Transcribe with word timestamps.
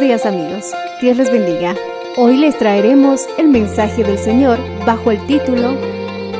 Días 0.00 0.26
amigos, 0.26 0.72
Dios 1.00 1.16
les 1.16 1.32
bendiga. 1.32 1.74
Hoy 2.16 2.36
les 2.36 2.56
traeremos 2.56 3.26
el 3.36 3.48
mensaje 3.48 4.04
del 4.04 4.16
Señor 4.16 4.56
bajo 4.86 5.10
el 5.10 5.26
título 5.26 5.76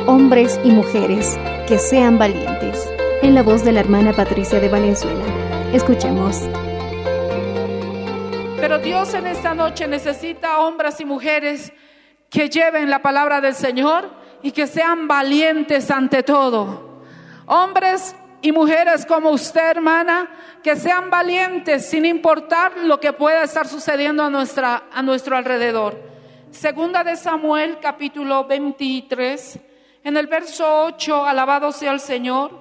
Hombres 0.07 0.61
y 0.63 0.71
mujeres 0.71 1.37
que 1.67 1.77
sean 1.77 2.19
valientes, 2.19 2.89
en 3.21 3.35
la 3.35 3.43
voz 3.43 3.65
de 3.65 3.73
la 3.73 3.81
hermana 3.81 4.13
Patricia 4.13 4.61
de 4.61 4.69
Valenzuela. 4.69 5.25
Escuchemos. 5.73 6.43
Pero 8.61 8.79
Dios 8.79 9.13
en 9.15 9.27
esta 9.27 9.55
noche 9.55 9.89
necesita 9.89 10.61
hombres 10.61 11.01
y 11.01 11.05
mujeres 11.05 11.73
que 12.31 12.49
lleven 12.49 12.89
la 12.89 13.03
palabra 13.03 13.41
del 13.41 13.57
Señor 13.57 14.09
y 14.41 14.53
que 14.53 14.69
sean 14.69 15.09
valientes 15.09 15.91
ante 15.91 16.23
todo. 16.23 17.03
Hombres 17.47 18.15
y 18.41 18.53
mujeres 18.53 19.05
como 19.05 19.31
usted, 19.31 19.71
hermana, 19.71 20.31
que 20.63 20.77
sean 20.77 21.11
valientes 21.11 21.87
sin 21.87 22.05
importar 22.05 22.77
lo 22.79 23.01
que 23.01 23.13
pueda 23.13 23.43
estar 23.43 23.67
sucediendo 23.67 24.23
a, 24.23 24.31
nuestra, 24.31 24.85
a 24.93 25.03
nuestro 25.03 25.37
alrededor. 25.37 26.01
Segunda 26.51 27.05
de 27.05 27.17
Samuel, 27.17 27.79
capítulo 27.81 28.45
23, 28.45 29.59
en 30.05 30.17
el 30.17 30.27
verso 30.29 30.85
8, 30.85 31.27
alabado 31.27 31.73
sea 31.73 31.93
el 31.93 32.01
Señor. 32.01 32.53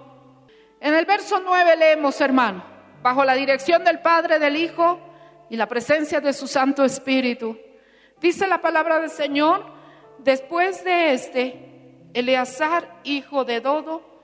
En 0.80 0.94
el 0.94 1.05
verso 1.05 1.42
9 1.44 1.75
leemos, 1.78 2.20
hermano, 2.22 2.64
bajo 3.02 3.23
la 3.23 3.36
dirección 3.36 3.83
del 3.83 3.99
Padre, 3.99 4.39
del 4.39 4.55
Hijo 4.55 4.99
y 5.49 5.55
la 5.55 5.67
presencia 5.67 6.20
de 6.20 6.33
su 6.33 6.48
Santo 6.48 6.83
Espíritu. 6.83 7.58
Dice 8.20 8.48
la 8.48 8.61
palabra 8.61 8.99
del 8.99 9.11
Señor, 9.11 9.64
después 10.20 10.83
de 10.83 11.14
este, 11.14 12.09
Eleazar, 12.14 12.99
hijo 13.04 13.45
de 13.45 13.61
Dodo, 13.61 14.17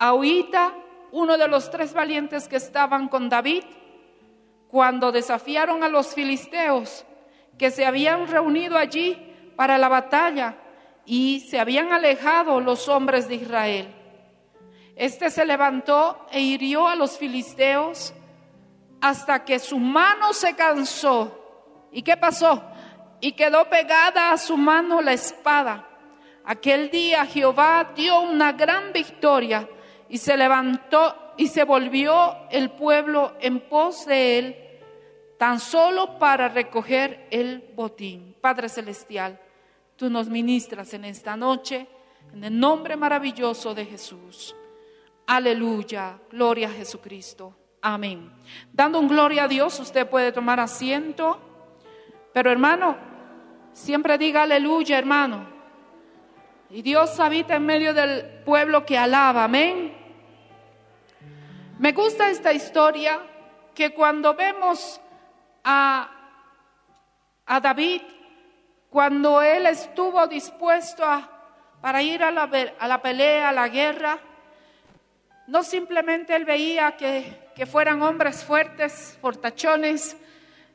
Ahorita, 0.00 0.72
uno 1.12 1.38
de 1.38 1.48
los 1.48 1.70
tres 1.70 1.92
valientes 1.92 2.48
que 2.48 2.56
estaban 2.56 3.08
con 3.08 3.28
David, 3.28 3.64
cuando 4.68 5.10
desafiaron 5.10 5.82
a 5.82 5.88
los 5.88 6.14
filisteos 6.14 7.04
que 7.58 7.70
se 7.70 7.84
habían 7.84 8.28
reunido 8.28 8.78
allí 8.78 9.18
para 9.56 9.76
la 9.78 9.88
batalla 9.88 10.56
y 11.04 11.40
se 11.40 11.58
habían 11.58 11.92
alejado 11.92 12.60
los 12.60 12.88
hombres 12.88 13.28
de 13.28 13.34
Israel. 13.34 13.94
Este 14.96 15.30
se 15.30 15.44
levantó 15.44 16.26
e 16.30 16.40
hirió 16.40 16.86
a 16.86 16.94
los 16.94 17.18
filisteos 17.18 18.14
hasta 19.00 19.44
que 19.44 19.58
su 19.58 19.78
mano 19.78 20.32
se 20.32 20.54
cansó. 20.54 21.88
¿Y 21.90 22.02
qué 22.02 22.16
pasó? 22.16 22.62
Y 23.20 23.32
quedó 23.32 23.68
pegada 23.68 24.32
a 24.32 24.38
su 24.38 24.56
mano 24.56 25.02
la 25.02 25.12
espada. 25.12 25.88
Aquel 26.44 26.90
día 26.90 27.26
Jehová 27.26 27.92
dio 27.94 28.20
una 28.20 28.52
gran 28.52 28.92
victoria 28.92 29.68
y 30.10 30.18
se 30.18 30.36
levantó 30.36 31.32
y 31.36 31.46
se 31.46 31.64
volvió 31.64 32.36
el 32.50 32.70
pueblo 32.70 33.32
en 33.40 33.60
pos 33.60 34.04
de 34.04 34.38
él, 34.38 34.56
tan 35.38 35.58
solo 35.58 36.18
para 36.18 36.48
recoger 36.48 37.26
el 37.30 37.72
botín. 37.74 38.36
Padre 38.40 38.68
Celestial, 38.68 39.40
tú 39.96 40.10
nos 40.10 40.28
ministras 40.28 40.92
en 40.92 41.04
esta 41.04 41.36
noche 41.36 41.86
en 42.32 42.44
el 42.44 42.58
nombre 42.58 42.96
maravilloso 42.96 43.74
de 43.74 43.86
Jesús. 43.86 44.54
Aleluya, 45.26 46.18
gloria 46.30 46.68
a 46.68 46.72
Jesucristo. 46.72 47.56
Amén. 47.80 48.32
Dando 48.72 48.98
un 48.98 49.08
gloria 49.08 49.44
a 49.44 49.48
Dios, 49.48 49.78
usted 49.80 50.08
puede 50.08 50.32
tomar 50.32 50.60
asiento, 50.60 51.40
pero 52.34 52.50
hermano, 52.50 52.96
siempre 53.72 54.18
diga 54.18 54.42
aleluya, 54.42 54.98
hermano. 54.98 55.48
Y 56.68 56.82
Dios 56.82 57.18
habita 57.18 57.56
en 57.56 57.66
medio 57.66 57.94
del 57.94 58.42
pueblo 58.44 58.84
que 58.84 58.98
alaba, 58.98 59.44
amén. 59.44 59.89
Me 61.80 61.92
gusta 61.92 62.28
esta 62.28 62.52
historia 62.52 63.18
que 63.74 63.94
cuando 63.94 64.34
vemos 64.34 65.00
a, 65.64 66.10
a 67.46 67.60
David, 67.60 68.02
cuando 68.90 69.40
él 69.40 69.64
estuvo 69.64 70.26
dispuesto 70.26 71.02
a, 71.02 71.26
para 71.80 72.02
ir 72.02 72.22
a 72.22 72.30
la, 72.30 72.50
a 72.78 72.86
la 72.86 73.00
pelea, 73.00 73.48
a 73.48 73.52
la 73.52 73.68
guerra, 73.68 74.18
no 75.46 75.62
simplemente 75.62 76.36
él 76.36 76.44
veía 76.44 76.98
que, 76.98 77.48
que 77.54 77.64
fueran 77.64 78.02
hombres 78.02 78.44
fuertes, 78.44 79.16
fortachones, 79.22 80.18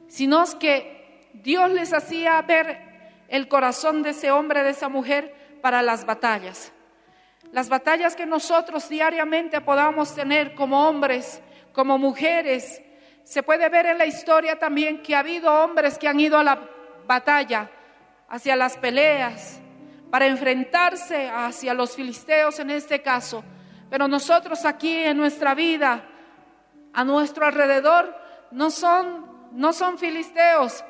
sino 0.07 0.43
que 0.59 1.29
Dios 1.35 1.69
les 1.69 1.93
hacía 1.93 2.41
ver 2.41 2.79
el 3.27 3.47
corazón 3.47 4.01
de 4.01 4.09
ese 4.09 4.31
hombre, 4.31 4.63
de 4.63 4.71
esa 4.71 4.89
mujer, 4.89 5.59
para 5.61 5.83
las 5.83 6.03
batallas. 6.07 6.73
Las 7.55 7.69
batallas 7.69 8.17
que 8.17 8.25
nosotros 8.25 8.89
diariamente 8.89 9.61
podamos 9.61 10.13
tener 10.13 10.55
como 10.55 10.89
hombres, 10.89 11.41
como 11.71 11.97
mujeres. 11.97 12.81
Se 13.23 13.43
puede 13.43 13.69
ver 13.69 13.85
en 13.85 13.97
la 13.97 14.05
historia 14.05 14.59
también 14.59 15.01
que 15.01 15.15
ha 15.15 15.19
habido 15.19 15.63
hombres 15.63 15.97
que 15.97 16.09
han 16.09 16.19
ido 16.19 16.37
a 16.37 16.43
la 16.43 16.59
batalla, 17.07 17.71
hacia 18.27 18.57
las 18.57 18.75
peleas, 18.75 19.61
para 20.11 20.27
enfrentarse 20.27 21.29
hacia 21.29 21.73
los 21.73 21.95
filisteos 21.95 22.59
en 22.59 22.71
este 22.71 23.01
caso. 23.01 23.41
Pero 23.89 24.09
nosotros 24.09 24.65
aquí 24.65 24.93
en 24.93 25.15
nuestra 25.15 25.55
vida, 25.55 26.03
a 26.91 27.05
nuestro 27.05 27.45
alrededor, 27.45 28.13
no 28.51 28.69
son, 28.69 29.47
no 29.53 29.71
son 29.71 29.97
filisteos. 29.97 30.83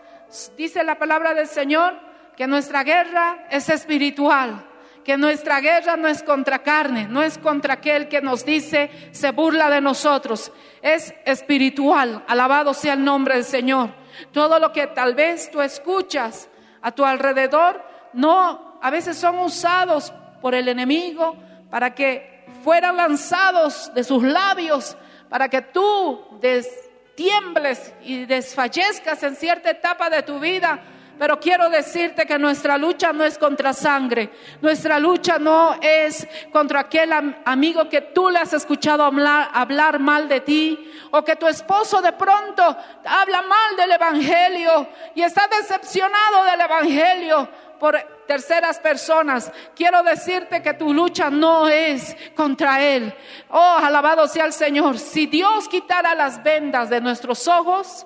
Dice 0.57 0.83
la 0.83 0.97
palabra 0.97 1.35
del 1.35 1.47
Señor 1.47 1.93
que 2.35 2.47
nuestra 2.47 2.83
guerra 2.83 3.45
es 3.51 3.69
espiritual 3.69 4.65
que 5.05 5.17
nuestra 5.17 5.61
guerra 5.61 5.95
no 5.95 6.07
es 6.07 6.23
contra 6.23 6.63
carne, 6.63 7.07
no 7.07 7.21
es 7.21 7.37
contra 7.37 7.75
aquel 7.75 8.07
que 8.09 8.21
nos 8.21 8.43
dice, 8.43 8.89
se 9.11 9.31
burla 9.31 9.69
de 9.69 9.79
nosotros, 9.79 10.51
es 10.81 11.13
espiritual, 11.25 12.23
alabado 12.27 12.73
sea 12.73 12.93
el 12.93 13.03
nombre 13.03 13.35
del 13.35 13.43
Señor. 13.45 13.91
Todo 14.31 14.57
lo 14.59 14.73
que 14.73 14.87
tal 14.87 15.13
vez 15.13 15.51
tú 15.51 15.61
escuchas 15.61 16.49
a 16.81 16.91
tu 16.91 17.05
alrededor, 17.05 17.83
no, 18.13 18.79
a 18.81 18.89
veces 18.89 19.17
son 19.17 19.37
usados 19.39 20.11
por 20.41 20.55
el 20.55 20.67
enemigo 20.67 21.35
para 21.69 21.93
que 21.93 22.45
fueran 22.63 22.97
lanzados 22.97 23.93
de 23.93 24.03
sus 24.03 24.23
labios, 24.23 24.97
para 25.29 25.49
que 25.49 25.61
tú 25.61 26.39
des- 26.41 26.89
tiembles 27.15 27.93
y 28.01 28.25
desfallezcas 28.25 29.23
en 29.23 29.35
cierta 29.35 29.69
etapa 29.69 30.09
de 30.09 30.23
tu 30.23 30.39
vida 30.39 30.79
Pero 31.17 31.39
quiero 31.39 31.69
decirte 31.69 32.25
que 32.25 32.37
nuestra 32.37 32.77
lucha 32.77 33.13
no 33.13 33.23
es 33.23 33.37
contra 33.37 33.71
sangre, 33.73 34.29
nuestra 34.61 34.99
lucha 34.99 35.39
no 35.39 35.75
es 35.81 36.27
contra 36.51 36.81
aquel 36.81 37.13
am- 37.13 37.35
amigo 37.45 37.87
que 37.87 38.01
tú 38.01 38.29
le 38.29 38.39
has 38.39 38.51
escuchado 38.53 39.03
hablar, 39.03 39.49
hablar 39.53 39.99
mal 39.99 40.27
de 40.27 40.41
ti 40.41 40.91
o 41.11 41.23
que 41.23 41.37
tu 41.37 41.47
esposo 41.47 42.01
de 42.01 42.11
pronto 42.11 42.63
habla 43.05 43.41
mal 43.43 43.75
del 43.77 43.91
Evangelio 43.93 44.89
y 45.15 45.21
está 45.21 45.47
decepcionado 45.47 46.43
del 46.51 46.59
Evangelio 46.61 47.47
por 47.79 47.97
terceras 48.27 48.79
personas. 48.79 49.51
Quiero 49.75 50.03
decirte 50.03 50.61
que 50.61 50.73
tu 50.73 50.93
lucha 50.93 51.29
no 51.29 51.67
es 51.69 52.15
contra 52.35 52.81
Él. 52.81 53.13
Oh, 53.49 53.77
alabado 53.81 54.27
sea 54.27 54.45
el 54.45 54.53
Señor. 54.53 54.97
Si 54.97 55.27
Dios 55.27 55.67
quitara 55.69 56.13
las 56.15 56.41
vendas 56.43 56.89
de 56.89 56.99
nuestros 57.01 57.47
ojos, 57.47 58.05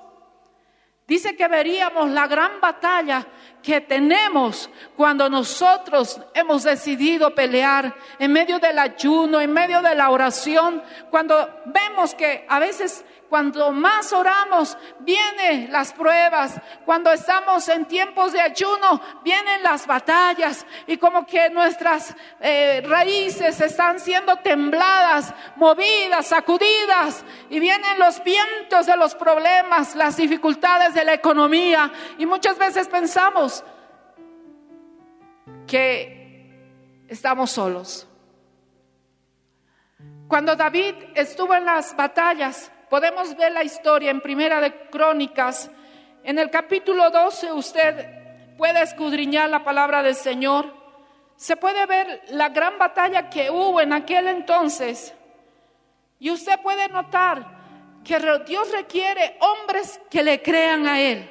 dice 1.09 1.35
que 1.35 1.47
veríamos 1.47 2.09
la 2.11 2.27
gran 2.27 2.61
batalla 2.61 3.25
que 3.61 3.81
tenemos 3.81 4.69
cuando 4.95 5.29
nosotros 5.29 6.21
hemos 6.33 6.63
decidido 6.63 7.33
pelear 7.35 7.93
en 8.19 8.31
medio 8.31 8.59
del 8.59 8.79
ayuno, 8.79 9.41
en 9.41 9.51
medio 9.51 9.81
de 9.81 9.95
la 9.95 10.11
oración, 10.11 10.81
cuando 11.09 11.61
vemos 11.65 12.15
que 12.15 12.45
a 12.47 12.59
veces 12.59 13.03
cuando 13.29 13.71
más 13.71 14.11
oramos, 14.11 14.75
vienen 15.01 15.71
las 15.71 15.93
pruebas. 15.93 16.59
Cuando 16.83 17.11
estamos 17.11 17.69
en 17.69 17.85
tiempos 17.85 18.33
de 18.33 18.41
ayuno, 18.41 18.99
vienen 19.23 19.61
las 19.61 19.85
batallas. 19.85 20.65
Y 20.87 20.97
como 20.97 21.27
que 21.27 21.49
nuestras 21.51 22.15
eh, 22.39 22.81
raíces 22.85 23.61
están 23.61 23.99
siendo 23.99 24.37
tembladas, 24.37 25.33
movidas, 25.57 26.25
sacudidas. 26.25 27.23
Y 27.51 27.59
vienen 27.59 27.99
los 27.99 28.23
vientos 28.23 28.87
de 28.87 28.97
los 28.97 29.13
problemas, 29.13 29.95
las 29.95 30.17
dificultades 30.17 30.95
de 30.95 31.05
la 31.05 31.13
economía. 31.13 31.91
Y 32.17 32.25
muchas 32.25 32.57
veces 32.57 32.87
pensamos 32.87 33.63
que 35.67 37.05
estamos 37.07 37.51
solos. 37.51 38.07
Cuando 40.27 40.55
David 40.55 40.95
estuvo 41.13 41.53
en 41.53 41.65
las 41.65 41.95
batallas, 41.95 42.71
Podemos 42.89 43.35
ver 43.37 43.51
la 43.51 43.63
historia 43.63 44.09
en 44.09 44.19
Primera 44.19 44.59
de 44.59 44.73
Crónicas. 44.89 45.69
En 46.23 46.39
el 46.39 46.49
capítulo 46.49 47.11
12 47.11 47.53
usted 47.53 48.55
puede 48.57 48.81
escudriñar 48.81 49.47
la 49.51 49.63
palabra 49.63 50.01
del 50.01 50.15
Señor. 50.15 50.73
Se 51.35 51.55
puede 51.55 51.85
ver 51.85 52.23
la 52.29 52.49
gran 52.49 52.79
batalla 52.79 53.29
que 53.29 53.51
hubo 53.51 53.79
en 53.79 53.93
aquel 53.93 54.27
entonces. 54.27 55.13
Y 56.19 56.31
usted 56.31 56.59
puede 56.61 56.89
notar 56.89 57.45
que 58.03 58.17
Dios 58.47 58.71
requiere 58.71 59.37
hombres 59.39 60.01
que 60.09 60.23
le 60.23 60.41
crean 60.41 60.87
a 60.87 60.99
Él, 60.99 61.29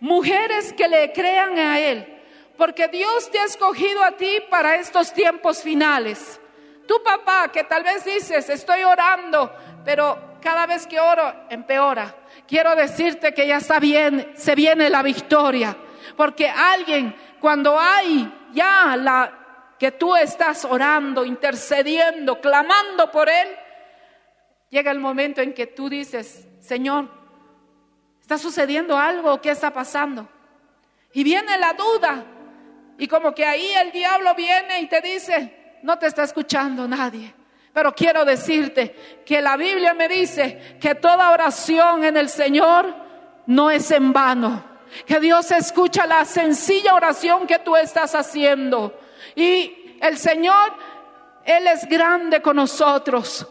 mujeres 0.00 0.72
que 0.72 0.88
le 0.88 1.12
crean 1.12 1.58
a 1.58 1.80
Él, 1.80 2.22
porque 2.56 2.88
Dios 2.88 3.30
te 3.30 3.38
ha 3.38 3.44
escogido 3.44 4.02
a 4.02 4.12
ti 4.12 4.38
para 4.48 4.76
estos 4.76 5.12
tiempos 5.12 5.62
finales. 5.62 6.40
Tu 6.88 7.02
papá, 7.02 7.52
que 7.52 7.64
tal 7.64 7.82
vez 7.82 8.04
dices, 8.04 8.48
estoy 8.48 8.82
orando, 8.84 9.52
pero 9.84 10.33
cada 10.44 10.66
vez 10.66 10.86
que 10.86 11.00
oro 11.00 11.46
empeora. 11.48 12.14
Quiero 12.46 12.76
decirte 12.76 13.32
que 13.32 13.46
ya 13.46 13.56
está 13.56 13.80
bien, 13.80 14.32
se 14.36 14.54
viene 14.54 14.90
la 14.90 15.02
victoria. 15.02 15.74
Porque 16.18 16.50
alguien, 16.50 17.16
cuando 17.40 17.80
hay 17.80 18.30
ya 18.52 18.94
la 18.96 19.74
que 19.78 19.92
tú 19.92 20.14
estás 20.14 20.66
orando, 20.66 21.24
intercediendo, 21.24 22.42
clamando 22.42 23.10
por 23.10 23.30
él, 23.30 23.48
llega 24.68 24.90
el 24.90 25.00
momento 25.00 25.40
en 25.40 25.54
que 25.54 25.66
tú 25.66 25.88
dices, 25.88 26.46
Señor, 26.60 27.08
¿está 28.20 28.36
sucediendo 28.36 28.98
algo? 28.98 29.40
¿Qué 29.40 29.50
está 29.50 29.72
pasando? 29.72 30.28
Y 31.14 31.24
viene 31.24 31.56
la 31.56 31.72
duda. 31.72 32.22
Y 32.98 33.08
como 33.08 33.34
que 33.34 33.46
ahí 33.46 33.72
el 33.72 33.92
diablo 33.92 34.34
viene 34.34 34.80
y 34.80 34.88
te 34.88 35.00
dice, 35.00 35.78
no 35.82 35.98
te 35.98 36.06
está 36.06 36.22
escuchando 36.22 36.86
nadie. 36.86 37.34
Pero 37.74 37.92
quiero 37.92 38.24
decirte 38.24 39.22
que 39.26 39.42
la 39.42 39.56
Biblia 39.56 39.92
me 39.94 40.08
dice 40.08 40.78
que 40.80 40.94
toda 40.94 41.32
oración 41.32 42.04
en 42.04 42.16
el 42.16 42.28
Señor 42.28 42.94
no 43.46 43.68
es 43.70 43.90
en 43.90 44.12
vano. 44.12 44.64
Que 45.04 45.18
Dios 45.18 45.50
escucha 45.50 46.06
la 46.06 46.24
sencilla 46.24 46.94
oración 46.94 47.48
que 47.48 47.58
tú 47.58 47.74
estás 47.74 48.14
haciendo. 48.14 48.96
Y 49.34 49.96
el 50.00 50.16
Señor, 50.16 50.72
Él 51.44 51.66
es 51.66 51.88
grande 51.88 52.40
con 52.40 52.56
nosotros 52.56 53.44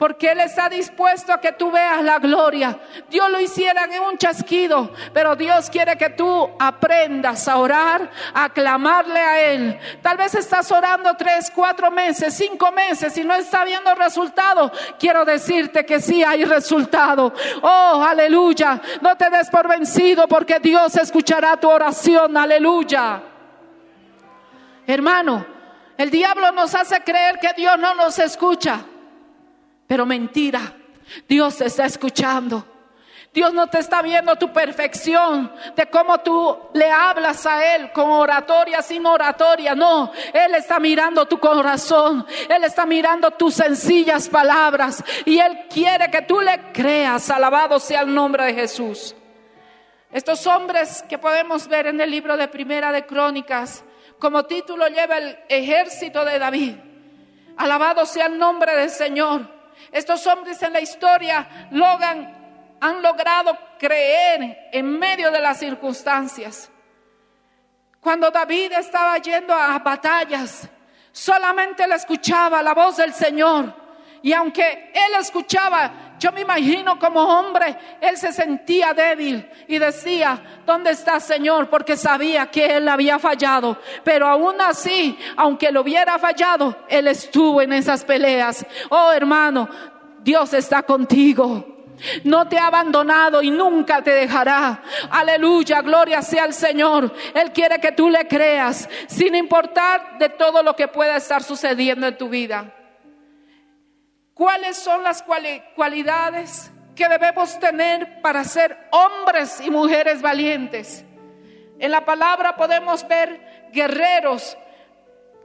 porque 0.00 0.30
Él 0.30 0.40
está 0.40 0.70
dispuesto 0.70 1.30
a 1.30 1.42
que 1.42 1.52
tú 1.52 1.70
veas 1.70 2.02
la 2.02 2.18
gloria. 2.18 2.80
Dios 3.10 3.30
lo 3.30 3.38
hiciera 3.38 3.84
en 3.84 4.00
un 4.00 4.16
chasquido, 4.16 4.94
pero 5.12 5.36
Dios 5.36 5.68
quiere 5.68 5.98
que 5.98 6.08
tú 6.08 6.48
aprendas 6.58 7.46
a 7.46 7.58
orar, 7.58 8.10
a 8.32 8.48
clamarle 8.48 9.20
a 9.20 9.40
Él. 9.52 9.78
Tal 10.00 10.16
vez 10.16 10.34
estás 10.34 10.72
orando 10.72 11.14
tres, 11.18 11.52
cuatro 11.54 11.90
meses, 11.90 12.32
cinco 12.32 12.72
meses 12.72 13.14
y 13.18 13.24
no 13.24 13.34
está 13.34 13.62
viendo 13.62 13.94
resultado. 13.94 14.72
Quiero 14.98 15.26
decirte 15.26 15.84
que 15.84 16.00
sí 16.00 16.24
hay 16.24 16.46
resultado. 16.46 17.34
Oh, 17.60 18.02
aleluya. 18.02 18.80
No 19.02 19.18
te 19.18 19.28
des 19.28 19.50
por 19.50 19.68
vencido 19.68 20.26
porque 20.26 20.60
Dios 20.60 20.96
escuchará 20.96 21.58
tu 21.58 21.68
oración. 21.68 22.38
Aleluya. 22.38 23.20
Hermano, 24.86 25.44
el 25.98 26.10
diablo 26.10 26.52
nos 26.52 26.74
hace 26.74 27.02
creer 27.02 27.38
que 27.38 27.52
Dios 27.52 27.78
no 27.78 27.94
nos 27.94 28.18
escucha. 28.18 28.80
Pero 29.90 30.06
mentira, 30.06 30.72
Dios 31.28 31.56
te 31.56 31.64
está 31.64 31.84
escuchando. 31.84 32.64
Dios 33.34 33.52
no 33.52 33.66
te 33.66 33.80
está 33.80 34.02
viendo 34.02 34.36
tu 34.36 34.52
perfección 34.52 35.52
de 35.74 35.86
cómo 35.86 36.18
tú 36.18 36.56
le 36.74 36.88
hablas 36.88 37.44
a 37.44 37.74
Él 37.74 37.90
con 37.90 38.08
oratoria, 38.08 38.82
sin 38.82 39.04
oratoria. 39.04 39.74
No, 39.74 40.12
Él 40.32 40.54
está 40.54 40.78
mirando 40.78 41.26
tu 41.26 41.40
corazón. 41.40 42.24
Él 42.48 42.62
está 42.62 42.86
mirando 42.86 43.32
tus 43.32 43.54
sencillas 43.54 44.28
palabras. 44.28 45.02
Y 45.24 45.40
Él 45.40 45.66
quiere 45.68 46.08
que 46.08 46.22
tú 46.22 46.40
le 46.40 46.70
creas. 46.72 47.28
Alabado 47.28 47.80
sea 47.80 48.02
el 48.02 48.14
nombre 48.14 48.44
de 48.44 48.54
Jesús. 48.54 49.16
Estos 50.12 50.46
hombres 50.46 51.04
que 51.08 51.18
podemos 51.18 51.66
ver 51.66 51.88
en 51.88 52.00
el 52.00 52.12
libro 52.12 52.36
de 52.36 52.46
Primera 52.46 52.92
de 52.92 53.06
Crónicas, 53.06 53.82
como 54.20 54.44
título 54.44 54.86
lleva 54.86 55.18
el 55.18 55.36
ejército 55.48 56.24
de 56.24 56.38
David. 56.38 56.76
Alabado 57.56 58.06
sea 58.06 58.26
el 58.26 58.38
nombre 58.38 58.76
del 58.76 58.90
Señor. 58.90 59.58
Estos 59.92 60.26
hombres 60.26 60.62
en 60.62 60.72
la 60.72 60.80
historia 60.80 61.68
logran, 61.70 62.78
han 62.80 63.02
logrado 63.02 63.56
creer 63.78 64.68
en 64.72 64.98
medio 64.98 65.30
de 65.30 65.40
las 65.40 65.58
circunstancias. 65.58 66.70
Cuando 68.00 68.30
David 68.30 68.72
estaba 68.72 69.18
yendo 69.18 69.52
a 69.52 69.78
batallas, 69.78 70.68
solamente 71.12 71.86
le 71.86 71.96
escuchaba 71.96 72.62
la 72.62 72.72
voz 72.72 72.96
del 72.96 73.12
Señor. 73.12 73.79
Y 74.22 74.32
aunque 74.32 74.92
él 74.92 75.14
escuchaba, 75.18 76.14
yo 76.18 76.30
me 76.32 76.42
imagino 76.42 76.98
como 76.98 77.22
hombre, 77.22 77.76
él 78.00 78.18
se 78.18 78.32
sentía 78.32 78.92
débil 78.92 79.48
y 79.66 79.78
decía, 79.78 80.38
¿dónde 80.66 80.90
está 80.90 81.18
Señor? 81.20 81.70
Porque 81.70 81.96
sabía 81.96 82.46
que 82.46 82.76
él 82.76 82.88
había 82.88 83.18
fallado. 83.18 83.78
Pero 84.04 84.26
aún 84.26 84.60
así, 84.60 85.18
aunque 85.36 85.72
lo 85.72 85.80
hubiera 85.80 86.18
fallado, 86.18 86.76
él 86.88 87.08
estuvo 87.08 87.62
en 87.62 87.72
esas 87.72 88.04
peleas. 88.04 88.66
Oh 88.90 89.10
hermano, 89.10 89.68
Dios 90.22 90.52
está 90.52 90.82
contigo. 90.82 91.78
No 92.24 92.48
te 92.48 92.58
ha 92.58 92.66
abandonado 92.66 93.42
y 93.42 93.50
nunca 93.50 94.02
te 94.02 94.10
dejará. 94.10 94.82
Aleluya, 95.10 95.80
gloria 95.80 96.20
sea 96.20 96.44
al 96.44 96.54
Señor. 96.54 97.12
Él 97.34 97.52
quiere 97.52 97.80
que 97.80 97.92
tú 97.92 98.10
le 98.10 98.26
creas, 98.26 98.88
sin 99.06 99.34
importar 99.34 100.18
de 100.18 100.28
todo 100.28 100.62
lo 100.62 100.76
que 100.76 100.88
pueda 100.88 101.16
estar 101.16 101.42
sucediendo 101.42 102.06
en 102.06 102.18
tu 102.18 102.28
vida. 102.28 102.74
¿Cuáles 104.40 104.78
son 104.78 105.02
las 105.02 105.22
cualidades 105.74 106.72
que 106.96 107.06
debemos 107.10 107.60
tener 107.60 108.22
para 108.22 108.42
ser 108.42 108.88
hombres 108.90 109.60
y 109.60 109.70
mujeres 109.70 110.22
valientes? 110.22 111.04
En 111.78 111.90
la 111.90 112.06
palabra 112.06 112.56
podemos 112.56 113.06
ver 113.06 113.68
guerreros 113.70 114.56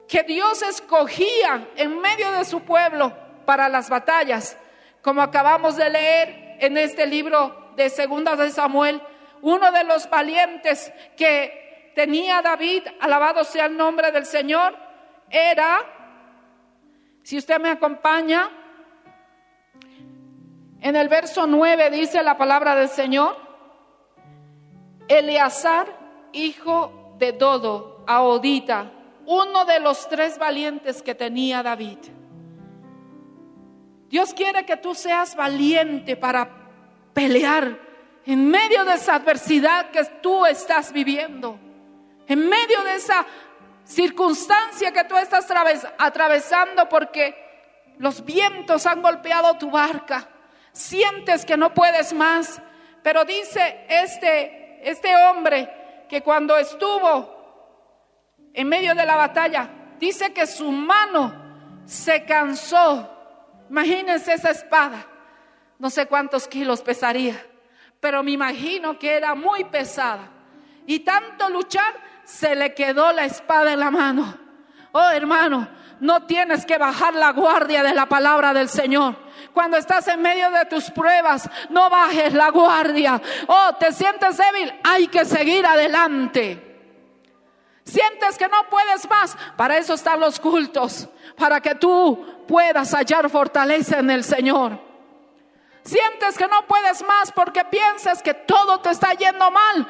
que 0.08 0.24
Dios 0.24 0.62
escogía 0.62 1.68
en 1.76 2.00
medio 2.00 2.32
de 2.32 2.46
su 2.46 2.62
pueblo 2.62 3.12
para 3.46 3.68
las 3.68 3.90
batallas, 3.90 4.58
como 5.02 5.22
acabamos 5.22 5.76
de 5.76 5.90
leer 5.90 6.56
en 6.62 6.78
este 6.78 7.06
libro 7.06 7.74
de 7.76 7.90
Segunda 7.90 8.38
de 8.38 8.50
Samuel, 8.50 9.02
uno 9.42 9.74
de 9.74 9.84
los 9.84 10.10
valientes 10.10 10.94
que 11.18 11.92
tenía 11.96 12.42
David, 12.42 12.84
alabado 13.02 13.44
sea 13.44 13.66
el 13.66 13.76
nombre 13.76 14.14
del 14.14 14.26
Señor, 14.26 14.74
era, 15.30 15.82
si 17.24 17.38
usted 17.38 17.60
me 17.60 17.72
acompaña, 17.72 18.62
en 20.86 20.96
el 20.96 21.10
verso 21.10 21.48
9 21.48 21.90
dice 21.90 22.22
la 22.22 22.38
palabra 22.38 22.76
del 22.76 22.90
Señor, 22.90 23.36
Eleazar, 25.08 25.88
hijo 26.32 27.16
de 27.18 27.32
Dodo, 27.32 28.04
Aodita, 28.06 28.92
uno 29.26 29.66
de 29.66 29.80
los 29.80 30.08
tres 30.08 30.38
valientes 30.38 31.02
que 31.02 31.16
tenía 31.16 31.64
David. 31.64 31.98
Dios 34.10 34.32
quiere 34.36 34.64
que 34.68 34.78
tú 34.78 34.94
seas 34.94 35.36
valiente 35.36 36.16
para 36.18 36.48
pelear 37.16 37.80
en 38.24 38.48
medio 38.48 38.86
de 38.86 38.94
esa 38.94 39.16
adversidad 39.16 39.90
que 39.90 40.06
tú 40.22 40.46
estás 40.46 40.94
viviendo, 40.94 41.58
en 42.28 42.48
medio 42.48 42.84
de 42.84 42.94
esa 42.94 43.26
circunstancia 43.86 44.92
que 44.92 45.06
tú 45.06 45.18
estás 45.18 45.48
atravesando 45.98 46.88
porque 46.88 47.36
los 47.98 48.24
vientos 48.24 48.86
han 48.86 49.02
golpeado 49.02 49.58
tu 49.58 49.72
barca 49.72 50.30
sientes 50.76 51.46
que 51.46 51.58
no 51.58 51.74
puedes 51.74 52.14
más. 52.14 52.62
Pero 53.02 53.26
dice 53.26 53.86
este, 53.90 54.88
este 54.88 55.16
hombre 55.16 56.06
que 56.08 56.22
cuando 56.22 56.56
estuvo 56.58 57.36
en 58.56 58.70
medio 58.70 58.96
de 58.96 59.06
la 59.06 59.16
batalla. 59.16 59.70
Dice 60.00 60.34
que 60.34 60.48
su 60.48 60.72
mano 60.72 61.34
se 61.86 62.26
cansó. 62.26 63.12
Imagínense 63.70 64.34
esa 64.34 64.52
espada. 64.52 65.06
No 65.78 65.90
sé 65.90 66.06
cuántos 66.08 66.48
kilos 66.48 66.82
pesaría, 66.82 67.36
pero 68.00 68.24
me 68.24 68.32
imagino 68.32 68.98
que 68.98 69.14
era 69.14 69.36
muy 69.36 69.66
pesada. 69.66 70.30
Y 70.88 71.00
tanto 71.00 71.50
luchar, 71.50 71.94
se 72.24 72.56
le 72.56 72.74
quedó 72.74 73.12
la 73.12 73.26
espada 73.26 73.74
en 73.74 73.80
la 73.82 73.92
mano. 73.92 74.38
Oh 74.94 75.10
hermano, 75.10 75.68
no 76.00 76.26
tienes 76.26 76.66
que 76.66 76.78
bajar 76.78 77.14
la 77.14 77.32
guardia 77.32 77.84
de 77.84 77.94
la 77.94 78.06
palabra 78.06 78.54
del 78.54 78.70
Señor. 78.70 79.25
Cuando 79.54 79.78
estás 79.78 80.08
en 80.08 80.22
medio 80.22 80.50
de 80.52 80.66
tus 80.66 80.92
pruebas, 80.92 81.50
no 81.70 81.90
bajes 81.90 82.34
la 82.34 82.50
guardia. 82.50 83.22
Oh, 83.48 83.74
te 83.80 83.92
sientes 83.92 84.38
débil, 84.38 84.74
hay 84.84 85.08
que 85.08 85.26
seguir 85.26 85.66
adelante. 85.66 86.62
Sientes 87.84 88.38
que 88.38 88.48
no 88.48 88.68
puedes 88.70 89.08
más, 89.10 89.38
para 89.56 89.78
eso 89.78 89.94
están 89.94 90.20
los 90.20 90.40
cultos, 90.40 91.08
para 91.38 91.62
que 91.62 91.76
tú 91.76 92.46
puedas 92.48 92.94
hallar 92.94 93.30
fortaleza 93.30 94.00
en 94.00 94.10
el 94.10 94.24
Señor. 94.24 94.80
Sientes 95.84 96.36
que 96.36 96.48
no 96.48 96.66
puedes 96.66 97.04
más 97.04 97.32
porque 97.32 97.64
piensas 97.66 98.24
que 98.24 98.34
todo 98.34 98.80
te 98.80 98.90
está 98.90 99.14
yendo 99.14 99.52
mal. 99.52 99.88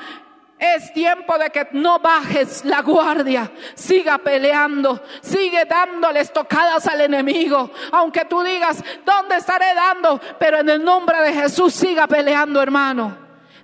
Es 0.58 0.94
tiempo 0.94 1.38
de 1.38 1.50
que 1.50 1.68
no 1.74 2.00
bajes 2.00 2.64
la 2.64 2.82
guardia, 2.82 3.52
siga 3.74 4.18
peleando, 4.18 5.04
sigue 5.22 5.66
dándoles 5.66 6.32
tocadas 6.32 6.88
al 6.88 7.02
enemigo, 7.02 7.72
aunque 7.92 8.24
tú 8.24 8.42
digas, 8.42 8.82
¿dónde 9.06 9.36
estaré 9.36 9.74
dando? 9.76 10.20
Pero 10.40 10.60
en 10.60 10.70
el 10.70 10.84
nombre 10.84 11.20
de 11.22 11.34
Jesús 11.34 11.74
siga 11.74 12.08
peleando, 12.08 12.62
hermano. 12.62 13.18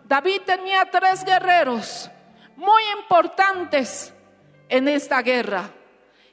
David 0.04 0.42
tenía 0.46 0.84
tres 0.92 1.24
guerreros 1.24 2.12
muy 2.58 2.84
importantes 3.00 4.14
en 4.68 4.90
esta 4.90 5.22
guerra. 5.22 5.70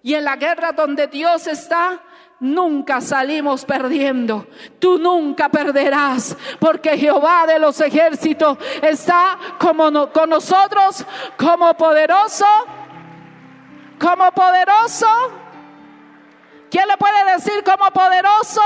Y 0.02 0.14
en 0.14 0.24
la 0.24 0.36
guerra 0.36 0.72
donde 0.72 1.06
Dios 1.06 1.46
está, 1.46 2.00
nunca 2.40 3.00
salimos 3.00 3.64
perdiendo. 3.64 4.46
Tú 4.78 4.98
nunca 4.98 5.48
perderás, 5.48 6.36
porque 6.58 6.96
Jehová 6.96 7.46
de 7.46 7.58
los 7.58 7.80
ejércitos 7.80 8.58
está 8.82 9.38
como 9.58 10.10
con 10.12 10.30
nosotros, 10.30 11.04
como 11.36 11.74
poderoso, 11.74 12.46
como 13.98 14.30
poderoso. 14.32 15.08
¿Quién 16.70 16.86
le 16.86 16.96
puede 16.96 17.32
decir 17.32 17.64
como 17.64 17.90
poderoso? 17.90 18.62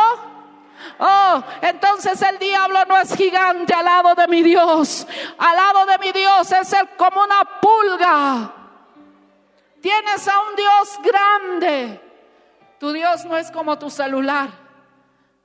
Oh, 0.99 1.43
entonces 1.61 2.21
el 2.23 2.39
diablo 2.39 2.85
no 2.89 2.99
es 2.99 3.15
gigante 3.15 3.73
al 3.73 3.85
lado 3.85 4.15
de 4.15 4.27
mi 4.27 4.43
Dios. 4.43 5.07
Al 5.39 5.57
lado 5.57 5.87
de 5.87 5.99
mi 5.99 6.13
Dios 6.13 6.51
es 6.51 6.73
el, 6.73 6.89
como 6.91 7.23
una 7.23 7.45
pulga. 7.61 8.53
Tienes 9.81 10.29
a 10.29 10.41
un 10.41 10.57
Dios 10.57 10.99
grande 11.03 12.02
tu 12.83 12.91
Dios 12.91 13.25
no 13.25 13.39
es 13.39 13.49
como 13.53 13.79
tu 13.79 13.89
celular. 13.89 14.51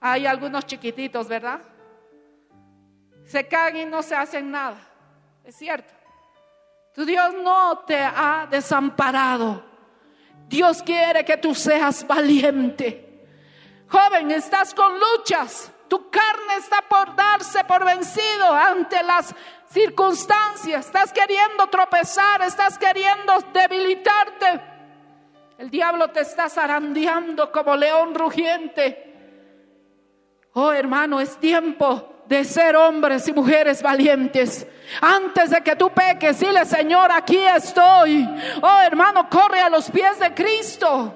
Hay 0.01 0.25
algunos 0.25 0.65
chiquititos, 0.65 1.27
¿verdad? 1.27 1.59
Se 3.27 3.47
caen 3.47 3.77
y 3.77 3.85
no 3.85 4.01
se 4.01 4.15
hacen 4.15 4.49
nada. 4.49 4.79
Es 5.43 5.55
cierto. 5.55 5.93
Tu 6.95 7.05
Dios 7.05 7.35
no 7.43 7.77
te 7.85 7.99
ha 7.99 8.47
desamparado. 8.49 9.63
Dios 10.47 10.81
quiere 10.81 11.23
que 11.23 11.37
tú 11.37 11.53
seas 11.53 12.07
valiente. 12.07 13.23
Joven, 13.87 14.31
estás 14.31 14.73
con 14.73 14.99
luchas. 14.99 15.71
Tu 15.87 16.09
carne 16.09 16.55
está 16.57 16.81
por 16.89 17.15
darse 17.15 17.63
por 17.65 17.85
vencido 17.85 18.51
ante 18.51 19.03
las 19.03 19.35
circunstancias. 19.69 20.87
Estás 20.87 21.13
queriendo 21.13 21.67
tropezar, 21.67 22.41
estás 22.41 22.79
queriendo 22.79 23.33
debilitarte. 23.53 24.76
El 25.57 25.69
diablo 25.71 26.09
te 26.09 26.21
está 26.21 26.49
zarandeando 26.49 27.51
como 27.51 27.75
león 27.75 28.13
rugiente. 28.13 29.03
Oh 30.53 30.71
hermano, 30.71 31.19
es 31.19 31.37
tiempo 31.37 32.23
de 32.27 32.43
ser 32.43 32.75
hombres 32.75 33.27
y 33.27 33.33
mujeres 33.33 33.81
valientes. 33.81 34.67
Antes 35.01 35.49
de 35.49 35.61
que 35.61 35.75
tú 35.75 35.89
peques, 35.89 36.39
dile 36.39 36.65
Señor, 36.65 37.11
aquí 37.11 37.37
estoy. 37.37 38.27
Oh 38.61 38.79
hermano, 38.81 39.27
corre 39.29 39.59
a 39.59 39.69
los 39.69 39.89
pies 39.89 40.19
de 40.19 40.33
Cristo. 40.33 41.13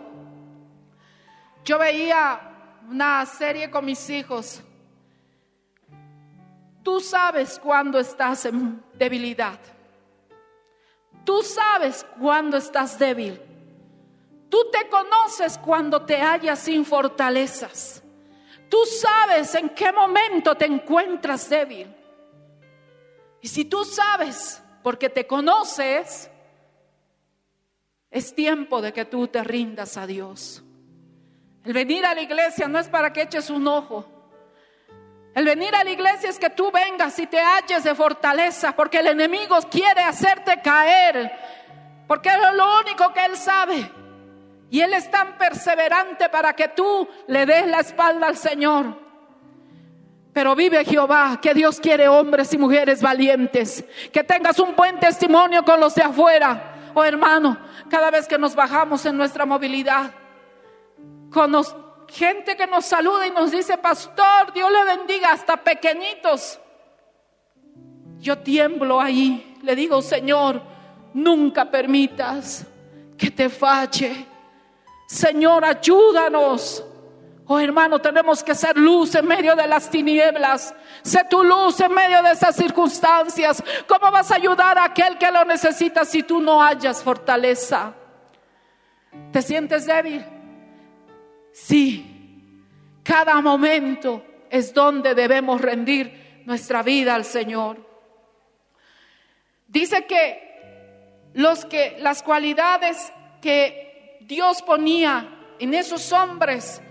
Yo 1.63 1.77
veía 1.77 2.39
una 2.89 3.25
serie 3.25 3.69
con 3.69 3.85
mis 3.85 4.09
hijos. 4.09 4.63
Tú 6.83 6.99
sabes 6.99 7.59
cuando 7.59 7.99
estás 7.99 8.45
en 8.45 8.83
debilidad. 8.95 9.59
Tú 11.23 11.43
sabes 11.43 12.05
cuando 12.19 12.57
estás 12.57 12.97
débil. 12.97 13.39
Tú 14.51 14.69
te 14.69 14.89
conoces 14.89 15.57
cuando 15.57 16.05
te 16.05 16.17
hallas 16.17 16.59
sin 16.59 16.83
fortalezas. 16.85 18.03
Tú 18.67 18.79
sabes 18.85 19.55
en 19.55 19.69
qué 19.69 19.93
momento 19.93 20.55
te 20.55 20.65
encuentras 20.65 21.49
débil. 21.49 21.87
Y 23.41 23.47
si 23.47 23.63
tú 23.63 23.85
sabes, 23.85 24.61
porque 24.83 25.09
te 25.09 25.25
conoces, 25.25 26.29
es 28.09 28.35
tiempo 28.35 28.81
de 28.81 28.91
que 28.91 29.05
tú 29.05 29.25
te 29.29 29.41
rindas 29.41 29.95
a 29.95 30.05
Dios. 30.05 30.61
El 31.63 31.71
venir 31.71 32.05
a 32.05 32.13
la 32.13 32.21
iglesia 32.21 32.67
no 32.67 32.77
es 32.77 32.89
para 32.89 33.13
que 33.13 33.21
eches 33.21 33.49
un 33.49 33.65
ojo. 33.65 34.05
El 35.33 35.45
venir 35.45 35.73
a 35.75 35.85
la 35.85 35.91
iglesia 35.91 36.29
es 36.29 36.37
que 36.37 36.49
tú 36.49 36.69
vengas 36.71 37.17
y 37.19 37.25
te 37.25 37.39
halles 37.39 37.85
de 37.85 37.95
fortaleza, 37.95 38.75
porque 38.75 38.99
el 38.99 39.07
enemigo 39.07 39.57
quiere 39.71 40.01
hacerte 40.01 40.61
caer, 40.61 41.31
porque 42.05 42.27
es 42.27 42.53
lo 42.53 42.81
único 42.81 43.13
que 43.13 43.23
él 43.23 43.37
sabe. 43.37 44.01
Y 44.71 44.79
Él 44.79 44.93
es 44.93 45.11
tan 45.11 45.37
perseverante 45.37 46.29
para 46.29 46.53
que 46.53 46.69
tú 46.69 47.05
le 47.27 47.45
des 47.45 47.67
la 47.67 47.81
espalda 47.81 48.27
al 48.27 48.37
Señor. 48.37 48.97
Pero 50.31 50.55
vive 50.55 50.85
Jehová, 50.85 51.39
que 51.41 51.53
Dios 51.53 51.77
quiere 51.81 52.07
hombres 52.07 52.53
y 52.53 52.57
mujeres 52.57 53.01
valientes, 53.01 53.83
que 54.13 54.23
tengas 54.23 54.59
un 54.59 54.73
buen 54.73 54.97
testimonio 54.97 55.65
con 55.65 55.77
los 55.77 55.93
de 55.93 56.03
afuera. 56.03 56.91
Oh 56.93 57.03
hermano, 57.03 57.57
cada 57.89 58.09
vez 58.11 58.29
que 58.29 58.37
nos 58.37 58.55
bajamos 58.55 59.05
en 59.05 59.17
nuestra 59.17 59.45
movilidad, 59.45 60.11
con 61.33 61.53
gente 62.07 62.55
que 62.55 62.65
nos 62.65 62.85
saluda 62.85 63.27
y 63.27 63.31
nos 63.31 63.51
dice, 63.51 63.77
pastor, 63.77 64.53
Dios 64.53 64.71
le 64.71 64.85
bendiga, 64.85 65.33
hasta 65.33 65.57
pequeñitos. 65.57 66.61
Yo 68.19 68.39
tiemblo 68.39 69.01
ahí, 69.01 69.57
le 69.63 69.75
digo, 69.75 70.01
Señor, 70.01 70.61
nunca 71.13 71.69
permitas 71.69 72.65
que 73.17 73.31
te 73.31 73.49
falle 73.49 74.30
Señor, 75.11 75.65
ayúdanos. 75.65 76.85
Oh 77.45 77.59
hermano, 77.59 77.99
tenemos 77.99 78.41
que 78.41 78.55
ser 78.55 78.77
luz 78.77 79.13
en 79.15 79.27
medio 79.27 79.57
de 79.57 79.67
las 79.67 79.89
tinieblas. 79.89 80.73
Sé 81.01 81.25
tu 81.29 81.43
luz 81.43 81.81
en 81.81 81.93
medio 81.93 82.23
de 82.23 82.31
esas 82.31 82.55
circunstancias. 82.55 83.61
¿Cómo 83.89 84.09
vas 84.09 84.31
a 84.31 84.35
ayudar 84.35 84.77
a 84.77 84.85
aquel 84.85 85.17
que 85.17 85.29
lo 85.29 85.43
necesita 85.43 86.05
si 86.05 86.23
tú 86.23 86.39
no 86.39 86.63
hayas 86.63 87.03
fortaleza? 87.03 87.93
¿Te 89.33 89.41
sientes 89.41 89.85
débil? 89.85 90.23
Sí. 91.51 92.63
Cada 93.03 93.41
momento 93.41 94.23
es 94.49 94.73
donde 94.73 95.13
debemos 95.13 95.59
rendir 95.59 96.43
nuestra 96.45 96.83
vida 96.83 97.15
al 97.15 97.25
Señor. 97.25 97.85
Dice 99.67 100.05
que 100.05 101.31
los 101.33 101.65
que 101.65 101.97
las 101.99 102.23
cualidades 102.23 103.11
que 103.41 103.90
Dios 104.31 104.61
ponía 104.61 105.27
en 105.59 105.73
esos 105.73 106.09
hombres 106.13 106.81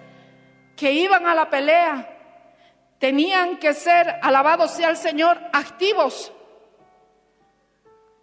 que 0.77 0.93
iban 0.93 1.25
a 1.27 1.35
la 1.35 1.49
pelea, 1.49 2.07
tenían 2.99 3.57
que 3.57 3.73
ser, 3.73 4.19
alabados 4.21 4.73
sea 4.73 4.91
el 4.91 4.99
Señor, 4.99 5.41
activos, 5.51 6.31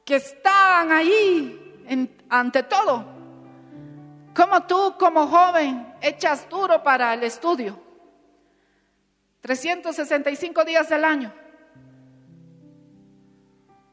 que 0.05 0.17
estaban 0.17 0.91
ahí 0.91 2.13
ante 2.29 2.61
todo. 2.61 3.05
Como 4.35 4.67
tú 4.67 4.93
como 4.99 5.25
joven 5.25 5.95
echas 5.99 6.47
duro 6.47 6.83
para 6.83 7.15
el 7.15 7.23
estudio. 7.23 7.75
365 9.41 10.63
días 10.63 10.89
del 10.89 11.03
año. 11.03 11.33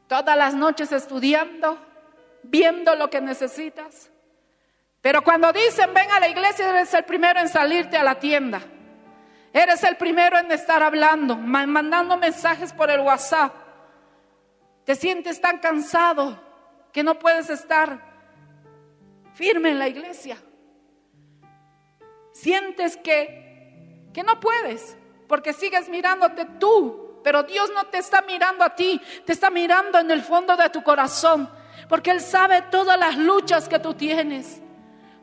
Todas 0.05 0.37
las 0.37 0.53
noches 0.53 0.91
estudiando, 0.91 1.79
viendo 2.43 2.93
lo 2.93 3.09
que 3.09 3.21
necesitas. 3.21 4.11
Pero 5.05 5.23
cuando 5.23 5.53
dicen 5.53 5.93
ven 5.93 6.09
a 6.09 6.19
la 6.19 6.27
iglesia, 6.27 6.67
eres 6.67 6.91
el 6.95 7.05
primero 7.05 7.39
en 7.39 7.47
salirte 7.47 7.95
a 7.95 8.03
la 8.03 8.15
tienda. 8.15 8.59
Eres 9.53 9.83
el 9.83 9.97
primero 9.97 10.39
en 10.39 10.51
estar 10.51 10.81
hablando, 10.81 11.37
mandando 11.37 12.17
mensajes 12.17 12.73
por 12.73 12.89
el 12.89 13.01
WhatsApp. 13.01 13.53
Te 14.83 14.95
sientes 14.95 15.39
tan 15.39 15.59
cansado 15.59 16.41
que 16.91 17.03
no 17.03 17.19
puedes 17.19 17.51
estar 17.51 17.99
firme 19.35 19.69
en 19.69 19.77
la 19.77 19.87
iglesia. 19.87 20.37
Sientes 22.33 22.97
que, 22.97 24.09
que 24.11 24.23
no 24.23 24.39
puedes 24.39 24.97
porque 25.27 25.53
sigues 25.53 25.87
mirándote 25.87 26.45
tú, 26.59 27.21
pero 27.23 27.43
Dios 27.43 27.69
no 27.75 27.83
te 27.85 27.99
está 27.99 28.23
mirando 28.23 28.63
a 28.63 28.73
ti, 28.73 28.99
te 29.23 29.33
está 29.33 29.51
mirando 29.51 29.99
en 29.99 30.09
el 30.09 30.23
fondo 30.23 30.57
de 30.57 30.71
tu 30.71 30.81
corazón 30.81 31.47
porque 31.87 32.09
Él 32.09 32.21
sabe 32.21 32.63
todas 32.71 32.97
las 32.97 33.15
luchas 33.19 33.69
que 33.69 33.77
tú 33.77 33.93
tienes. 33.93 34.63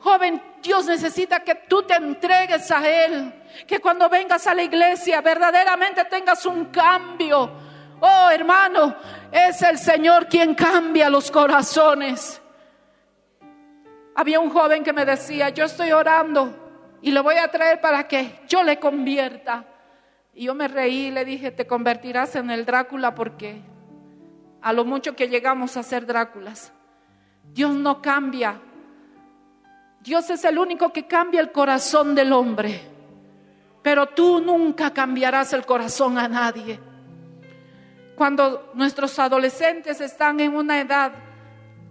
Joven, 0.03 0.43
Dios 0.61 0.87
necesita 0.87 1.41
que 1.41 1.55
tú 1.55 1.85
te 1.85 1.95
entregues 1.95 2.69
a 2.73 2.89
Él, 2.89 3.33
que 3.69 3.79
cuando 3.79 4.09
vengas 4.09 4.49
a 4.49 4.55
la 4.55 4.65
iglesia 4.65 5.21
verdaderamente 5.21 6.05
tengas 6.07 6.45
un 6.45 6.67
cambio. 6.67 7.53
Oh, 8.01 8.29
hermano, 8.31 8.97
es 9.31 9.63
el 9.63 9.79
Señor 9.79 10.27
quien 10.27 10.57
cambia 10.57 11.09
los 11.09 11.31
corazones. 11.31 12.43
Había 14.17 14.41
un 14.41 14.51
joven 14.51 14.83
que 14.83 14.93
me 14.93 15.05
decía, 15.05 15.51
yo 15.51 15.67
estoy 15.67 15.93
orando 15.93 16.99
y 17.01 17.13
lo 17.13 17.23
voy 17.23 17.37
a 17.37 17.47
traer 17.47 17.81
para 17.81 18.09
que 18.09 18.41
yo 18.49 18.65
le 18.65 18.81
convierta. 18.81 19.65
Y 20.35 20.47
yo 20.47 20.55
me 20.57 20.67
reí 20.67 21.07
y 21.07 21.11
le 21.13 21.25
dije, 21.25 21.53
te 21.53 21.69
convertirás 21.69 22.35
en 22.35 22.51
el 22.51 22.67
Drácula 22.67 23.15
porque 23.15 23.63
a 24.63 24.73
lo 24.73 24.85
mucho 24.85 25.15
que 25.15 25.29
llegamos 25.29 25.77
a 25.77 25.85
ser 25.85 26.07
Dráculas. 26.07 26.73
Dios 27.53 27.73
no 27.73 28.03
cambia. 28.03 28.61
Dios 30.03 30.29
es 30.31 30.45
el 30.45 30.59
único 30.59 30.93
que 30.93 31.07
cambia 31.07 31.41
el 31.41 31.53
corazón 31.53 32.15
del 32.15 32.33
hombre. 32.33 32.81
Pero 33.83 34.07
tú 34.07 34.41
nunca 34.41 34.93
cambiarás 34.93 35.53
el 35.53 35.65
corazón 35.65 36.19
a 36.19 36.29
nadie. 36.29 36.79
Cuando 38.17 38.71
nuestros 38.75 39.17
adolescentes 39.19 40.01
están 40.01 40.41
en 40.41 40.55
una 40.55 40.81
edad 40.81 41.13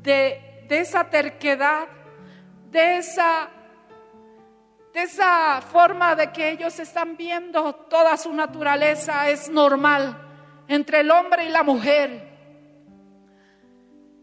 de, 0.03 0.65
esa 0.69 1.09
terquedad, 1.09 1.87
de 2.69 2.97
esa 2.97 3.49
de 4.93 5.03
esa 5.03 5.61
forma 5.61 6.15
de 6.15 6.33
que 6.33 6.51
ellos 6.51 6.77
están 6.77 7.15
viendo 7.15 7.73
toda 7.89 8.17
su 8.17 8.33
naturaleza 8.33 9.29
es 9.29 9.49
normal 9.49 10.17
entre 10.67 10.99
el 10.99 11.11
hombre 11.11 11.45
y 11.45 11.49
la 11.49 11.63
mujer. 11.63 12.30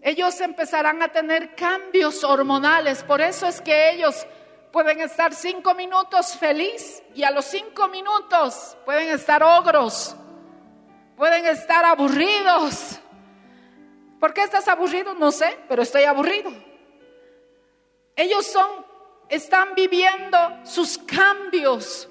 Ellos 0.00 0.40
empezarán 0.40 1.02
a 1.02 1.08
tener 1.08 1.54
cambios 1.54 2.22
hormonales, 2.24 3.02
por 3.02 3.20
eso 3.20 3.46
es 3.46 3.60
que 3.60 3.90
ellos 3.90 4.26
pueden 4.72 5.00
estar 5.00 5.34
cinco 5.34 5.74
minutos 5.74 6.36
feliz 6.36 7.02
y 7.14 7.24
a 7.24 7.30
los 7.30 7.44
cinco 7.46 7.88
minutos 7.88 8.76
pueden 8.84 9.08
estar 9.08 9.42
ogros, 9.42 10.14
pueden 11.16 11.46
estar 11.46 11.84
aburridos. 11.84 13.00
¿Por 14.20 14.34
qué 14.34 14.42
estás 14.42 14.68
aburrido? 14.68 15.14
No 15.14 15.30
sé, 15.32 15.58
pero 15.68 15.82
estoy 15.82 16.04
aburrido. 16.04 16.52
Ellos 18.16 18.46
son 18.46 18.88
están 19.28 19.74
viviendo 19.74 20.38
sus 20.64 20.98
cambios. 20.98 22.08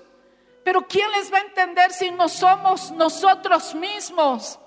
Pero 0.63 0.85
¿quién 0.87 1.09
les 1.11 1.31
va 1.31 1.37
a 1.37 1.41
entender 1.41 1.91
si 1.91 2.11
no 2.11 2.27
somos 2.29 2.91
nosotros 2.91 3.73
mismos? 3.73 4.59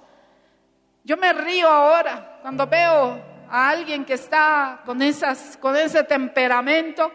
Yo 1.05 1.17
me 1.17 1.33
río 1.33 1.69
ahora 1.69 2.30
cuando 2.43 2.67
veo 2.67 3.21
a 3.49 3.69
alguien 3.69 4.05
que 4.05 4.15
está 4.15 4.81
con, 4.85 5.01
ese 5.03 6.05
temperamento 6.05 7.13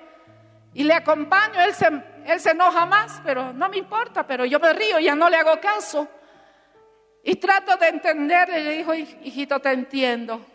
y 0.74 0.84
le 0.84 0.94
acompaño, 0.94 1.62
él 1.62 1.74
se, 1.74 2.52
enoja 2.52 2.86
más, 2.86 3.22
pero 3.24 3.54
no 3.54 3.70
me 3.70 3.78
importa, 3.78 4.26
pero 4.26 4.46
yo 4.46 4.60
me 4.60 4.74
río, 4.74 5.00
ya 5.00 5.16
no 5.16 5.30
le 5.30 5.38
hago 5.38 5.60
caso. 5.60 6.08
Y 7.24 7.36
trato 7.36 7.78
de 7.78 7.88
entender, 7.88 8.50
y 8.50 8.64
le 8.64 8.72
digo, 8.78 8.94
hijito, 8.94 9.60
te 9.60 9.72
entiendo. 9.72 10.46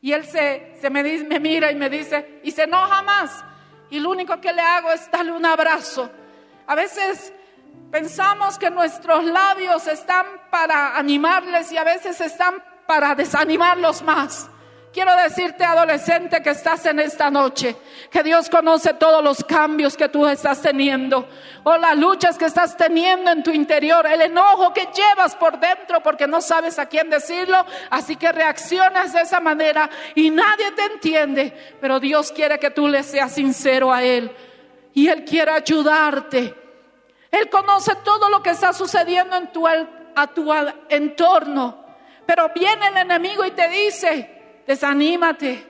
Y 0.00 0.12
él 0.12 0.24
se, 0.26 0.76
me, 0.90 1.02
me 1.02 1.40
mira 1.40 1.70
y 1.70 1.76
me 1.76 1.88
dice, 1.88 2.40
y 2.42 2.50
se 2.50 2.64
enoja 2.64 3.02
más 3.02 3.44
y 3.94 4.00
lo 4.00 4.10
único 4.10 4.40
que 4.40 4.52
le 4.52 4.60
hago 4.60 4.90
es 4.90 5.08
darle 5.10 5.30
un 5.30 5.46
abrazo. 5.46 6.10
A 6.66 6.74
veces 6.74 7.32
pensamos 7.92 8.58
que 8.58 8.68
nuestros 8.68 9.24
labios 9.24 9.86
están 9.86 10.26
para 10.50 10.96
animarles 10.96 11.70
y 11.70 11.76
a 11.76 11.84
veces 11.84 12.20
están 12.20 12.62
para 12.86 13.14
desanimarlos 13.14 14.02
más. 14.02 14.50
Quiero 14.94 15.16
decirte, 15.16 15.64
adolescente, 15.64 16.40
que 16.40 16.50
estás 16.50 16.86
en 16.86 17.00
esta 17.00 17.28
noche, 17.28 17.74
que 18.12 18.22
Dios 18.22 18.48
conoce 18.48 18.94
todos 18.94 19.24
los 19.24 19.42
cambios 19.42 19.96
que 19.96 20.08
tú 20.08 20.24
estás 20.24 20.62
teniendo, 20.62 21.28
o 21.64 21.76
las 21.76 21.98
luchas 21.98 22.38
que 22.38 22.44
estás 22.44 22.76
teniendo 22.76 23.32
en 23.32 23.42
tu 23.42 23.50
interior, 23.50 24.06
el 24.06 24.22
enojo 24.22 24.72
que 24.72 24.86
llevas 24.94 25.34
por 25.34 25.58
dentro 25.58 26.00
porque 26.00 26.28
no 26.28 26.40
sabes 26.40 26.78
a 26.78 26.86
quién 26.86 27.10
decirlo, 27.10 27.66
así 27.90 28.14
que 28.14 28.30
reaccionas 28.30 29.12
de 29.12 29.22
esa 29.22 29.40
manera 29.40 29.90
y 30.14 30.30
nadie 30.30 30.70
te 30.70 30.84
entiende, 30.84 31.76
pero 31.80 31.98
Dios 31.98 32.30
quiere 32.30 32.60
que 32.60 32.70
tú 32.70 32.86
le 32.86 33.02
seas 33.02 33.32
sincero 33.32 33.92
a 33.92 34.00
Él 34.00 34.30
y 34.92 35.08
Él 35.08 35.24
quiere 35.24 35.50
ayudarte. 35.50 36.54
Él 37.32 37.50
conoce 37.50 37.96
todo 38.04 38.30
lo 38.30 38.44
que 38.44 38.50
está 38.50 38.72
sucediendo 38.72 39.34
en 39.34 39.48
tu, 39.48 39.66
a 39.66 40.26
tu 40.28 40.52
entorno, 40.88 41.83
pero 42.26 42.50
viene 42.54 42.88
el 42.88 42.96
enemigo 42.98 43.44
y 43.44 43.50
te 43.52 43.68
dice, 43.68 44.62
desanímate, 44.66 45.66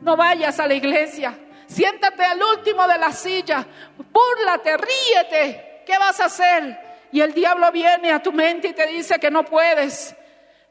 no 0.00 0.16
vayas 0.16 0.58
a 0.58 0.66
la 0.66 0.74
iglesia, 0.74 1.38
siéntate 1.66 2.24
al 2.24 2.40
último 2.42 2.86
de 2.86 2.98
la 2.98 3.12
silla, 3.12 3.66
búrlate, 3.96 4.76
ríete, 4.76 5.82
¿qué 5.86 5.98
vas 5.98 6.20
a 6.20 6.26
hacer? 6.26 6.78
Y 7.12 7.20
el 7.20 7.34
diablo 7.34 7.70
viene 7.70 8.10
a 8.10 8.22
tu 8.22 8.32
mente 8.32 8.68
y 8.68 8.72
te 8.72 8.86
dice 8.86 9.18
que 9.18 9.30
no 9.30 9.44
puedes. 9.44 10.16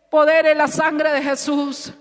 Poder 0.10 0.48
en 0.48 0.58
la 0.58 0.68
sangre 0.68 1.12
de 1.14 1.22
Jesús. 1.22 1.94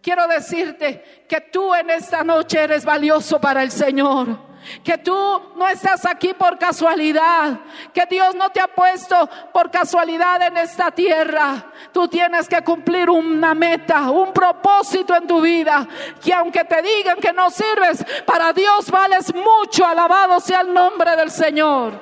Quiero 0.00 0.28
decirte 0.28 1.24
que 1.28 1.40
tú 1.40 1.74
en 1.74 1.90
esta 1.90 2.22
noche 2.22 2.60
eres 2.60 2.84
valioso 2.84 3.40
para 3.40 3.62
el 3.62 3.72
Señor 3.72 4.50
que 4.84 4.98
tú 4.98 5.12
no 5.56 5.66
estás 5.68 6.04
aquí 6.06 6.34
por 6.34 6.58
casualidad, 6.58 7.60
que 7.92 8.06
Dios 8.06 8.34
no 8.34 8.50
te 8.50 8.60
ha 8.60 8.68
puesto 8.68 9.28
por 9.52 9.70
casualidad 9.70 10.42
en 10.42 10.56
esta 10.56 10.90
tierra. 10.90 11.72
Tú 11.92 12.06
tienes 12.06 12.48
que 12.48 12.62
cumplir 12.62 13.10
una 13.10 13.54
meta, 13.54 14.10
un 14.10 14.32
propósito 14.32 15.14
en 15.14 15.26
tu 15.26 15.40
vida, 15.40 15.86
que 16.22 16.32
aunque 16.32 16.64
te 16.64 16.80
digan 16.82 17.18
que 17.18 17.32
no 17.32 17.50
sirves, 17.50 18.04
para 18.24 18.52
Dios 18.52 18.90
vales 18.90 19.34
mucho, 19.34 19.84
alabado 19.84 20.38
sea 20.40 20.60
el 20.60 20.72
nombre 20.72 21.16
del 21.16 21.30
Señor. 21.30 21.92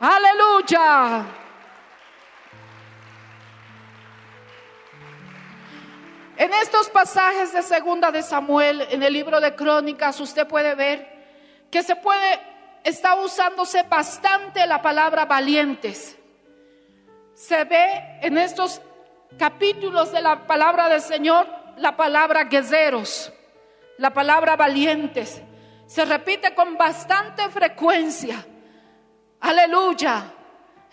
Aleluya. 0.00 1.24
En 6.36 6.52
estos 6.54 6.88
pasajes 6.88 7.52
de 7.52 7.62
segunda 7.62 8.10
de 8.10 8.22
Samuel, 8.22 8.86
en 8.90 9.02
el 9.02 9.12
libro 9.12 9.40
de 9.40 9.54
Crónicas, 9.54 10.18
usted 10.20 10.48
puede 10.48 10.74
ver 10.74 11.06
que 11.70 11.82
se 11.82 11.94
puede, 11.96 12.40
está 12.82 13.14
usándose 13.16 13.82
bastante 13.82 14.66
la 14.66 14.80
palabra 14.80 15.26
valientes. 15.26 16.16
Se 17.40 17.64
ve 17.64 18.18
en 18.20 18.36
estos 18.36 18.82
capítulos 19.38 20.12
de 20.12 20.20
la 20.20 20.46
palabra 20.46 20.90
del 20.90 21.00
Señor 21.00 21.46
la 21.78 21.96
palabra 21.96 22.44
guerreros, 22.44 23.32
la 23.96 24.10
palabra 24.12 24.56
valientes. 24.56 25.40
Se 25.86 26.04
repite 26.04 26.54
con 26.54 26.76
bastante 26.76 27.48
frecuencia. 27.48 28.44
Aleluya. 29.40 30.34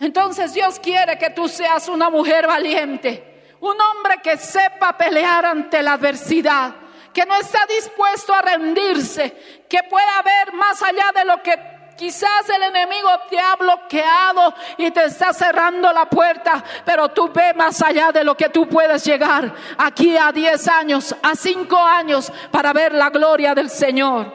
Entonces 0.00 0.54
Dios 0.54 0.80
quiere 0.80 1.18
que 1.18 1.28
tú 1.28 1.48
seas 1.48 1.86
una 1.86 2.08
mujer 2.08 2.46
valiente, 2.46 3.52
un 3.60 3.78
hombre 3.78 4.14
que 4.22 4.38
sepa 4.38 4.96
pelear 4.96 5.44
ante 5.44 5.82
la 5.82 5.92
adversidad 5.92 6.74
que 7.12 7.26
no 7.26 7.34
está 7.34 7.66
dispuesto 7.66 8.32
a 8.32 8.42
rendirse, 8.42 9.64
que 9.68 9.82
pueda 9.90 10.22
ver 10.22 10.52
más 10.54 10.80
allá 10.82 11.10
de 11.14 11.24
lo 11.24 11.42
que 11.42 11.77
Quizás 11.98 12.48
el 12.48 12.62
enemigo 12.62 13.08
te 13.28 13.40
ha 13.40 13.56
bloqueado 13.56 14.54
y 14.76 14.88
te 14.92 15.06
está 15.06 15.32
cerrando 15.32 15.92
la 15.92 16.04
puerta, 16.04 16.62
pero 16.84 17.08
tú 17.08 17.28
ve 17.34 17.52
más 17.54 17.82
allá 17.82 18.12
de 18.12 18.22
lo 18.22 18.36
que 18.36 18.50
tú 18.50 18.68
puedes 18.68 19.04
llegar 19.04 19.52
aquí 19.76 20.16
a 20.16 20.30
10 20.30 20.68
años, 20.68 21.16
a 21.20 21.34
5 21.34 21.76
años, 21.76 22.32
para 22.52 22.72
ver 22.72 22.94
la 22.94 23.10
gloria 23.10 23.52
del 23.52 23.68
Señor. 23.68 24.32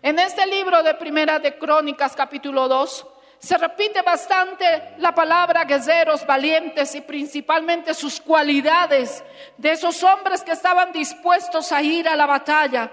En 0.00 0.20
este 0.20 0.46
libro 0.46 0.80
de 0.84 0.94
Primera 0.94 1.40
de 1.40 1.58
Crónicas, 1.58 2.14
capítulo 2.14 2.68
2, 2.68 3.04
se 3.40 3.58
repite 3.58 4.00
bastante 4.02 4.94
la 4.98 5.12
palabra 5.12 5.64
guerreros 5.64 6.24
valientes 6.24 6.94
y 6.94 7.00
principalmente 7.00 7.94
sus 7.94 8.20
cualidades 8.20 9.24
de 9.58 9.72
esos 9.72 10.00
hombres 10.04 10.42
que 10.42 10.52
estaban 10.52 10.92
dispuestos 10.92 11.72
a 11.72 11.82
ir 11.82 12.08
a 12.08 12.14
la 12.14 12.26
batalla. 12.26 12.92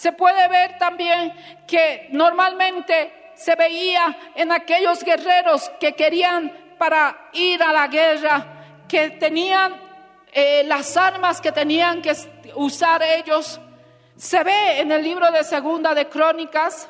Se 0.00 0.12
puede 0.12 0.48
ver 0.48 0.78
también 0.78 1.30
que 1.66 2.08
normalmente 2.12 3.32
se 3.34 3.54
veía 3.54 4.32
en 4.34 4.50
aquellos 4.50 5.04
guerreros 5.04 5.70
que 5.78 5.92
querían 5.92 6.74
para 6.78 7.28
ir 7.34 7.62
a 7.62 7.70
la 7.70 7.86
guerra, 7.86 8.86
que 8.88 9.10
tenían 9.10 9.78
eh, 10.32 10.62
las 10.64 10.96
armas 10.96 11.38
que 11.42 11.52
tenían 11.52 12.00
que 12.00 12.14
usar 12.54 13.02
ellos. 13.02 13.60
Se 14.16 14.42
ve 14.42 14.80
en 14.80 14.90
el 14.90 15.04
libro 15.04 15.30
de 15.30 15.44
Segunda 15.44 15.92
de 15.92 16.08
Crónicas. 16.08 16.88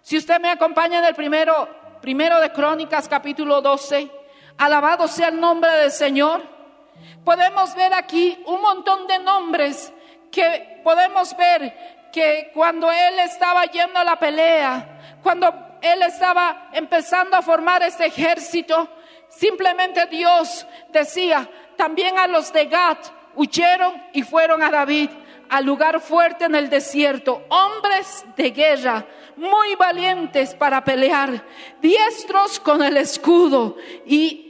Si 0.00 0.16
usted 0.16 0.38
me 0.38 0.50
acompaña 0.50 1.00
en 1.00 1.06
el 1.06 1.14
primero 1.16 1.68
Primero 2.00 2.38
de 2.38 2.52
Crónicas 2.52 3.08
capítulo 3.08 3.60
12. 3.62 4.08
Alabado 4.58 5.08
sea 5.08 5.26
el 5.26 5.40
nombre 5.40 5.72
del 5.72 5.90
Señor. 5.90 6.40
Podemos 7.24 7.74
ver 7.74 7.92
aquí 7.94 8.40
un 8.46 8.60
montón 8.60 9.08
de 9.08 9.18
nombres 9.18 9.92
que 10.30 10.80
podemos 10.82 11.36
ver 11.36 11.93
que 12.14 12.52
cuando 12.54 12.92
él 12.92 13.18
estaba 13.18 13.64
yendo 13.64 13.98
a 13.98 14.04
la 14.04 14.16
pelea, 14.16 15.18
cuando 15.20 15.52
él 15.82 16.00
estaba 16.02 16.68
empezando 16.72 17.36
a 17.36 17.42
formar 17.42 17.82
este 17.82 18.06
ejército, 18.06 18.88
simplemente 19.28 20.06
Dios 20.06 20.64
decía, 20.92 21.50
también 21.76 22.16
a 22.16 22.28
los 22.28 22.52
de 22.52 22.66
Gat, 22.66 23.04
huyeron 23.34 24.00
y 24.12 24.22
fueron 24.22 24.62
a 24.62 24.70
David 24.70 25.10
al 25.48 25.64
lugar 25.64 26.00
fuerte 26.00 26.44
en 26.44 26.54
el 26.54 26.70
desierto, 26.70 27.44
hombres 27.48 28.24
de 28.36 28.50
guerra, 28.52 29.04
muy 29.36 29.74
valientes 29.74 30.54
para 30.54 30.84
pelear, 30.84 31.44
diestros 31.80 32.60
con 32.60 32.80
el 32.80 32.96
escudo 32.96 33.76
y, 34.06 34.43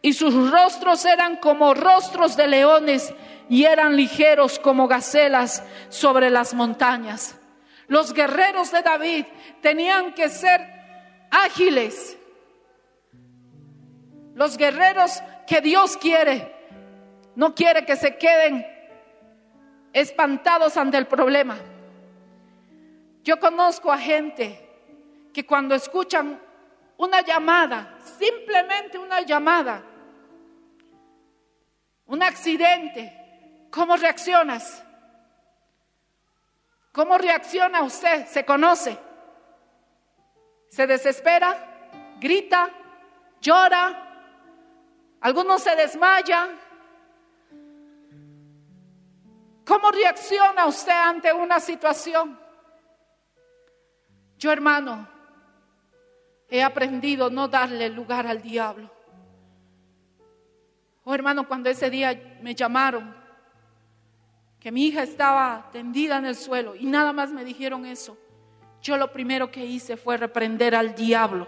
y 0.00 0.12
sus 0.12 0.50
rostros 0.50 1.04
eran 1.04 1.36
como 1.36 1.74
rostros 1.74 2.36
de 2.36 2.46
leones 2.46 3.12
y 3.48 3.64
eran 3.64 3.96
ligeros 3.96 4.58
como 4.58 4.86
gacelas 4.86 5.64
sobre 5.88 6.30
las 6.30 6.54
montañas. 6.54 7.36
Los 7.88 8.12
guerreros 8.12 8.70
de 8.70 8.82
David 8.82 9.24
tenían 9.60 10.12
que 10.14 10.28
ser 10.28 10.60
ágiles. 11.30 12.16
Los 14.34 14.56
guerreros 14.56 15.20
que 15.46 15.60
Dios 15.60 15.96
quiere, 15.96 16.54
no 17.34 17.54
quiere 17.54 17.84
que 17.84 17.96
se 17.96 18.16
queden 18.18 18.66
espantados 19.92 20.76
ante 20.76 20.98
el 20.98 21.06
problema. 21.06 21.56
Yo 23.24 23.40
conozco 23.40 23.90
a 23.90 23.98
gente 23.98 24.64
que 25.32 25.44
cuando 25.44 25.74
escuchan 25.74 26.40
una 26.98 27.22
llamada, 27.22 27.96
simplemente 28.18 28.98
una 28.98 29.22
llamada, 29.22 29.82
un 32.06 32.22
accidente, 32.22 33.66
¿cómo 33.70 33.96
reaccionas? 33.96 34.84
¿Cómo 36.92 37.16
reacciona 37.16 37.82
usted? 37.82 38.26
¿Se 38.26 38.44
conoce? 38.44 38.98
¿Se 40.68 40.86
desespera? 40.86 42.16
¿Grita? 42.18 42.68
¿Llora? 43.40 44.04
Algunos 45.20 45.62
se 45.62 45.76
desmayan. 45.76 46.58
¿Cómo 49.64 49.90
reacciona 49.92 50.66
usted 50.66 50.90
ante 50.90 51.32
una 51.32 51.60
situación? 51.60 52.40
Yo, 54.38 54.50
hermano, 54.50 55.17
he 56.48 56.62
aprendido 56.62 57.30
no 57.30 57.48
darle 57.48 57.88
lugar 57.90 58.26
al 58.26 58.42
diablo. 58.42 58.90
Oh, 61.04 61.14
hermano, 61.14 61.46
cuando 61.48 61.70
ese 61.70 61.90
día 61.90 62.38
me 62.42 62.54
llamaron, 62.54 63.16
que 64.60 64.72
mi 64.72 64.86
hija 64.86 65.02
estaba 65.02 65.68
tendida 65.72 66.18
en 66.18 66.26
el 66.26 66.34
suelo 66.34 66.74
y 66.74 66.84
nada 66.84 67.12
más 67.12 67.30
me 67.30 67.44
dijeron 67.44 67.86
eso, 67.86 68.18
yo 68.82 68.96
lo 68.96 69.12
primero 69.12 69.50
que 69.50 69.64
hice 69.64 69.96
fue 69.96 70.16
reprender 70.16 70.74
al 70.74 70.94
diablo. 70.94 71.46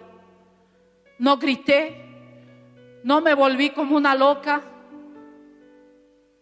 No 1.18 1.36
grité, 1.36 2.04
no 3.04 3.20
me 3.20 3.34
volví 3.34 3.70
como 3.70 3.96
una 3.96 4.14
loca, 4.14 4.62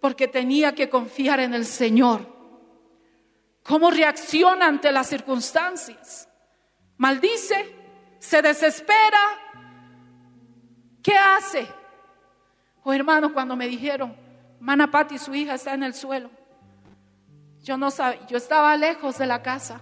porque 0.00 0.28
tenía 0.28 0.74
que 0.74 0.88
confiar 0.88 1.40
en 1.40 1.54
el 1.54 1.64
Señor. 1.64 2.20
¿Cómo 3.62 3.90
reacciona 3.90 4.66
ante 4.66 4.92
las 4.92 5.08
circunstancias? 5.08 6.28
¿Maldice? 6.96 7.77
¿Se 8.18 8.42
desespera? 8.42 9.18
¿Qué 11.02 11.16
hace? 11.16 11.68
Oh 12.83 12.92
hermano, 12.92 13.33
cuando 13.33 13.57
me 13.57 13.66
dijeron, 13.68 14.16
Mana 14.61 14.90
Patti, 14.90 15.18
su 15.18 15.35
hija 15.35 15.54
está 15.54 15.74
en 15.74 15.85
el 15.85 15.94
suelo. 15.94 16.31
Yo 17.62 17.76
no 17.76 17.90
sabía, 17.90 18.26
yo 18.26 18.37
estaba 18.37 18.76
lejos 18.76 19.18
de 19.18 19.26
la 19.26 19.42
casa. 19.42 19.81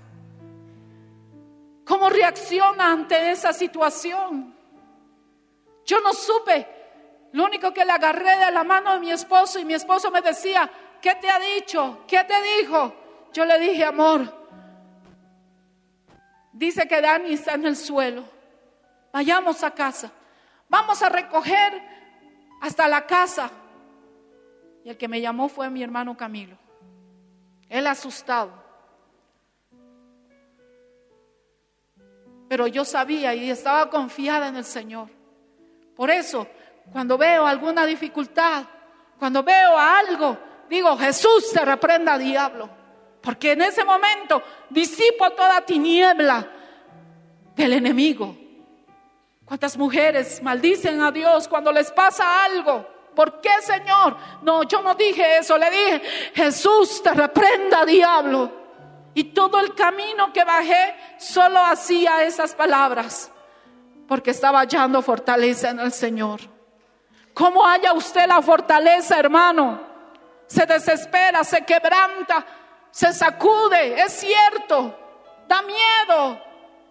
¿Cómo 1.85 2.11
reacciona 2.11 2.93
ante 2.93 3.31
esa 3.31 3.53
situación? 3.53 4.55
Yo 5.85 6.01
no 6.01 6.13
supe 6.13 6.67
lo 7.33 7.45
único 7.45 7.73
que 7.73 7.85
le 7.85 7.93
agarré 7.93 8.37
de 8.45 8.51
la 8.51 8.65
mano 8.65 8.95
de 8.95 9.01
mi 9.01 9.13
esposo 9.13 9.59
y 9.59 9.65
mi 9.65 9.75
esposo 9.75 10.11
me 10.11 10.21
decía, 10.21 10.71
¿qué 11.01 11.15
te 11.15 11.31
ha 11.31 11.39
dicho? 11.39 12.01
¿Qué 12.09 12.25
te 12.25 12.35
dijo? 12.61 12.93
Yo 13.33 13.45
le 13.45 13.59
dije, 13.61 13.85
amor, 13.85 14.46
dice 16.57 16.89
que 16.89 17.01
Dani 17.01 17.33
está 17.33 17.55
en 17.55 17.67
el 17.67 17.77
suelo. 17.77 18.25
Vayamos 19.13 19.63
a 19.63 19.71
casa. 19.71 20.11
Vamos 20.69 21.03
a 21.03 21.09
recoger 21.09 21.83
hasta 22.61 22.89
la 22.89 23.07
casa. 23.07 23.51
Y 24.85 24.91
el 24.91 24.97
que 24.97 25.09
me 25.09 25.21
llamó 25.21 25.49
fue 25.49 25.71
mi 25.71 25.83
hermano 25.83 26.17
Camilo. 26.17 26.57
Él 27.69 27.87
asustado. 27.87 28.65
Pero 32.49 32.67
yo 32.67 32.85
sabía 32.85 33.35
y 33.35 33.51
estaba 33.51 33.91
confiada 33.91 34.49
en 34.49 34.57
el 34.57 34.65
Señor. 34.65 35.11
Por 35.95 36.11
eso 36.11 36.47
cuando 36.93 37.19
veo 37.19 37.47
alguna 37.47 37.85
dificultad, 37.85 38.65
cuando 39.19 39.43
veo 39.43 39.77
algo, 39.77 40.39
digo, 40.69 40.97
Jesús 40.97 41.53
te 41.53 41.65
reprenda, 41.65 42.17
diablo. 42.17 42.71
Porque 43.27 43.51
en 43.51 43.63
ese 43.63 43.85
momento 43.85 44.41
disipo 44.71 45.29
toda 45.31 45.61
tiniebla 45.63 46.47
del 47.57 47.73
enemigo. 47.73 48.37
¿Cuántas 49.45 49.77
mujeres 49.77 50.41
maldicen 50.41 51.01
a 51.03 51.11
Dios 51.11 51.49
cuando 51.49 51.73
les 51.73 51.91
pasa 51.91 52.45
algo? 52.45 52.87
¿Por 53.17 53.41
qué, 53.41 53.51
Señor? 53.63 54.17
No, 54.43 54.63
yo 54.63 54.81
no 54.81 54.95
dije 54.95 55.39
eso, 55.39 55.59
le 55.59 55.69
dije, 55.69 56.03
Jesús 56.37 57.03
te 57.03 57.13
reprenda, 57.15 57.85
diablo. 57.85 58.49
Y 59.15 59.25
todo 59.25 59.59
el 59.59 59.75
camino 59.75 60.33
que 60.33 60.45
bajé 60.45 60.95
solo 61.19 61.59
hacía 61.59 62.23
esas 62.23 62.55
palabras, 62.55 63.33
porque 64.07 64.31
estaba 64.31 64.61
hallando 64.61 65.03
fortaleza 65.03 65.71
en 65.71 65.81
el 65.81 65.91
Señor. 65.91 66.43
¿Cómo 67.35 67.67
haya 67.67 67.93
usted 67.93 68.29
la 68.29 68.41
fortaleza, 68.41 69.19
hermano? 69.19 69.81
Se 70.47 70.65
desespera, 70.65 71.43
se 71.43 71.65
quebranta, 71.65 72.47
se 72.97 73.13
sacude, 73.13 74.01
es 74.01 74.11
cierto, 74.11 74.99
da 75.47 75.61
miedo. 75.61 76.43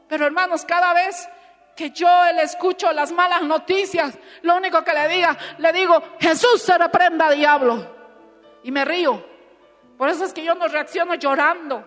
Pero 0.08 0.28
hermanos, 0.28 0.64
cada 0.64 0.94
vez 0.94 1.28
que 1.76 1.90
yo 1.90 2.08
le 2.32 2.44
escucho 2.44 2.94
las 2.94 3.12
malas 3.12 3.42
noticias, 3.42 4.16
lo 4.44 4.56
único 4.56 4.84
que 4.84 4.94
le 4.94 5.08
diga, 5.08 5.36
le 5.58 5.74
digo, 5.74 6.00
Jesús 6.20 6.62
se 6.62 6.78
reprenda, 6.78 7.32
diablo. 7.32 7.96
Y 8.62 8.70
me 8.70 8.86
río. 8.86 9.26
Por 9.98 10.08
eso 10.10 10.26
es 10.26 10.32
que 10.32 10.44
yo 10.44 10.54
no 10.54 10.68
reacciono 10.68 11.16
llorando. 11.16 11.84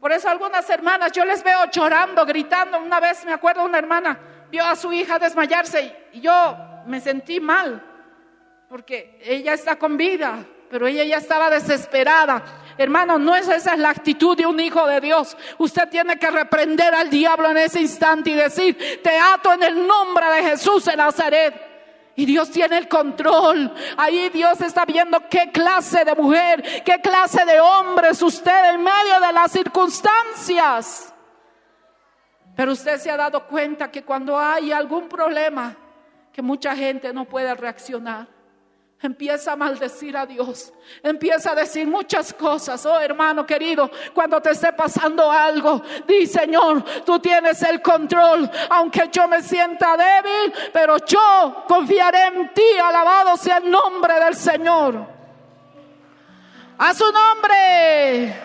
Por 0.00 0.10
eso 0.10 0.28
algunas 0.28 0.68
hermanas 0.68 1.12
yo 1.12 1.24
les 1.24 1.44
veo 1.44 1.66
llorando, 1.70 2.26
gritando. 2.26 2.80
Una 2.80 2.98
vez 2.98 3.24
me 3.24 3.32
acuerdo 3.32 3.64
una 3.64 3.78
hermana 3.78 4.18
vio 4.50 4.64
a 4.64 4.74
su 4.74 4.92
hija 4.92 5.20
desmayarse 5.20 6.08
y 6.12 6.20
yo 6.20 6.56
me 6.86 7.00
sentí 7.00 7.38
mal, 7.38 7.80
porque 8.68 9.20
ella 9.22 9.52
está 9.52 9.76
con 9.76 9.96
vida, 9.96 10.44
pero 10.68 10.88
ella 10.88 11.04
ya 11.04 11.18
estaba 11.18 11.48
desesperada. 11.48 12.42
Hermano, 12.78 13.18
no 13.18 13.34
es 13.34 13.48
esa 13.48 13.72
es 13.72 13.78
la 13.78 13.90
actitud 13.90 14.36
de 14.36 14.46
un 14.46 14.60
hijo 14.60 14.86
de 14.86 15.00
Dios. 15.00 15.36
Usted 15.58 15.88
tiene 15.88 16.18
que 16.18 16.30
reprender 16.30 16.94
al 16.94 17.08
diablo 17.08 17.50
en 17.50 17.56
ese 17.56 17.80
instante 17.80 18.30
y 18.30 18.34
decir, 18.34 19.00
te 19.02 19.18
ato 19.18 19.52
en 19.52 19.62
el 19.62 19.86
nombre 19.86 20.26
de 20.26 20.42
Jesús 20.50 20.84
de 20.84 20.96
Nazaret. 20.96 21.54
Y 22.16 22.24
Dios 22.24 22.50
tiene 22.50 22.78
el 22.78 22.88
control. 22.88 23.72
Ahí 23.96 24.30
Dios 24.30 24.60
está 24.60 24.84
viendo 24.84 25.20
qué 25.28 25.50
clase 25.52 26.04
de 26.04 26.14
mujer, 26.14 26.82
qué 26.84 27.00
clase 27.00 27.44
de 27.44 27.60
hombre 27.60 28.10
es 28.10 28.22
usted 28.22 28.74
en 28.74 28.82
medio 28.82 29.20
de 29.20 29.32
las 29.32 29.52
circunstancias. 29.52 31.14
Pero 32.56 32.72
usted 32.72 32.98
se 32.98 33.10
ha 33.10 33.16
dado 33.18 33.46
cuenta 33.46 33.90
que 33.90 34.02
cuando 34.02 34.38
hay 34.38 34.72
algún 34.72 35.08
problema, 35.08 35.76
que 36.32 36.40
mucha 36.40 36.74
gente 36.74 37.12
no 37.12 37.26
puede 37.26 37.54
reaccionar. 37.54 38.35
Empieza 39.02 39.52
a 39.52 39.56
maldecir 39.56 40.16
a 40.16 40.24
Dios. 40.24 40.72
Empieza 41.02 41.52
a 41.52 41.54
decir 41.54 41.86
muchas 41.86 42.32
cosas. 42.32 42.84
Oh 42.86 42.98
hermano 42.98 43.44
querido, 43.44 43.90
cuando 44.14 44.40
te 44.40 44.50
esté 44.50 44.72
pasando 44.72 45.30
algo, 45.30 45.82
di 46.06 46.26
Señor, 46.26 46.82
tú 47.04 47.18
tienes 47.18 47.62
el 47.62 47.82
control. 47.82 48.50
Aunque 48.70 49.10
yo 49.12 49.28
me 49.28 49.42
sienta 49.42 49.96
débil, 49.96 50.52
pero 50.72 50.96
yo 51.04 51.64
confiaré 51.68 52.26
en 52.28 52.54
ti. 52.54 52.62
Alabado 52.82 53.36
sea 53.36 53.58
el 53.58 53.70
nombre 53.70 54.18
del 54.18 54.34
Señor. 54.34 55.06
A 56.78 56.94
su 56.94 57.04
nombre. 57.12 58.42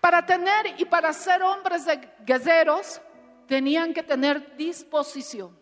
Para 0.00 0.24
tener 0.24 0.74
y 0.78 0.84
para 0.84 1.12
ser 1.12 1.42
hombres 1.42 1.84
de 1.86 2.08
guerreros 2.24 3.00
tenían 3.50 3.92
que 3.92 4.04
tener 4.04 4.56
disposición. 4.56 5.58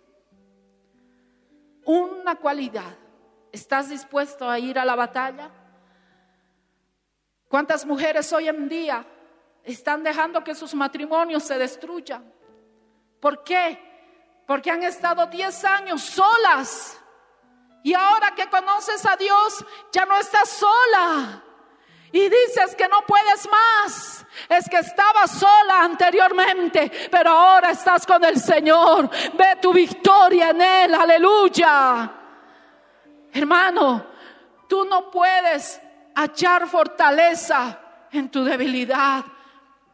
Una 1.86 2.36
cualidad. 2.36 2.94
¿Estás 3.50 3.88
dispuesto 3.88 4.46
a 4.46 4.58
ir 4.58 4.78
a 4.78 4.84
la 4.84 4.94
batalla? 4.94 5.50
¿Cuántas 7.48 7.86
mujeres 7.86 8.30
hoy 8.34 8.46
en 8.46 8.68
día 8.68 9.06
están 9.64 10.02
dejando 10.02 10.44
que 10.44 10.54
sus 10.54 10.74
matrimonios 10.74 11.44
se 11.44 11.56
destruyan? 11.56 12.30
¿Por 13.20 13.42
qué? 13.42 13.80
Porque 14.46 14.70
han 14.70 14.82
estado 14.82 15.24
10 15.24 15.64
años 15.64 16.02
solas. 16.02 17.00
Y 17.82 17.94
ahora 17.94 18.34
que 18.34 18.50
conoces 18.50 19.06
a 19.06 19.16
Dios, 19.16 19.64
ya 19.92 20.04
no 20.04 20.18
estás 20.18 20.50
sola. 20.50 21.42
Y 22.12 22.20
dices 22.20 22.74
que 22.76 22.88
no 22.88 23.02
puedes 23.06 23.48
más. 23.50 24.26
Es 24.48 24.68
que 24.68 24.78
estabas 24.78 25.30
sola 25.32 25.82
anteriormente, 25.82 26.90
pero 27.10 27.30
ahora 27.30 27.70
estás 27.70 28.06
con 28.06 28.24
el 28.24 28.38
Señor. 28.38 29.10
Ve 29.34 29.56
tu 29.60 29.72
victoria 29.72 30.50
en 30.50 30.62
Él, 30.62 30.94
aleluya. 30.94 32.12
Hermano, 33.32 34.06
tú 34.68 34.84
no 34.84 35.10
puedes 35.10 35.80
hallar 36.14 36.66
fortaleza 36.66 37.78
en 38.12 38.30
tu 38.30 38.44
debilidad. 38.44 39.24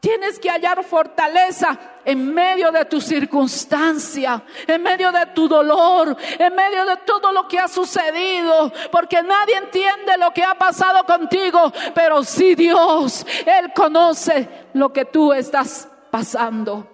Tienes 0.05 0.39
que 0.39 0.51
hallar 0.51 0.85
fortaleza 0.85 1.79
en 2.05 2.35
medio 2.35 2.71
de 2.71 2.85
tu 2.85 3.01
circunstancia, 3.01 4.43
en 4.67 4.83
medio 4.83 5.11
de 5.11 5.25
tu 5.35 5.49
dolor, 5.49 6.15
en 6.39 6.55
medio 6.55 6.85
de 6.85 6.99
todo 7.07 7.33
lo 7.33 7.49
que 7.49 7.59
ha 7.59 7.69
sucedido, 7.69 8.71
porque 8.93 9.23
nadie 9.23 9.57
entiende 9.57 10.19
lo 10.19 10.31
que 10.31 10.45
ha 10.45 10.57
pasado 10.57 11.05
contigo, 11.05 11.73
pero 11.95 12.23
sí 12.23 12.55
Dios, 12.55 13.27
Él 13.47 13.73
conoce 13.75 14.47
lo 14.75 14.93
que 14.93 15.07
tú 15.07 15.33
estás 15.33 15.89
pasando. 16.11 16.94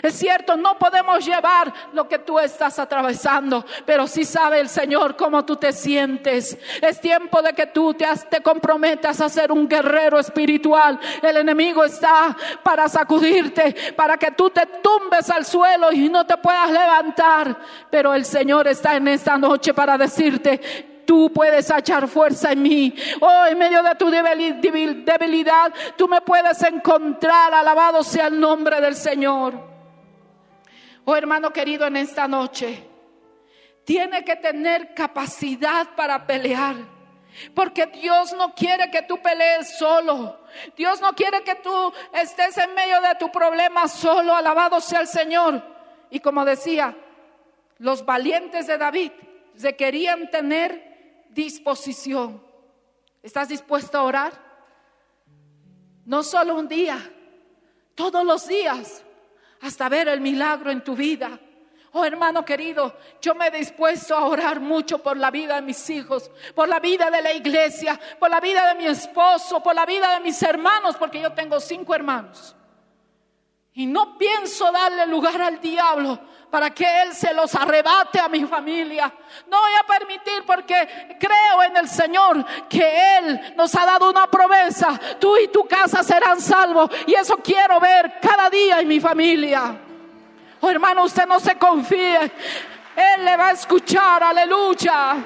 Es 0.00 0.14
cierto, 0.14 0.56
no 0.56 0.78
podemos 0.78 1.24
llevar 1.24 1.72
lo 1.92 2.08
que 2.08 2.18
tú 2.20 2.38
estás 2.38 2.78
atravesando, 2.78 3.64
pero 3.84 4.06
sí 4.06 4.24
sabe 4.24 4.60
el 4.60 4.68
Señor 4.68 5.16
cómo 5.16 5.44
tú 5.44 5.56
te 5.56 5.72
sientes. 5.72 6.56
Es 6.80 7.00
tiempo 7.00 7.42
de 7.42 7.52
que 7.52 7.66
tú 7.66 7.94
te, 7.94 8.06
comprometas 8.42 9.20
a 9.20 9.28
ser 9.28 9.52
un 9.52 9.68
guerrero 9.68 10.18
espiritual. 10.18 10.98
El 11.20 11.36
enemigo 11.36 11.84
está 11.84 12.34
para 12.62 12.88
sacudirte, 12.88 13.94
para 13.94 14.16
que 14.16 14.30
tú 14.30 14.50
te 14.50 14.66
tumbes 14.82 15.28
al 15.28 15.44
suelo 15.44 15.92
y 15.92 16.08
no 16.08 16.24
te 16.24 16.36
puedas 16.38 16.70
levantar. 16.70 17.56
Pero 17.90 18.14
el 18.14 18.24
Señor 18.24 18.68
está 18.68 18.96
en 18.96 19.08
esta 19.08 19.36
noche 19.36 19.74
para 19.74 19.98
decirte, 19.98 20.92
tú 21.04 21.30
puedes 21.32 21.70
echar 21.70 22.08
fuerza 22.08 22.52
en 22.52 22.62
mí. 22.62 22.94
Oh, 23.20 23.44
en 23.46 23.58
medio 23.58 23.82
de 23.82 23.94
tu 23.96 24.10
debilidad, 24.10 25.72
tú 25.96 26.08
me 26.08 26.20
puedes 26.22 26.62
encontrar. 26.62 27.52
Alabado 27.52 28.02
sea 28.02 28.28
el 28.28 28.40
nombre 28.40 28.80
del 28.80 28.94
Señor. 28.94 29.71
Oh 31.04 31.16
hermano 31.16 31.52
querido, 31.52 31.86
en 31.86 31.96
esta 31.96 32.28
noche, 32.28 32.86
tiene 33.84 34.24
que 34.24 34.36
tener 34.36 34.94
capacidad 34.94 35.94
para 35.96 36.26
pelear. 36.26 36.76
Porque 37.54 37.86
Dios 37.86 38.34
no 38.34 38.54
quiere 38.54 38.90
que 38.90 39.02
tú 39.02 39.20
pelees 39.20 39.78
solo. 39.78 40.38
Dios 40.76 41.00
no 41.00 41.14
quiere 41.14 41.42
que 41.42 41.54
tú 41.56 41.92
estés 42.12 42.58
en 42.58 42.74
medio 42.74 43.00
de 43.00 43.14
tu 43.18 43.32
problema 43.32 43.88
solo. 43.88 44.34
Alabado 44.34 44.80
sea 44.80 45.00
el 45.00 45.08
Señor. 45.08 45.62
Y 46.10 46.20
como 46.20 46.44
decía, 46.44 46.94
los 47.78 48.04
valientes 48.04 48.66
de 48.66 48.76
David 48.76 49.12
se 49.56 49.74
querían 49.76 50.30
tener 50.30 51.24
disposición. 51.30 52.42
¿Estás 53.22 53.48
dispuesto 53.48 53.98
a 53.98 54.02
orar? 54.02 54.32
No 56.04 56.22
solo 56.22 56.56
un 56.56 56.68
día, 56.68 56.98
todos 57.94 58.24
los 58.24 58.46
días 58.46 59.04
hasta 59.62 59.88
ver 59.88 60.08
el 60.08 60.20
milagro 60.20 60.70
en 60.70 60.82
tu 60.82 60.94
vida. 60.94 61.38
Oh 61.92 62.04
hermano 62.04 62.44
querido, 62.44 62.96
yo 63.20 63.34
me 63.34 63.48
he 63.48 63.50
dispuesto 63.50 64.16
a 64.16 64.24
orar 64.24 64.60
mucho 64.60 64.98
por 64.98 65.16
la 65.16 65.30
vida 65.30 65.56
de 65.56 65.62
mis 65.62 65.90
hijos, 65.90 66.30
por 66.54 66.68
la 66.68 66.80
vida 66.80 67.10
de 67.10 67.20
la 67.20 67.32
iglesia, 67.32 68.00
por 68.18 68.30
la 68.30 68.40
vida 68.40 68.66
de 68.68 68.74
mi 68.76 68.86
esposo, 68.86 69.62
por 69.62 69.74
la 69.74 69.84
vida 69.84 70.14
de 70.14 70.20
mis 70.20 70.42
hermanos, 70.42 70.96
porque 70.96 71.20
yo 71.20 71.32
tengo 71.32 71.60
cinco 71.60 71.94
hermanos. 71.94 72.56
Y 73.74 73.86
no 73.86 74.16
pienso 74.16 74.70
darle 74.72 75.06
lugar 75.06 75.40
al 75.40 75.60
diablo 75.60 76.18
para 76.52 76.68
que 76.68 76.84
Él 76.84 77.14
se 77.14 77.32
los 77.32 77.54
arrebate 77.54 78.20
a 78.20 78.28
mi 78.28 78.44
familia. 78.44 79.10
No 79.48 79.58
voy 79.58 79.72
a 79.72 79.86
permitir 79.86 80.44
porque 80.46 81.16
creo 81.18 81.62
en 81.62 81.78
el 81.78 81.88
Señor 81.88 82.44
que 82.68 83.16
Él 83.16 83.54
nos 83.56 83.74
ha 83.74 83.86
dado 83.86 84.10
una 84.10 84.26
promesa. 84.30 85.00
Tú 85.18 85.34
y 85.38 85.48
tu 85.48 85.64
casa 85.64 86.02
serán 86.02 86.42
salvos. 86.42 86.90
Y 87.06 87.14
eso 87.14 87.38
quiero 87.38 87.80
ver 87.80 88.18
cada 88.20 88.50
día 88.50 88.80
en 88.80 88.88
mi 88.88 89.00
familia. 89.00 89.74
Oh 90.60 90.68
hermano, 90.68 91.04
usted 91.04 91.26
no 91.26 91.40
se 91.40 91.56
confíe. 91.56 92.20
Él 92.96 93.24
le 93.24 93.34
va 93.34 93.48
a 93.48 93.52
escuchar. 93.52 94.22
Aleluya. 94.22 95.24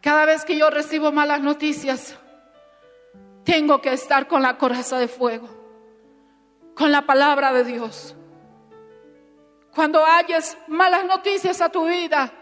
Cada 0.00 0.24
vez 0.24 0.46
que 0.46 0.56
yo 0.56 0.70
recibo 0.70 1.12
malas 1.12 1.42
noticias, 1.42 2.16
tengo 3.44 3.82
que 3.82 3.92
estar 3.92 4.28
con 4.28 4.40
la 4.40 4.56
coraza 4.56 4.98
de 4.98 5.08
fuego, 5.08 5.63
con 6.74 6.90
la 6.90 7.02
palabra 7.02 7.52
de 7.52 7.64
Dios. 7.64 8.14
Cuando 9.74 10.04
hayas 10.04 10.56
malas 10.68 11.04
noticias 11.04 11.60
a 11.60 11.68
tu 11.68 11.86
vida, 11.86 12.32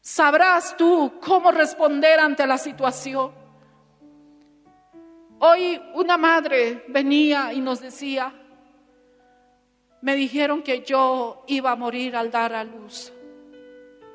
sabrás 0.00 0.76
tú 0.76 1.14
cómo 1.24 1.50
responder 1.50 2.20
ante 2.20 2.46
la 2.46 2.58
situación. 2.58 3.32
Hoy 5.38 5.80
una 5.94 6.18
madre 6.18 6.84
venía 6.88 7.52
y 7.52 7.60
nos 7.60 7.80
decía, 7.80 8.32
me 10.02 10.14
dijeron 10.14 10.62
que 10.62 10.82
yo 10.82 11.44
iba 11.46 11.70
a 11.70 11.76
morir 11.76 12.14
al 12.16 12.30
dar 12.30 12.54
a 12.54 12.64
luz. 12.64 13.12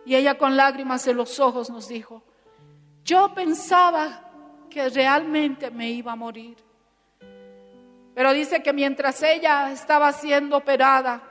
Y 0.05 0.15
ella 0.15 0.37
con 0.37 0.55
lágrimas 0.55 1.05
en 1.07 1.17
los 1.17 1.39
ojos 1.39 1.69
nos 1.69 1.87
dijo, 1.87 2.23
yo 3.03 3.33
pensaba 3.33 4.29
que 4.69 4.89
realmente 4.89 5.71
me 5.71 5.89
iba 5.89 6.11
a 6.11 6.15
morir. 6.15 6.66
Pero 8.17 8.33
dice 8.33 8.63
que 8.63 8.73
mientras 8.73 9.21
ella 9.21 9.71
estaba 9.71 10.11
siendo 10.11 10.57
operada, 10.57 11.21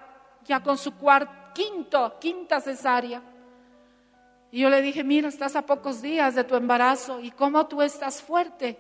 ya 0.45 0.63
con 0.63 0.79
su 0.79 0.97
cuarto, 0.97 1.33
quinto, 1.53 2.17
quinta 2.21 2.61
cesárea, 2.61 3.21
y 4.53 4.61
yo 4.61 4.71
le 4.71 4.81
dije, 4.81 5.03
mira, 5.03 5.27
estás 5.27 5.57
a 5.57 5.63
pocos 5.63 6.01
días 6.01 6.37
de 6.37 6.45
tu 6.45 6.55
embarazo 6.55 7.19
y 7.19 7.33
cómo 7.33 7.67
tú 7.67 7.83
estás 7.83 8.23
fuerte. 8.23 8.79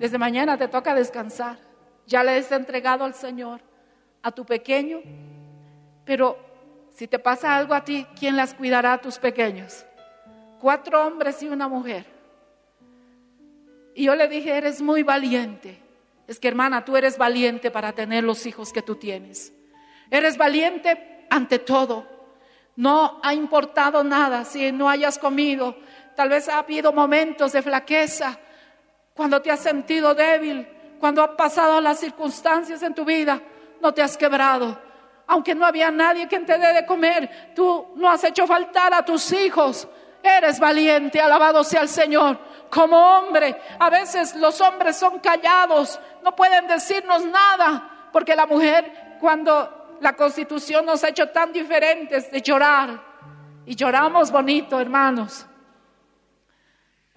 Desde 0.00 0.18
mañana 0.18 0.58
te 0.58 0.66
toca 0.66 0.96
descansar. 0.96 1.58
Ya 2.08 2.24
le 2.24 2.38
has 2.38 2.50
entregado 2.50 3.04
al 3.04 3.14
Señor 3.14 3.60
a 4.20 4.32
tu 4.32 4.44
pequeño, 4.44 4.98
pero 6.04 6.36
si 6.90 7.06
te 7.06 7.20
pasa 7.20 7.56
algo 7.56 7.74
a 7.74 7.84
ti, 7.84 8.04
¿quién 8.18 8.34
las 8.34 8.52
cuidará 8.52 8.94
a 8.94 9.00
tus 9.00 9.20
pequeños? 9.20 9.86
Cuatro 10.60 11.06
hombres 11.06 11.40
y 11.40 11.46
una 11.46 11.68
mujer. 11.68 12.04
Y 13.94 14.06
yo 14.06 14.16
le 14.16 14.26
dije, 14.26 14.56
eres 14.56 14.82
muy 14.82 15.04
valiente. 15.04 15.83
Es 16.26 16.40
que 16.40 16.48
hermana, 16.48 16.84
tú 16.84 16.96
eres 16.96 17.18
valiente 17.18 17.70
para 17.70 17.92
tener 17.92 18.24
los 18.24 18.46
hijos 18.46 18.72
que 18.72 18.82
tú 18.82 18.96
tienes. 18.96 19.52
Eres 20.10 20.36
valiente 20.36 21.26
ante 21.30 21.58
todo. 21.58 22.06
No 22.76 23.20
ha 23.22 23.34
importado 23.34 24.02
nada 24.02 24.44
si 24.44 24.72
no 24.72 24.88
hayas 24.88 25.18
comido. 25.18 25.76
Tal 26.16 26.28
vez 26.28 26.48
ha 26.48 26.58
habido 26.58 26.92
momentos 26.92 27.52
de 27.52 27.62
flaqueza, 27.62 28.38
cuando 29.14 29.40
te 29.40 29.50
has 29.50 29.60
sentido 29.60 30.14
débil, 30.14 30.66
cuando 30.98 31.22
han 31.22 31.36
pasado 31.36 31.80
las 31.80 32.00
circunstancias 32.00 32.82
en 32.82 32.94
tu 32.94 33.04
vida, 33.04 33.40
no 33.80 33.92
te 33.94 34.02
has 34.02 34.16
quebrado. 34.16 34.76
Aunque 35.26 35.54
no 35.54 35.64
había 35.64 35.90
nadie 35.90 36.28
que 36.28 36.40
te 36.40 36.58
dé 36.58 36.72
de 36.72 36.84
comer, 36.84 37.52
tú 37.54 37.92
no 37.94 38.10
has 38.10 38.24
hecho 38.24 38.46
faltar 38.46 38.92
a 38.92 39.04
tus 39.04 39.32
hijos. 39.32 39.88
Eres 40.24 40.58
valiente, 40.58 41.20
alabado 41.20 41.62
sea 41.62 41.82
el 41.82 41.88
Señor 41.88 42.38
como 42.70 42.96
hombre. 42.96 43.60
A 43.78 43.90
veces 43.90 44.34
los 44.36 44.58
hombres 44.62 44.96
son 44.96 45.18
callados, 45.18 46.00
no 46.22 46.34
pueden 46.34 46.66
decirnos 46.66 47.22
nada, 47.26 48.08
porque 48.10 48.34
la 48.34 48.46
mujer, 48.46 49.18
cuando 49.20 49.98
la 50.00 50.16
constitución 50.16 50.86
nos 50.86 51.04
ha 51.04 51.10
hecho 51.10 51.28
tan 51.28 51.52
diferentes 51.52 52.30
de 52.30 52.40
llorar, 52.40 53.14
y 53.66 53.74
lloramos 53.74 54.30
bonito, 54.30 54.80
hermanos, 54.80 55.46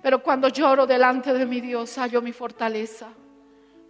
pero 0.01 0.21
cuando 0.21 0.49
lloro 0.49 0.85
delante 0.85 1.33
de 1.33 1.45
mi 1.45 1.61
Dios, 1.61 1.97
hallo 1.97 2.21
mi 2.21 2.31
fortaleza. 2.31 3.07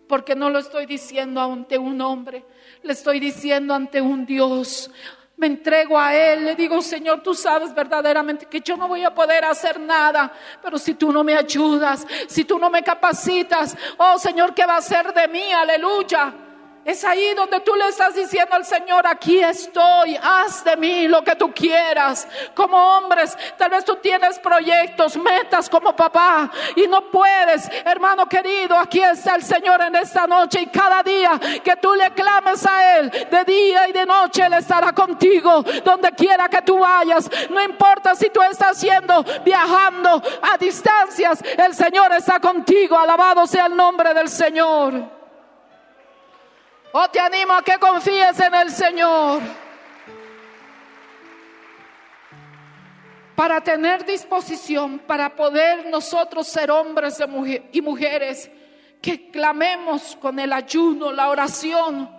Porque 0.07 0.35
no 0.35 0.49
lo 0.49 0.59
estoy 0.59 0.85
diciendo 0.85 1.41
ante 1.41 1.77
un 1.77 1.99
hombre, 1.99 2.45
le 2.81 2.93
estoy 2.93 3.19
diciendo 3.19 3.73
ante 3.73 3.99
un 3.99 4.25
Dios, 4.25 4.89
me 5.37 5.47
entrego 5.47 5.97
a 5.99 6.15
Él, 6.15 6.45
le 6.45 6.55
digo, 6.55 6.81
Señor, 6.81 7.21
tú 7.21 7.35
sabes 7.35 7.73
verdaderamente 7.73 8.47
que 8.47 8.59
yo 8.59 8.75
no 8.75 8.87
voy 8.87 9.03
a 9.03 9.13
poder 9.13 9.45
hacer 9.45 9.79
nada, 9.79 10.31
pero 10.61 10.79
si 10.79 10.95
tú 10.95 11.11
no 11.11 11.23
me 11.23 11.35
ayudas, 11.35 12.05
si 12.27 12.43
tú 12.43 12.57
no 12.57 12.71
me 12.71 12.83
capacitas, 12.83 13.77
oh 13.97 14.17
Señor, 14.17 14.55
¿qué 14.55 14.65
va 14.65 14.75
a 14.75 14.77
hacer 14.77 15.13
de 15.13 15.27
mí? 15.27 15.51
Aleluya. 15.53 16.46
Es 16.87 17.03
ahí 17.03 17.33
donde 17.33 17.59
tú 17.59 17.75
le 17.75 17.89
estás 17.89 18.15
diciendo 18.15 18.55
al 18.55 18.63
Señor, 18.63 19.05
aquí 19.05 19.41
estoy, 19.41 20.17
haz 20.23 20.63
de 20.63 20.77
mí 20.77 21.09
lo 21.09 21.21
que 21.21 21.35
tú 21.35 21.51
quieras. 21.53 22.25
Como 22.55 22.77
hombres, 22.77 23.37
tal 23.57 23.71
vez 23.71 23.83
tú 23.83 23.97
tienes 23.97 24.39
proyectos, 24.39 25.17
metas 25.17 25.69
como 25.69 25.93
papá 25.93 26.49
y 26.77 26.87
no 26.87 27.11
puedes, 27.11 27.69
hermano 27.83 28.25
querido, 28.25 28.77
aquí 28.79 29.01
está 29.01 29.35
el 29.35 29.43
Señor 29.43 29.81
en 29.81 29.97
esta 29.97 30.27
noche 30.27 30.61
y 30.61 30.67
cada 30.67 31.03
día 31.03 31.37
que 31.61 31.75
tú 31.75 31.93
le 31.93 32.09
clames 32.11 32.65
a 32.65 32.99
Él, 32.99 33.11
de 33.11 33.43
día 33.43 33.89
y 33.89 33.91
de 33.91 34.05
noche 34.05 34.45
Él 34.45 34.53
estará 34.53 34.93
contigo, 34.93 35.63
donde 35.83 36.13
quiera 36.13 36.47
que 36.47 36.61
tú 36.61 36.79
vayas. 36.79 37.29
No 37.49 37.61
importa 37.61 38.15
si 38.15 38.29
tú 38.29 38.41
estás 38.43 38.79
yendo, 38.79 39.25
viajando 39.43 40.23
a 40.41 40.57
distancias, 40.57 41.43
el 41.57 41.75
Señor 41.75 42.13
está 42.13 42.39
contigo. 42.39 42.97
Alabado 42.97 43.45
sea 43.45 43.65
el 43.65 43.75
nombre 43.75 44.13
del 44.13 44.29
Señor. 44.29 45.16
Oh, 46.93 47.07
te 47.09 47.19
animo 47.19 47.53
a 47.53 47.63
que 47.63 47.77
confíes 47.77 48.39
en 48.39 48.53
el 48.55 48.71
Señor. 48.71 49.41
para 53.37 53.61
tener 53.61 54.03
disposición, 54.03 54.97
para 54.97 55.35
poder 55.35 55.85
nosotros 55.85 56.47
ser 56.47 56.71
hombres 56.71 57.23
y 57.71 57.81
mujeres 57.83 58.49
que 58.99 59.29
clamemos 59.29 60.15
con 60.15 60.39
el 60.39 60.51
ayuno, 60.51 61.11
la 61.11 61.29
oración. 61.29 62.09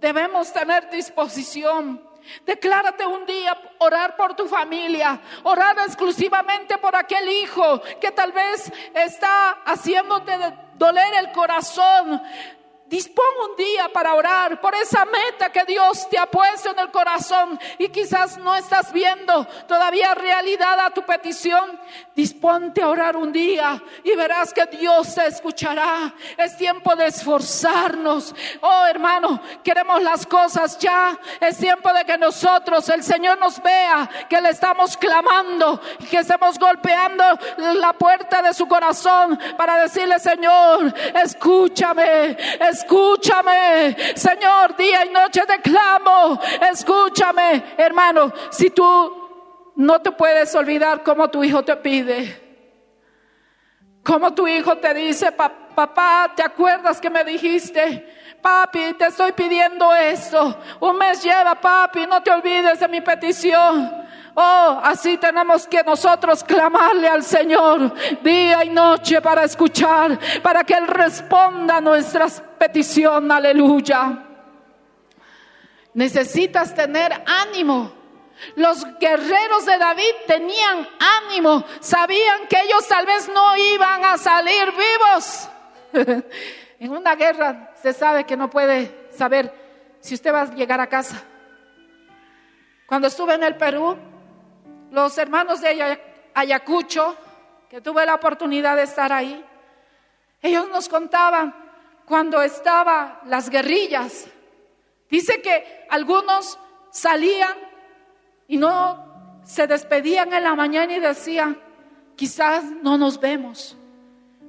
Debemos 0.00 0.50
tener 0.54 0.88
disposición. 0.88 2.02
Declárate 2.46 3.04
un 3.04 3.26
día 3.26 3.54
orar 3.76 4.16
por 4.16 4.34
tu 4.34 4.48
familia, 4.48 5.20
orar 5.42 5.76
exclusivamente 5.80 6.78
por 6.78 6.96
aquel 6.96 7.28
hijo 7.28 7.82
que 8.00 8.10
tal 8.12 8.32
vez 8.32 8.72
está 8.94 9.50
haciéndote 9.66 10.32
doler 10.76 11.12
el 11.18 11.30
corazón. 11.32 12.22
Dispón 12.94 13.26
un 13.50 13.56
día 13.56 13.88
para 13.92 14.14
orar 14.14 14.60
por 14.60 14.72
esa 14.72 15.04
meta 15.04 15.50
que 15.50 15.64
Dios 15.64 16.08
te 16.08 16.16
ha 16.16 16.26
puesto 16.26 16.70
en 16.70 16.78
el 16.78 16.92
corazón 16.92 17.58
y 17.76 17.88
quizás 17.88 18.38
no 18.38 18.54
estás 18.54 18.92
viendo 18.92 19.44
todavía 19.66 20.14
realidad 20.14 20.78
a 20.78 20.90
tu 20.90 21.02
petición. 21.02 21.76
Disponte 22.14 22.82
a 22.82 22.86
orar 22.86 23.16
un 23.16 23.32
día 23.32 23.82
y 24.04 24.14
verás 24.14 24.54
que 24.54 24.66
Dios 24.66 25.12
te 25.12 25.26
escuchará. 25.26 26.14
Es 26.38 26.56
tiempo 26.56 26.94
de 26.94 27.06
esforzarnos. 27.06 28.32
Oh 28.60 28.86
hermano, 28.86 29.40
queremos 29.64 30.00
las 30.00 30.24
cosas 30.24 30.78
ya. 30.78 31.18
Es 31.40 31.58
tiempo 31.58 31.92
de 31.92 32.04
que 32.04 32.16
nosotros, 32.16 32.88
el 32.90 33.02
Señor 33.02 33.40
nos 33.40 33.60
vea, 33.60 34.08
que 34.30 34.40
le 34.40 34.50
estamos 34.50 34.96
clamando 34.96 35.80
y 35.98 36.04
que 36.04 36.18
estemos 36.18 36.60
golpeando 36.60 37.24
la 37.56 37.92
puerta 37.94 38.40
de 38.40 38.54
su 38.54 38.68
corazón 38.68 39.36
para 39.56 39.82
decirle, 39.82 40.20
Señor, 40.20 40.94
escúchame, 41.20 42.36
escúchame. 42.60 42.83
Señor, 44.14 44.76
día 44.76 45.04
y 45.04 45.10
noche 45.10 45.42
te 45.46 45.60
clamo, 45.60 46.40
escúchame. 46.70 47.74
Hermano, 47.76 48.32
si 48.50 48.70
tú 48.70 49.72
no 49.76 50.00
te 50.00 50.12
puedes 50.12 50.54
olvidar 50.54 51.02
como 51.02 51.28
tu 51.28 51.42
hijo 51.42 51.64
te 51.64 51.76
pide. 51.76 52.42
Como 54.04 54.34
tu 54.34 54.46
hijo 54.46 54.76
te 54.76 54.92
dice, 54.92 55.32
"Pa- 55.32 55.50
papá, 55.74 56.32
¿te 56.36 56.42
acuerdas 56.42 57.00
que 57.00 57.10
me 57.10 57.24
dijiste? 57.24 58.36
Papi, 58.42 58.92
te 58.98 59.06
estoy 59.06 59.32
pidiendo 59.32 59.94
esto. 59.94 60.58
Un 60.80 60.98
mes 60.98 61.22
lleva, 61.22 61.54
papi, 61.54 62.06
no 62.06 62.22
te 62.22 62.30
olvides 62.30 62.78
de 62.78 62.88
mi 62.88 63.00
petición. 63.00 64.03
Oh, 64.36 64.80
así 64.82 65.16
tenemos 65.16 65.66
que 65.68 65.82
nosotros 65.84 66.42
clamarle 66.42 67.08
al 67.08 67.22
Señor 67.22 67.92
día 68.20 68.64
y 68.64 68.70
noche 68.70 69.20
para 69.20 69.44
escuchar, 69.44 70.18
para 70.42 70.64
que 70.64 70.74
Él 70.74 70.88
responda 70.88 71.76
a 71.76 71.80
nuestras 71.80 72.42
peticiones. 72.58 73.30
Aleluya. 73.30 74.24
Necesitas 75.94 76.74
tener 76.74 77.12
ánimo. 77.26 77.92
Los 78.56 78.84
guerreros 78.98 79.64
de 79.64 79.78
David 79.78 80.12
tenían 80.26 80.88
ánimo, 80.98 81.64
sabían 81.80 82.48
que 82.48 82.60
ellos 82.62 82.86
tal 82.88 83.06
vez 83.06 83.28
no 83.32 83.56
iban 83.56 84.04
a 84.04 84.18
salir 84.18 84.72
vivos. 84.72 85.48
en 86.80 86.90
una 86.90 87.14
guerra 87.14 87.70
usted 87.76 87.96
sabe 87.96 88.24
que 88.24 88.36
no 88.36 88.50
puede 88.50 89.08
saber 89.12 89.52
si 90.00 90.14
usted 90.14 90.32
va 90.32 90.42
a 90.42 90.54
llegar 90.54 90.80
a 90.80 90.88
casa. 90.88 91.22
Cuando 92.86 93.06
estuve 93.06 93.34
en 93.34 93.44
el 93.44 93.56
Perú, 93.56 93.96
los 94.94 95.18
hermanos 95.18 95.60
de 95.60 95.68
Aya- 95.68 96.00
Ayacucho, 96.34 97.16
que 97.68 97.80
tuve 97.80 98.06
la 98.06 98.14
oportunidad 98.14 98.76
de 98.76 98.84
estar 98.84 99.12
ahí, 99.12 99.44
ellos 100.40 100.68
nos 100.68 100.88
contaban 100.88 101.54
cuando 102.06 102.40
estaban 102.42 103.18
las 103.26 103.50
guerrillas. 103.50 104.26
Dice 105.10 105.42
que 105.42 105.84
algunos 105.90 106.58
salían 106.90 107.56
y 108.46 108.56
no 108.56 109.40
se 109.44 109.66
despedían 109.66 110.32
en 110.32 110.44
la 110.44 110.54
mañana 110.54 110.94
y 110.94 111.00
decían, 111.00 111.58
quizás 112.14 112.64
no 112.64 112.96
nos 112.96 113.18
vemos 113.18 113.76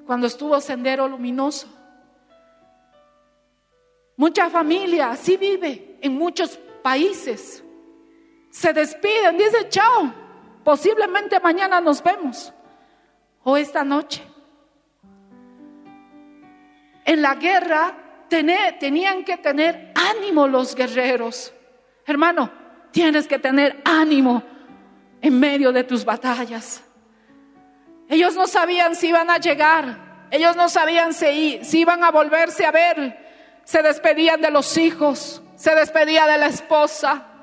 cuando 0.06 0.28
estuvo 0.28 0.60
Sendero 0.62 1.08
Luminoso. 1.08 1.68
Mucha 4.18 4.50
familia 4.50 5.10
así 5.10 5.38
vive 5.38 5.98
en 6.02 6.14
muchos 6.14 6.58
países. 6.84 7.64
Se 8.52 8.72
despiden, 8.72 9.38
dice 9.38 9.68
chao, 9.70 10.14
posiblemente 10.66 11.40
mañana 11.40 11.80
nos 11.80 12.04
vemos 12.04 12.52
o 13.44 13.56
esta 13.56 13.84
noche. 13.84 14.24
En 17.06 17.22
la 17.22 17.36
guerra 17.36 17.96
tenían 18.28 19.24
que 19.24 19.38
tener 19.38 19.94
ánimo 19.94 20.48
los 20.48 20.74
guerreros. 20.74 21.54
Hermano, 22.08 22.52
tienes 22.92 23.28
que 23.28 23.38
tener 23.38 23.80
ánimo 23.86 24.42
en 25.22 25.40
medio 25.40 25.72
de 25.72 25.84
tus 25.84 26.04
batallas. 26.04 26.84
Ellos 28.10 28.36
no 28.36 28.48
sabían 28.48 28.96
si 28.96 29.10
iban 29.10 29.30
a 29.30 29.38
llegar, 29.38 30.28
ellos 30.32 30.56
no 30.56 30.68
sabían 30.68 31.14
si, 31.14 31.60
si 31.64 31.82
iban 31.82 32.04
a 32.04 32.10
volverse 32.10 32.66
a 32.66 32.72
ver. 32.72 33.24
Se 33.66 33.84
despedían 33.84 34.42
de 34.42 34.50
los 34.50 34.78
hijos, 34.78 35.44
se 35.56 35.76
despedía 35.76 36.26
de 36.26 36.40
la 36.40 36.48
esposa. 36.48 37.35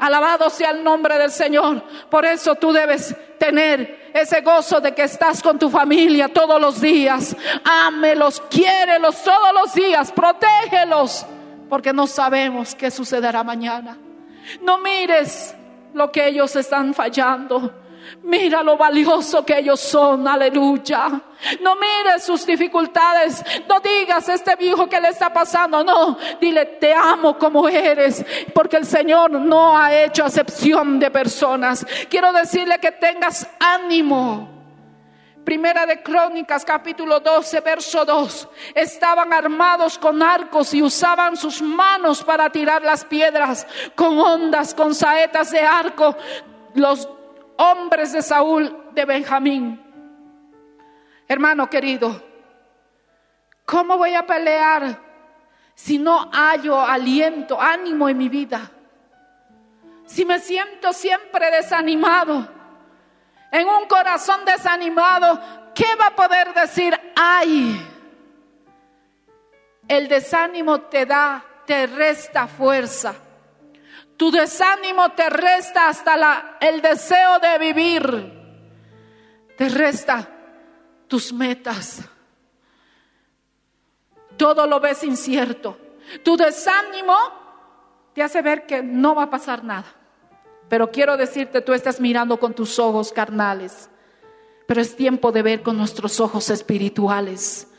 Alabado 0.00 0.48
sea 0.48 0.70
el 0.70 0.82
nombre 0.82 1.18
del 1.18 1.30
Señor. 1.30 1.82
Por 2.08 2.24
eso 2.24 2.54
tú 2.54 2.72
debes 2.72 3.14
tener 3.38 4.10
ese 4.14 4.40
gozo 4.40 4.80
de 4.80 4.94
que 4.94 5.02
estás 5.02 5.42
con 5.42 5.58
tu 5.58 5.68
familia 5.68 6.28
todos 6.28 6.58
los 6.58 6.80
días. 6.80 7.36
Ámelos, 7.62 8.42
quiérelos 8.50 9.22
todos 9.22 9.52
los 9.52 9.74
días, 9.74 10.10
protégelos, 10.10 11.26
porque 11.68 11.92
no 11.92 12.06
sabemos 12.06 12.74
qué 12.74 12.90
sucederá 12.90 13.44
mañana. 13.44 13.98
No 14.62 14.78
mires 14.78 15.54
lo 15.92 16.10
que 16.10 16.28
ellos 16.28 16.56
están 16.56 16.94
fallando. 16.94 17.70
Mira 18.22 18.62
lo 18.62 18.76
valioso 18.76 19.44
que 19.44 19.58
ellos 19.58 19.80
son, 19.80 20.28
aleluya. 20.28 21.08
No 21.62 21.74
mires 21.76 22.22
sus 22.22 22.44
dificultades. 22.44 23.42
No 23.66 23.80
digas 23.80 24.28
este 24.28 24.56
viejo 24.56 24.88
que 24.88 25.00
le 25.00 25.08
está 25.08 25.32
pasando. 25.32 25.82
No, 25.82 26.18
dile 26.38 26.66
te 26.66 26.92
amo 26.92 27.38
como 27.38 27.66
eres, 27.68 28.24
porque 28.54 28.76
el 28.76 28.84
Señor 28.84 29.30
no 29.30 29.76
ha 29.76 29.94
hecho 29.94 30.24
acepción 30.24 30.98
de 30.98 31.10
personas. 31.10 31.86
Quiero 32.10 32.30
decirle 32.32 32.78
que 32.78 32.92
tengas 32.92 33.48
ánimo. 33.58 34.48
Primera 35.44 35.86
de 35.86 36.02
Crónicas, 36.02 36.64
capítulo 36.66 37.20
12, 37.20 37.60
verso 37.60 38.04
2. 38.04 38.48
Estaban 38.74 39.32
armados 39.32 39.98
con 39.98 40.22
arcos 40.22 40.74
y 40.74 40.82
usaban 40.82 41.38
sus 41.38 41.62
manos 41.62 42.22
para 42.22 42.50
tirar 42.50 42.82
las 42.82 43.06
piedras 43.06 43.66
con 43.94 44.18
ondas, 44.18 44.74
con 44.74 44.94
saetas 44.94 45.50
de 45.50 45.60
arco. 45.60 46.14
Los 46.74 47.08
hombres 47.60 48.12
de 48.12 48.22
Saúl 48.22 48.90
de 48.92 49.04
Benjamín. 49.04 49.78
Hermano 51.28 51.68
querido, 51.68 52.22
¿cómo 53.66 53.98
voy 53.98 54.14
a 54.14 54.26
pelear 54.26 54.98
si 55.74 55.98
no 55.98 56.30
hallo 56.32 56.80
aliento, 56.80 57.60
ánimo 57.60 58.08
en 58.08 58.16
mi 58.16 58.28
vida? 58.28 58.70
Si 60.06 60.24
me 60.24 60.38
siento 60.38 60.92
siempre 60.92 61.50
desanimado, 61.50 62.48
en 63.52 63.68
un 63.68 63.86
corazón 63.86 64.44
desanimado, 64.44 65.38
¿qué 65.74 65.94
va 66.00 66.06
a 66.06 66.16
poder 66.16 66.54
decir? 66.54 66.98
Ay, 67.14 67.78
el 69.86 70.08
desánimo 70.08 70.80
te 70.82 71.04
da, 71.04 71.44
te 71.66 71.86
resta 71.86 72.46
fuerza. 72.46 73.14
Tu 74.20 74.30
desánimo 74.30 75.12
te 75.12 75.30
resta 75.30 75.88
hasta 75.88 76.14
la- 76.14 76.58
el 76.60 76.82
deseo 76.82 77.38
de 77.38 77.56
vivir. 77.56 78.32
Te 79.56 79.66
resta 79.70 80.28
tus 81.08 81.32
metas. 81.32 82.02
Todo 84.36 84.66
lo 84.66 84.78
ves 84.78 85.04
incierto. 85.04 85.78
Tu 86.22 86.36
desánimo 86.36 87.16
te 88.12 88.22
hace 88.22 88.42
ver 88.42 88.66
que 88.66 88.82
no 88.82 89.14
va 89.14 89.22
a 89.22 89.30
pasar 89.30 89.64
nada. 89.64 89.86
Pero 90.68 90.90
quiero 90.90 91.16
decirte, 91.16 91.62
tú 91.62 91.72
estás 91.72 91.98
mirando 91.98 92.38
con 92.38 92.52
tus 92.52 92.78
ojos 92.78 93.12
carnales. 93.12 93.88
Pero 94.66 94.82
es 94.82 94.94
tiempo 94.96 95.32
de 95.32 95.40
ver 95.40 95.62
con 95.62 95.78
nuestros 95.78 96.20
ojos 96.20 96.50
espirituales. 96.50 97.69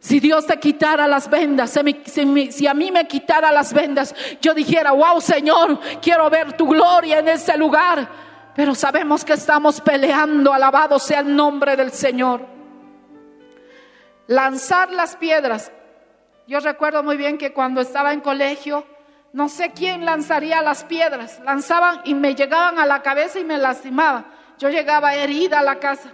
Si 0.00 0.20
Dios 0.20 0.46
te 0.46 0.58
quitara 0.58 1.08
las 1.08 1.28
vendas, 1.28 1.76
si, 2.06 2.66
a 2.66 2.74
mí 2.74 2.90
me 2.92 3.08
quitara 3.08 3.50
las 3.50 3.72
vendas, 3.72 4.14
yo 4.40 4.54
dijera, 4.54 4.92
wow 4.92 5.20
Señor, 5.20 5.80
quiero 6.00 6.30
ver 6.30 6.52
tu 6.52 6.68
gloria 6.68 7.18
en 7.18 7.28
este 7.28 7.56
lugar. 7.56 8.08
Pero 8.54 8.74
sabemos 8.74 9.24
que 9.24 9.34
estamos 9.34 9.80
peleando, 9.80 10.52
alabado 10.52 10.98
sea 10.98 11.20
el 11.20 11.34
nombre 11.34 11.76
del 11.76 11.92
Señor. 11.92 12.44
Lanzar 14.26 14.90
las 14.92 15.16
piedras. 15.16 15.72
Yo 16.46 16.60
recuerdo 16.60 17.02
muy 17.02 17.16
bien 17.16 17.38
que 17.38 17.52
cuando 17.52 17.80
estaba 17.80 18.12
en 18.12 18.20
colegio, 18.20 18.84
no 19.32 19.48
sé 19.48 19.72
quién 19.72 20.04
lanzaría 20.04 20.62
las 20.62 20.84
piedras. 20.84 21.40
Lanzaban 21.44 22.00
y 22.04 22.14
me 22.14 22.34
llegaban 22.34 22.78
a 22.78 22.86
la 22.86 23.02
cabeza 23.02 23.38
y 23.38 23.44
me 23.44 23.58
lastimaban. 23.58 24.26
Yo 24.58 24.68
llegaba 24.70 25.14
herida 25.14 25.60
a 25.60 25.62
la 25.62 25.78
casa, 25.78 26.10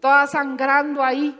toda 0.00 0.26
sangrando 0.26 1.02
ahí. 1.02 1.36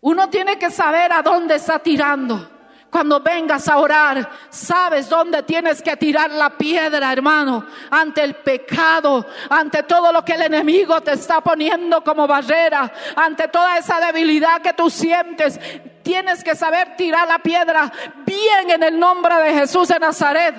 Uno 0.00 0.28
tiene 0.28 0.58
que 0.58 0.70
saber 0.70 1.12
a 1.12 1.22
dónde 1.22 1.56
está 1.56 1.78
tirando. 1.78 2.58
Cuando 2.90 3.20
vengas 3.20 3.68
a 3.68 3.76
orar, 3.76 4.30
sabes 4.48 5.10
dónde 5.10 5.42
tienes 5.42 5.82
que 5.82 5.96
tirar 5.96 6.30
la 6.30 6.56
piedra, 6.56 7.12
hermano, 7.12 7.66
ante 7.90 8.24
el 8.24 8.36
pecado, 8.36 9.26
ante 9.50 9.82
todo 9.82 10.10
lo 10.10 10.24
que 10.24 10.32
el 10.32 10.42
enemigo 10.42 10.98
te 11.02 11.12
está 11.12 11.42
poniendo 11.42 12.02
como 12.02 12.26
barrera, 12.26 12.90
ante 13.14 13.48
toda 13.48 13.76
esa 13.76 14.00
debilidad 14.00 14.62
que 14.62 14.72
tú 14.72 14.88
sientes. 14.88 15.60
Tienes 16.02 16.42
que 16.42 16.54
saber 16.54 16.96
tirar 16.96 17.28
la 17.28 17.40
piedra 17.40 17.92
bien 18.24 18.70
en 18.70 18.82
el 18.82 18.98
nombre 18.98 19.34
de 19.36 19.52
Jesús 19.52 19.88
de 19.88 19.98
Nazaret. 19.98 20.54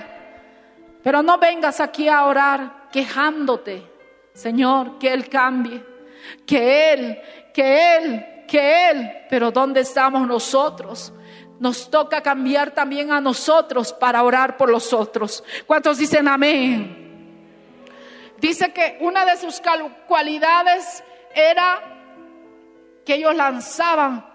Pero 1.01 1.23
no 1.23 1.39
vengas 1.39 1.79
aquí 1.79 2.07
a 2.07 2.25
orar 2.25 2.89
quejándote, 2.91 3.89
Señor, 4.33 4.99
que 4.99 5.11
Él 5.11 5.27
cambie, 5.29 5.83
que 6.45 6.93
Él, 6.93 7.21
que 7.51 7.97
Él, 7.97 8.38
que 8.49 8.89
Él. 8.89 9.11
Pero 9.29 9.51
¿dónde 9.51 9.81
estamos 9.81 10.27
nosotros? 10.27 11.13
nos 11.59 11.91
toca 11.91 12.21
cambiar 12.21 12.71
también 12.71 13.11
a 13.11 13.19
nosotros 13.19 13.91
para 13.93 14.23
orar 14.23 14.57
por 14.57 14.69
los 14.69 14.93
otros. 14.93 15.43
¿Cuántos 15.67 15.97
dicen 15.97 16.27
amén? 16.27 17.09
Dice 18.37 18.71
que 18.71 18.97
una 19.01 19.25
de 19.25 19.35
sus 19.37 19.61
cualidades 20.07 21.03
era 21.35 21.81
que 23.05 23.15
ellos 23.15 23.35
lanzaban 23.35 24.25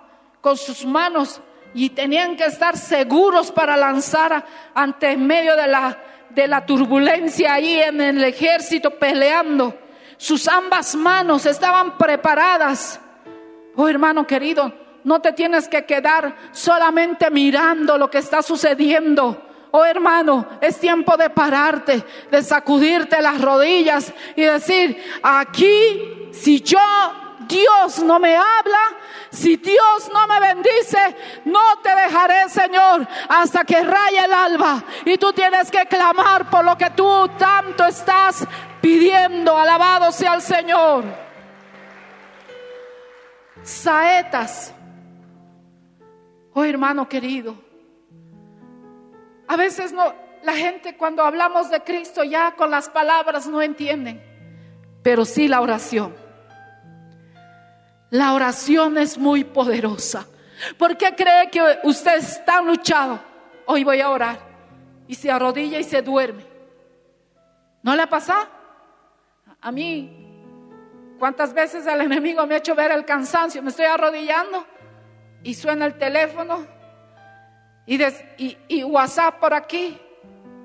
con 0.40 0.56
sus 0.58 0.84
manos 0.84 1.40
y 1.72 1.90
tenían 1.90 2.36
que 2.36 2.44
estar 2.44 2.76
seguros 2.76 3.50
para 3.50 3.76
lanzar 3.76 4.44
ante 4.74 5.16
medio 5.16 5.56
de 5.56 5.66
la, 5.66 5.98
de 6.30 6.46
la 6.46 6.66
turbulencia 6.66 7.54
ahí 7.54 7.80
en 7.80 8.00
el 8.00 8.22
ejército 8.22 8.98
peleando. 8.98 9.78
Sus 10.18 10.46
ambas 10.46 10.94
manos 10.94 11.46
estaban 11.46 11.96
preparadas. 11.96 13.00
Oh 13.76 13.88
hermano 13.88 14.26
querido, 14.26 14.72
no 15.04 15.20
te 15.20 15.32
tienes 15.32 15.68
que 15.68 15.84
quedar 15.84 16.34
solamente 16.52 17.30
mirando 17.30 17.98
lo 17.98 18.10
que 18.10 18.18
está 18.18 18.42
sucediendo. 18.42 19.42
Oh 19.70 19.84
hermano, 19.84 20.46
es 20.60 20.78
tiempo 20.78 21.16
de 21.16 21.30
pararte, 21.30 22.04
de 22.30 22.42
sacudirte 22.42 23.20
las 23.20 23.40
rodillas 23.40 24.12
y 24.36 24.42
decir, 24.42 25.02
aquí, 25.22 26.30
si 26.32 26.60
yo, 26.60 26.78
Dios 27.48 27.98
no 28.04 28.20
me 28.20 28.36
habla, 28.36 28.80
si 29.30 29.56
Dios 29.56 30.10
no 30.12 30.26
me 30.28 30.38
bendice, 30.38 31.16
no 31.46 31.78
te 31.82 31.94
dejaré, 31.94 32.48
Señor, 32.48 33.06
hasta 33.28 33.64
que 33.64 33.82
raye 33.82 34.24
el 34.24 34.32
alba. 34.32 34.82
Y 35.04 35.18
tú 35.18 35.32
tienes 35.32 35.70
que 35.72 35.86
clamar 35.86 36.48
por 36.48 36.64
lo 36.64 36.78
que 36.78 36.90
tú 36.90 37.28
tanto 37.36 37.84
estás 37.84 38.46
pidiendo. 38.80 39.56
Alabado 39.56 40.12
sea 40.12 40.34
el 40.34 40.42
Señor. 40.42 41.23
Saetas 43.64 44.74
Oh 46.56 46.64
hermano 46.64 47.08
querido, 47.08 47.56
a 49.48 49.56
veces 49.56 49.92
no, 49.92 50.14
la 50.44 50.52
gente 50.54 50.96
cuando 50.96 51.24
hablamos 51.24 51.68
de 51.68 51.82
Cristo 51.82 52.22
ya 52.22 52.54
con 52.54 52.70
las 52.70 52.88
palabras 52.88 53.48
no 53.48 53.60
entienden, 53.60 54.22
pero 55.02 55.24
sí 55.24 55.48
la 55.48 55.60
oración. 55.60 56.14
La 58.10 58.34
oración 58.34 58.96
es 58.98 59.18
muy 59.18 59.42
poderosa. 59.42 60.28
¿Por 60.78 60.96
qué 60.96 61.12
cree 61.16 61.50
que 61.50 61.60
usted 61.82 62.18
está 62.18 62.62
luchado? 62.62 63.20
Hoy 63.66 63.82
voy 63.82 64.00
a 64.00 64.10
orar 64.10 64.38
y 65.08 65.16
se 65.16 65.32
arrodilla 65.32 65.80
y 65.80 65.84
se 65.84 66.02
duerme. 66.02 66.46
¿No 67.82 67.96
le 67.96 68.02
ha 68.02 68.08
pasado? 68.08 68.46
A 69.60 69.72
mí, 69.72 70.23
¿cuántas 71.18 71.52
veces 71.52 71.86
el 71.86 72.00
enemigo 72.00 72.46
me 72.46 72.54
ha 72.54 72.58
hecho 72.58 72.74
ver 72.74 72.90
el 72.90 73.04
cansancio? 73.04 73.62
Me 73.62 73.70
estoy 73.70 73.86
arrodillando 73.86 74.66
y 75.42 75.54
suena 75.54 75.86
el 75.86 75.98
teléfono 75.98 76.66
y, 77.86 78.56
y, 78.68 78.84
WhatsApp 78.84 79.38
por 79.38 79.54
aquí. 79.54 79.98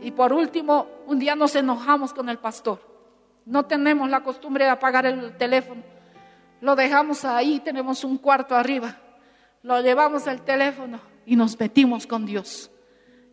Y 0.01 0.11
por 0.11 0.31
último, 0.31 0.87
un 1.07 1.19
día 1.19 1.35
nos 1.35 1.55
enojamos 1.55 2.13
con 2.13 2.29
el 2.29 2.37
pastor. 2.37 2.79
No 3.45 3.65
tenemos 3.65 4.09
la 4.09 4.21
costumbre 4.21 4.65
de 4.65 4.71
apagar 4.71 5.05
el 5.05 5.35
teléfono. 5.37 5.83
Lo 6.61 6.75
dejamos 6.75 7.25
ahí, 7.25 7.59
tenemos 7.59 8.03
un 8.03 8.17
cuarto 8.17 8.55
arriba. 8.55 8.95
Lo 9.63 9.81
llevamos 9.81 10.27
al 10.27 10.41
teléfono 10.41 10.99
y 11.25 11.35
nos 11.35 11.59
metimos 11.59 12.07
con 12.07 12.25
Dios. 12.25 12.71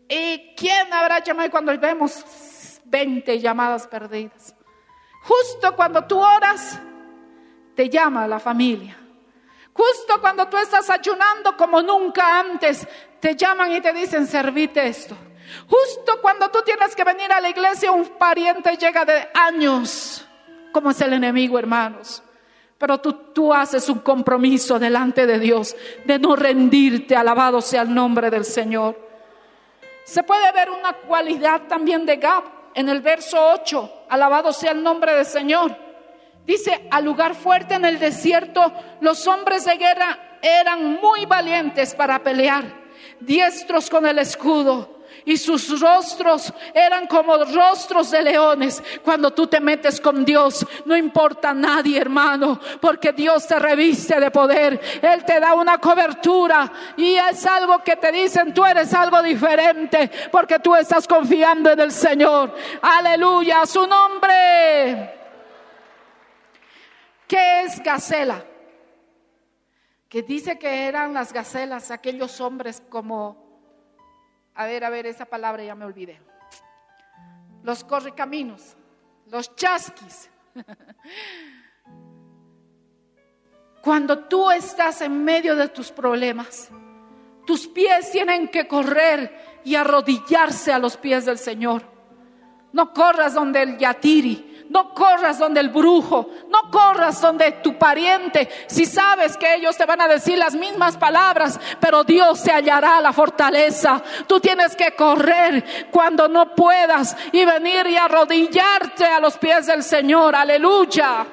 ¿Y 0.08 0.54
quién 0.56 0.92
habrá 0.92 1.22
llamado 1.22 1.50
cuando 1.50 1.76
vemos 1.78 2.80
20 2.84 3.38
llamadas 3.40 3.86
perdidas? 3.86 4.54
Justo 5.22 5.74
cuando 5.74 6.04
tú 6.04 6.18
oras, 6.18 6.80
te 7.76 7.88
llama 7.88 8.26
la 8.26 8.40
familia. 8.40 8.96
Justo 9.72 10.20
cuando 10.20 10.48
tú 10.48 10.56
estás 10.56 10.88
ayunando 10.88 11.54
como 11.56 11.82
nunca 11.82 12.40
antes, 12.40 12.88
te 13.20 13.36
llaman 13.36 13.72
y 13.74 13.80
te 13.82 13.92
dicen, 13.92 14.26
servite 14.26 14.86
esto. 14.88 15.14
Justo 15.68 16.20
cuando 16.22 16.50
tú 16.50 16.60
tienes 16.64 16.96
que 16.96 17.04
venir 17.04 17.30
a 17.30 17.40
la 17.40 17.50
iglesia, 17.50 17.92
un 17.92 18.06
pariente 18.18 18.76
llega 18.76 19.04
de 19.04 19.28
años, 19.34 20.26
como 20.72 20.90
es 20.90 21.00
el 21.02 21.12
enemigo, 21.12 21.58
hermanos. 21.58 22.22
Pero 22.78 22.98
tú, 22.98 23.12
tú 23.34 23.52
haces 23.52 23.88
un 23.88 24.00
compromiso 24.00 24.78
delante 24.78 25.26
de 25.26 25.38
Dios 25.38 25.76
de 26.04 26.18
no 26.18 26.36
rendirte, 26.36 27.14
alabado 27.14 27.60
sea 27.60 27.82
el 27.82 27.94
nombre 27.94 28.30
del 28.30 28.44
Señor. 28.44 28.98
Se 30.04 30.22
puede 30.22 30.50
ver 30.52 30.70
una 30.70 30.94
cualidad 30.94 31.62
también 31.68 32.06
de 32.06 32.16
Gab 32.16 32.44
en 32.74 32.88
el 32.88 33.02
verso 33.02 33.38
8, 33.52 34.06
alabado 34.08 34.52
sea 34.52 34.72
el 34.72 34.82
nombre 34.82 35.14
del 35.14 35.26
Señor. 35.26 35.85
Dice, 36.46 36.86
al 36.90 37.04
lugar 37.04 37.34
fuerte 37.34 37.74
en 37.74 37.84
el 37.84 37.98
desierto, 37.98 38.72
los 39.00 39.26
hombres 39.26 39.64
de 39.64 39.76
guerra 39.76 40.38
eran 40.40 41.00
muy 41.00 41.26
valientes 41.26 41.92
para 41.94 42.22
pelear, 42.22 42.64
diestros 43.20 43.90
con 43.90 44.06
el 44.06 44.20
escudo. 44.20 44.94
Y 45.24 45.38
sus 45.38 45.80
rostros 45.80 46.52
eran 46.72 47.08
como 47.08 47.36
rostros 47.36 48.12
de 48.12 48.22
leones. 48.22 48.80
Cuando 49.02 49.32
tú 49.32 49.48
te 49.48 49.58
metes 49.58 50.00
con 50.00 50.24
Dios, 50.24 50.64
no 50.84 50.96
importa 50.96 51.52
nadie, 51.52 51.98
hermano, 51.98 52.60
porque 52.80 53.12
Dios 53.12 53.44
te 53.44 53.58
reviste 53.58 54.20
de 54.20 54.30
poder. 54.30 54.80
Él 55.02 55.24
te 55.24 55.40
da 55.40 55.54
una 55.54 55.78
cobertura 55.78 56.70
y 56.96 57.16
es 57.16 57.44
algo 57.44 57.82
que 57.82 57.96
te 57.96 58.12
dicen, 58.12 58.54
tú 58.54 58.64
eres 58.64 58.94
algo 58.94 59.20
diferente, 59.20 60.10
porque 60.30 60.60
tú 60.60 60.76
estás 60.76 61.08
confiando 61.08 61.70
en 61.72 61.80
el 61.80 61.90
Señor. 61.90 62.54
Aleluya, 62.80 63.66
su 63.66 63.84
nombre. 63.84 65.15
¿Qué 67.26 67.62
es 67.62 67.82
gacela? 67.82 68.44
Que 70.08 70.22
dice 70.22 70.58
que 70.58 70.86
eran 70.86 71.12
las 71.12 71.32
gacelas, 71.32 71.90
aquellos 71.90 72.40
hombres 72.40 72.82
como, 72.88 73.36
a 74.54 74.66
ver, 74.66 74.84
a 74.84 74.90
ver, 74.90 75.06
esa 75.06 75.24
palabra 75.26 75.64
ya 75.64 75.74
me 75.74 75.84
olvidé. 75.84 76.20
Los 77.62 77.82
correcaminos, 77.82 78.76
los 79.26 79.54
chasquis. 79.56 80.30
Cuando 83.82 84.24
tú 84.24 84.50
estás 84.50 85.00
en 85.00 85.24
medio 85.24 85.54
de 85.56 85.68
tus 85.68 85.90
problemas, 85.92 86.70
tus 87.46 87.68
pies 87.68 88.10
tienen 88.10 88.48
que 88.48 88.66
correr 88.66 89.60
y 89.64 89.74
arrodillarse 89.74 90.72
a 90.72 90.78
los 90.78 90.96
pies 90.96 91.24
del 91.24 91.38
Señor. 91.38 91.82
No 92.72 92.92
corras 92.92 93.34
donde 93.34 93.62
el 93.62 93.78
yatiri, 93.78 94.55
no 94.70 94.92
corras 94.94 95.38
donde 95.38 95.60
el 95.60 95.68
brujo, 95.68 96.28
no 96.48 96.70
corras 96.70 97.20
donde 97.20 97.52
tu 97.52 97.78
pariente, 97.78 98.48
si 98.66 98.86
sabes 98.86 99.36
que 99.36 99.54
ellos 99.54 99.76
te 99.76 99.86
van 99.86 100.00
a 100.00 100.08
decir 100.08 100.38
las 100.38 100.54
mismas 100.54 100.96
palabras, 100.96 101.58
pero 101.80 102.04
Dios 102.04 102.42
te 102.42 102.52
hallará 102.52 103.00
la 103.00 103.12
fortaleza. 103.12 104.02
Tú 104.26 104.40
tienes 104.40 104.74
que 104.76 104.92
correr 104.92 105.88
cuando 105.90 106.28
no 106.28 106.54
puedas 106.54 107.16
y 107.32 107.44
venir 107.44 107.86
y 107.86 107.96
arrodillarte 107.96 109.04
a 109.04 109.20
los 109.20 109.36
pies 109.38 109.66
del 109.66 109.82
Señor. 109.82 110.34
Aleluya. 110.34 111.26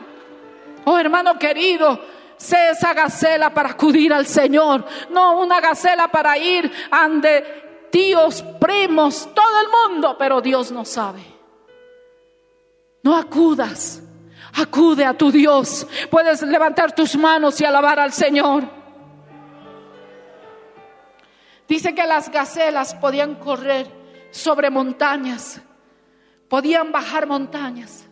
Oh 0.85 0.97
hermano 0.97 1.39
querido, 1.39 1.99
sé 2.37 2.71
esa 2.71 2.93
gacela 2.93 3.53
para 3.53 3.69
acudir 3.69 4.13
al 4.13 4.27
Señor, 4.27 4.85
no 5.09 5.39
una 5.39 5.61
gacela 5.61 6.09
para 6.09 6.37
ir 6.37 6.71
ante 6.91 7.87
tíos, 7.89 8.43
primos, 8.59 9.29
todo 9.33 9.61
el 9.61 9.91
mundo, 9.91 10.15
pero 10.17 10.41
Dios 10.41 10.71
no 10.71 10.83
sabe. 10.83 11.32
No 13.03 13.15
acudas. 13.15 14.01
Acude 14.55 15.05
a 15.05 15.13
tu 15.13 15.31
Dios. 15.31 15.85
Puedes 16.09 16.41
levantar 16.41 16.95
tus 16.95 17.15
manos 17.15 17.59
y 17.59 17.65
alabar 17.65 17.99
al 17.99 18.13
Señor. 18.13 18.63
Dice 21.67 21.93
que 21.93 22.05
las 22.05 22.29
gacelas 22.29 22.93
podían 22.95 23.35
correr 23.35 23.87
sobre 24.31 24.69
montañas, 24.69 25.61
podían 26.49 26.91
bajar 26.91 27.25
montañas. 27.27 28.05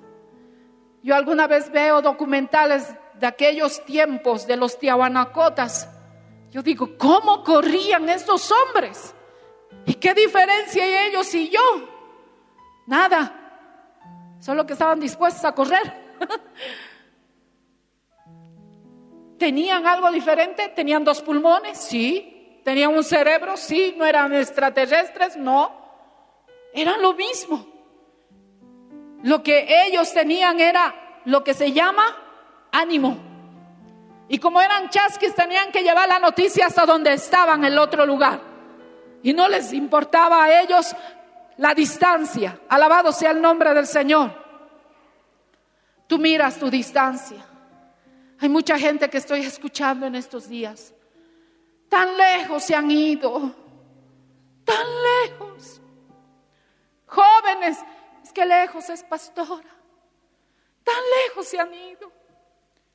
Yo 1.03 1.15
alguna 1.15 1.47
vez 1.47 1.71
veo 1.71 2.01
documentales 2.01 2.87
de 3.19 3.27
aquellos 3.27 3.83
tiempos 3.85 4.47
de 4.47 4.55
los 4.55 4.79
tiahuanacotas. 4.79 5.89
Yo 6.49 6.61
digo, 6.61 6.97
¿cómo 6.97 7.43
corrían 7.43 8.09
estos 8.09 8.51
hombres? 8.51 9.13
¿Y 9.85 9.95
qué 9.95 10.13
diferencia 10.13 10.83
hay 10.83 11.09
ellos 11.09 11.33
y 11.33 11.49
yo? 11.49 11.59
Nada. 12.87 13.40
Solo 14.41 14.65
que 14.65 14.73
estaban 14.73 14.99
dispuestos 14.99 15.45
a 15.45 15.53
correr. 15.53 15.93
¿Tenían 19.37 19.85
algo 19.85 20.11
diferente? 20.11 20.69
¿Tenían 20.69 21.03
dos 21.03 21.21
pulmones? 21.21 21.77
Sí. 21.77 22.59
Tenían 22.63 22.93
un 22.93 23.03
cerebro, 23.03 23.55
sí, 23.55 23.95
no 23.97 24.05
eran 24.05 24.33
extraterrestres, 24.33 25.37
no. 25.37 25.71
Eran 26.73 27.01
lo 27.01 27.13
mismo. 27.13 27.67
Lo 29.23 29.43
que 29.43 29.85
ellos 29.85 30.11
tenían 30.11 30.59
era 30.59 31.21
lo 31.25 31.43
que 31.43 31.53
se 31.53 31.71
llama 31.71 32.03
ánimo. 32.71 33.17
Y 34.27 34.39
como 34.39 34.59
eran 34.59 34.89
chasquis, 34.89 35.35
tenían 35.35 35.71
que 35.71 35.83
llevar 35.83 36.07
la 36.07 36.19
noticia 36.19 36.65
hasta 36.65 36.85
donde 36.85 37.13
estaban 37.13 37.63
el 37.63 37.77
otro 37.77 38.05
lugar. 38.05 38.39
Y 39.21 39.33
no 39.33 39.47
les 39.47 39.71
importaba 39.73 40.43
a 40.43 40.61
ellos 40.61 40.95
la 41.57 41.73
distancia. 41.73 42.59
Alabado 42.69 43.11
sea 43.11 43.31
el 43.31 43.41
nombre 43.41 43.73
del 43.73 43.87
Señor. 43.87 44.31
Tú 46.07 46.17
miras 46.17 46.57
tu 46.57 46.69
distancia. 46.69 47.45
Hay 48.39 48.49
mucha 48.49 48.77
gente 48.77 49.09
que 49.09 49.17
estoy 49.17 49.41
escuchando 49.41 50.05
en 50.05 50.15
estos 50.15 50.49
días. 50.49 50.93
Tan 51.87 52.17
lejos 52.17 52.63
se 52.63 52.75
han 52.75 52.89
ido. 52.89 53.53
Tan 54.65 54.87
lejos. 55.23 55.81
Jóvenes, 57.05 57.77
es 58.23 58.33
que 58.33 58.45
lejos 58.45 58.89
es 58.89 59.03
pastora. 59.03 59.69
Tan 60.83 61.03
lejos 61.27 61.47
se 61.47 61.59
han 61.59 61.73
ido. 61.73 62.11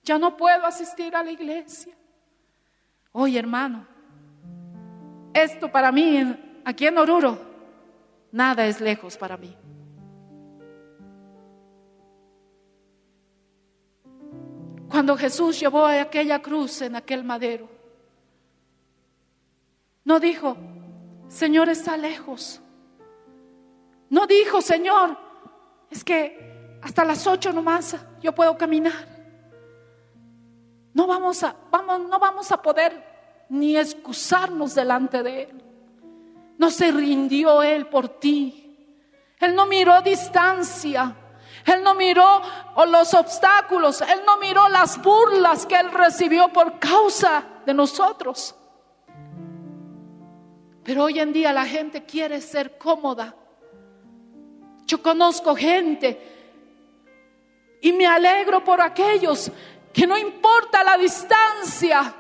Ya 0.03 0.19
no 0.19 0.37
puedo 0.37 0.67
asistir 0.67 1.15
a 1.15 1.23
la 1.23 1.31
iglesia. 1.31 1.95
Oye, 3.13 3.39
hermano, 3.39 3.87
esto 5.33 5.71
para 5.71 5.93
mí, 5.93 6.61
aquí 6.65 6.87
en 6.87 6.99
Oruro, 6.99 7.46
nada 8.33 8.67
es 8.67 8.81
lejos 8.81 9.17
para 9.17 9.37
mí. 9.37 9.57
Cuando 14.89 15.17
Jesús 15.17 15.59
llevó 15.61 15.87
a 15.87 16.01
aquella 16.01 16.41
cruz 16.41 16.81
en 16.83 16.97
aquel 16.97 17.25
madero, 17.25 17.69
no 20.05 20.21
dijo, 20.21 20.57
Señor 21.29 21.69
está 21.69 21.97
lejos. 21.97 22.61
No 24.09 24.27
dijo, 24.27 24.63
Señor, 24.63 25.19
es 25.91 26.05
que 26.05 26.79
hasta 26.81 27.05
las 27.05 27.27
ocho 27.27 27.53
nomás 27.53 27.97
yo 28.23 28.33
puedo 28.33 28.57
caminar. 28.57 29.17
No 30.95 31.07
vamos 31.07 31.43
a, 31.43 31.55
vamos, 31.71 32.09
no 32.09 32.19
vamos 32.19 32.53
a 32.53 32.63
poder 32.63 33.05
ni 33.49 33.77
excusarnos 33.77 34.75
delante 34.75 35.23
de 35.23 35.43
Él. 35.43 35.66
No 36.59 36.71
se 36.71 36.91
rindió 36.91 37.63
Él 37.63 37.87
por 37.87 38.09
ti. 38.09 38.63
Él 39.39 39.55
no 39.55 39.67
miró 39.67 40.01
distancia. 40.03 41.15
Él 41.65 41.83
no 41.83 41.95
miró 41.95 42.41
los 42.89 43.15
obstáculos. 43.15 44.01
Él 44.01 44.21
no 44.27 44.39
miró 44.39 44.69
las 44.69 45.01
burlas 45.03 45.67
que 45.67 45.77
Él 45.77 45.91
recibió 45.93 46.53
por 46.53 46.79
causa 46.79 47.45
de 47.67 47.75
nosotros. 47.75 48.55
Pero 50.83 51.05
hoy 51.05 51.19
en 51.19 51.33
día 51.33 51.53
la 51.53 51.67
gente 51.67 52.05
quiere 52.05 52.41
ser 52.41 52.79
cómoda. 52.79 53.35
Yo 54.87 55.03
conozco 55.03 55.57
gente 55.57 56.37
y 57.81 57.93
me 57.93 58.07
alegro 58.07 58.63
por 58.63 58.81
aquellos 58.81 59.51
que 59.93 60.07
no 60.07 60.17
importa 60.19 60.85
la 60.85 60.99
distancia, 60.99 62.15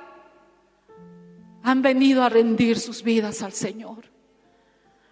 han 1.62 1.82
venido 1.82 2.22
a 2.22 2.28
rendir 2.28 2.78
sus 2.78 3.02
vidas 3.02 3.42
al 3.42 3.52
Señor. 3.52 4.04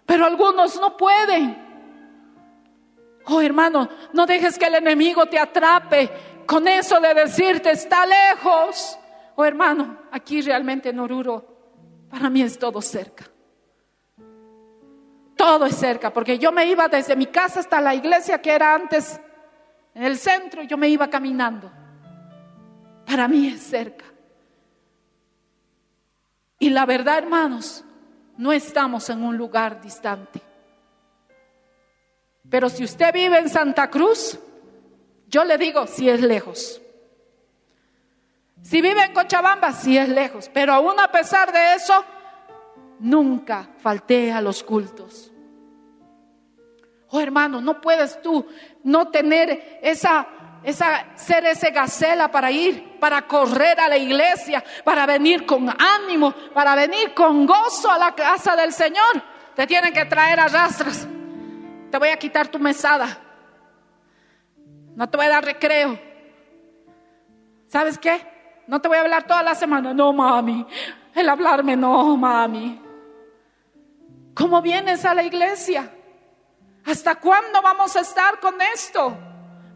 Pero 0.05 0.25
algunos 0.25 0.79
no 0.79 0.95
pueden. 0.95 1.63
Oh 3.25 3.41
hermano, 3.41 3.89
no 4.13 4.25
dejes 4.25 4.57
que 4.57 4.65
el 4.65 4.75
enemigo 4.75 5.25
te 5.25 5.39
atrape 5.39 6.09
con 6.45 6.67
eso 6.67 6.99
de 6.99 7.13
decirte 7.13 7.71
está 7.71 8.05
lejos. 8.05 8.99
Oh 9.35 9.43
hermano, 9.43 9.97
aquí 10.11 10.41
realmente 10.41 10.89
en 10.89 10.99
Oruro, 10.99 12.05
para 12.09 12.29
mí 12.29 12.41
es 12.41 12.57
todo 12.57 12.81
cerca. 12.81 13.25
Todo 15.35 15.65
es 15.65 15.75
cerca, 15.75 16.13
porque 16.13 16.37
yo 16.39 16.51
me 16.51 16.65
iba 16.65 16.87
desde 16.87 17.15
mi 17.15 17.25
casa 17.25 17.59
hasta 17.59 17.81
la 17.81 17.93
iglesia 17.93 18.41
que 18.41 18.51
era 18.51 18.73
antes 18.73 19.19
en 19.93 20.03
el 20.03 20.17
centro, 20.17 20.63
yo 20.63 20.77
me 20.77 20.87
iba 20.87 21.09
caminando. 21.09 21.71
Para 23.05 23.27
mí 23.27 23.47
es 23.47 23.61
cerca. 23.61 24.05
Y 26.59 26.69
la 26.69 26.85
verdad, 26.85 27.17
hermanos, 27.17 27.83
no 28.37 28.51
estamos 28.51 29.09
en 29.09 29.23
un 29.23 29.37
lugar 29.37 29.81
distante. 29.81 30.41
Pero 32.49 32.69
si 32.69 32.83
usted 32.83 33.13
vive 33.13 33.39
en 33.39 33.49
Santa 33.49 33.89
Cruz, 33.89 34.39
yo 35.27 35.43
le 35.43 35.57
digo, 35.57 35.87
si 35.87 36.09
es 36.09 36.21
lejos. 36.21 36.81
Si 38.61 38.81
vive 38.81 39.03
en 39.03 39.13
Cochabamba, 39.13 39.71
sí 39.71 39.97
es 39.97 40.09
lejos. 40.09 40.49
Pero 40.53 40.73
aún 40.73 40.99
a 40.99 41.11
pesar 41.11 41.51
de 41.51 41.73
eso, 41.73 42.03
nunca 42.99 43.69
falté 43.79 44.31
a 44.31 44.41
los 44.41 44.63
cultos. 44.63 45.31
Oh 47.09 47.19
hermano, 47.19 47.61
no 47.61 47.79
puedes 47.81 48.21
tú 48.21 48.45
no 48.83 49.09
tener 49.09 49.79
esa, 49.81 50.27
esa, 50.65 51.05
ser 51.15 51.45
ese 51.45 51.69
gacela 51.69 52.29
para 52.29 52.49
ir, 52.51 52.99
para 52.99 53.21
correr 53.27 53.79
a 53.79 53.87
la 53.87 53.97
iglesia, 53.97 54.63
para 54.83 55.05
venir 55.05 55.45
con 55.45 55.69
ánimo, 55.69 56.33
para 56.53 56.75
venir 56.75 57.13
con 57.13 57.45
gozo 57.45 57.91
a 57.91 57.99
la 57.99 58.15
casa 58.15 58.55
del 58.55 58.73
Señor. 58.73 59.21
Te 59.55 59.67
tienen 59.67 59.93
que 59.93 60.05
traer 60.05 60.39
a 60.39 60.47
rastras. 60.47 61.07
Te 61.91 61.97
voy 61.99 62.09
a 62.09 62.17
quitar 62.17 62.47
tu 62.47 62.57
mesada. 62.57 63.21
No 64.95 65.07
te 65.07 65.17
voy 65.17 65.27
a 65.27 65.29
dar 65.29 65.45
recreo. 65.45 65.99
¿Sabes 67.67 67.97
qué? 67.97 68.63
No 68.67 68.81
te 68.81 68.87
voy 68.87 68.97
a 68.97 69.01
hablar 69.01 69.27
toda 69.27 69.43
la 69.43 69.53
semana. 69.53 69.93
No, 69.93 70.11
mami. 70.13 70.65
El 71.13 71.29
hablarme, 71.29 71.75
no, 71.75 72.17
mami. 72.17 72.81
¿Cómo 74.33 74.61
vienes 74.61 75.05
a 75.05 75.13
la 75.13 75.23
iglesia? 75.23 75.91
¿Hasta 76.85 77.15
cuándo 77.15 77.61
vamos 77.61 77.95
a 77.95 78.01
estar 78.01 78.39
con 78.39 78.55
esto? 78.73 79.15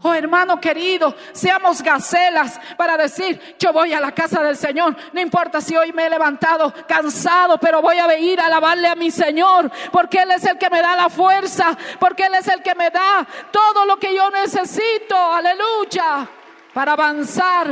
Oh 0.02 0.14
hermano 0.14 0.58
querido, 0.58 1.14
seamos 1.32 1.82
gacelas 1.82 2.58
para 2.78 2.96
decir, 2.96 3.56
yo 3.58 3.70
voy 3.70 3.92
a 3.92 4.00
la 4.00 4.12
casa 4.12 4.42
del 4.42 4.56
Señor. 4.56 4.96
No 5.12 5.20
importa 5.20 5.60
si 5.60 5.76
hoy 5.76 5.92
me 5.92 6.06
he 6.06 6.10
levantado 6.10 6.72
cansado, 6.88 7.58
pero 7.58 7.82
voy 7.82 7.98
a 7.98 8.18
ir 8.18 8.40
a 8.40 8.46
alabarle 8.46 8.88
a 8.88 8.94
mi 8.94 9.10
Señor, 9.10 9.70
porque 9.92 10.22
Él 10.22 10.30
es 10.30 10.44
el 10.44 10.56
que 10.56 10.70
me 10.70 10.80
da 10.80 10.96
la 10.96 11.10
fuerza, 11.10 11.76
porque 11.98 12.24
Él 12.24 12.34
es 12.34 12.48
el 12.48 12.62
que 12.62 12.74
me 12.74 12.88
da 12.88 13.26
todo 13.50 13.84
lo 13.84 13.98
que 13.98 14.14
yo 14.14 14.30
necesito, 14.30 15.16
aleluya, 15.16 16.26
para 16.72 16.92
avanzar, 16.92 17.68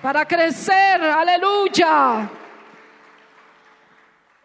para 0.00 0.24
crecer, 0.24 1.02
aleluya. 1.02 2.30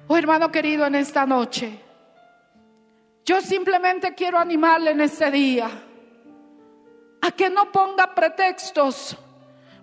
Oh 0.07 0.17
hermano 0.17 0.51
querido, 0.51 0.87
en 0.87 0.95
esta 0.95 1.23
noche. 1.27 1.83
Yo 3.23 3.41
simplemente 3.41 4.15
quiero 4.15 4.39
animarle 4.39 4.91
en 4.91 5.01
este 5.01 5.29
día 5.29 5.69
a 7.27 7.31
que 7.31 7.49
no 7.49 7.71
ponga 7.71 8.13
pretextos, 8.15 9.15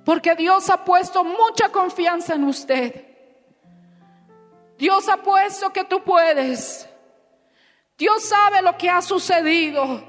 porque 0.04 0.34
Dios 0.34 0.70
ha 0.70 0.84
puesto 0.84 1.22
mucha 1.22 1.68
confianza 1.68 2.34
en 2.34 2.44
usted. 2.44 3.06
Dios 4.78 5.08
ha 5.08 5.16
puesto 5.18 5.72
que 5.72 5.84
tú 5.84 6.02
puedes. 6.02 6.88
Dios 7.96 8.24
sabe 8.24 8.60
lo 8.60 8.76
que 8.76 8.90
ha 8.90 9.00
sucedido. 9.00 10.02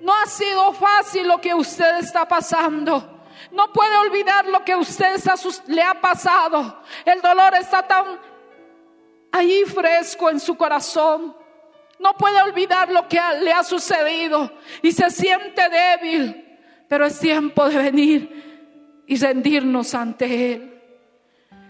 No 0.00 0.14
ha 0.14 0.26
sido 0.26 0.72
fácil 0.72 1.26
lo 1.26 1.40
que 1.40 1.54
usted 1.54 1.98
está 1.98 2.26
pasando. 2.26 3.22
No 3.50 3.72
puede 3.72 3.96
olvidar 3.96 4.46
lo 4.46 4.64
que 4.64 4.76
usted 4.76 5.16
le 5.66 5.82
ha 5.82 6.00
pasado. 6.00 6.82
El 7.04 7.20
dolor 7.20 7.54
está 7.54 7.82
tan 7.82 8.20
ahí 9.32 9.64
fresco 9.64 10.30
en 10.30 10.40
su 10.40 10.56
corazón. 10.56 11.36
No 11.98 12.14
puede 12.14 12.40
olvidar 12.42 12.90
lo 12.90 13.06
que 13.08 13.20
le 13.40 13.52
ha 13.52 13.62
sucedido 13.62 14.50
y 14.80 14.92
se 14.92 15.10
siente 15.10 15.68
débil, 15.68 16.49
pero 16.90 17.06
es 17.06 17.20
tiempo 17.20 17.68
de 17.68 17.76
venir 17.76 19.04
y 19.06 19.16
rendirnos 19.16 19.94
ante 19.94 20.54
Él. 20.54 20.74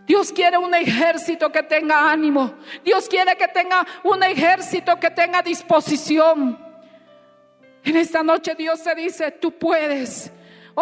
Dios 0.07 0.33
quiere 0.33 0.57
un 0.57 0.75
ejército 0.75 1.53
que 1.53 1.63
tenga 1.63 2.11
ánimo. 2.11 2.55
Dios 2.83 3.07
quiere 3.07 3.37
que 3.37 3.47
tenga 3.49 3.87
un 4.03 4.23
ejército 4.23 4.99
que 4.99 5.11
tenga 5.11 5.43
disposición. 5.43 6.59
En 7.85 7.97
esta 7.99 8.23
noche 8.23 8.55
Dios 8.55 8.83
te 8.83 8.95
dice, 8.95 9.31
tú 9.33 9.53
puedes. 9.53 10.33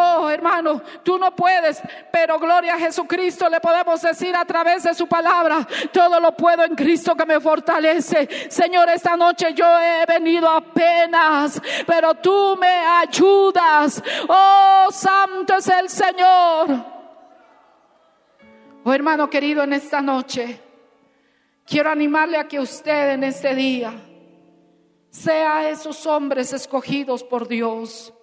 Oh, 0.00 0.30
hermano, 0.30 0.80
tú 1.02 1.18
no 1.18 1.34
puedes, 1.34 1.82
pero 2.12 2.38
gloria 2.38 2.74
a 2.74 2.78
Jesucristo 2.78 3.48
le 3.48 3.58
podemos 3.58 4.00
decir 4.00 4.36
a 4.36 4.44
través 4.44 4.84
de 4.84 4.94
su 4.94 5.08
palabra, 5.08 5.66
todo 5.92 6.20
lo 6.20 6.36
puedo 6.36 6.62
en 6.62 6.76
Cristo 6.76 7.16
que 7.16 7.26
me 7.26 7.40
fortalece. 7.40 8.28
Señor, 8.48 8.88
esta 8.90 9.16
noche 9.16 9.52
yo 9.54 9.66
he 9.66 10.06
venido 10.06 10.48
apenas, 10.48 11.60
pero 11.84 12.14
tú 12.14 12.56
me 12.60 12.68
ayudas. 12.68 14.00
Oh, 14.28 14.86
santo 14.92 15.56
es 15.56 15.66
el 15.66 15.88
Señor. 15.88 16.84
Oh, 18.84 18.94
hermano 18.94 19.28
querido, 19.28 19.64
en 19.64 19.72
esta 19.72 20.00
noche 20.00 20.60
quiero 21.66 21.90
animarle 21.90 22.38
a 22.38 22.46
que 22.46 22.60
usted 22.60 23.14
en 23.14 23.24
este 23.24 23.52
día 23.56 23.92
sea 25.10 25.68
esos 25.68 26.06
hombres 26.06 26.52
escogidos 26.52 27.24
por 27.24 27.48
Dios 27.48 28.14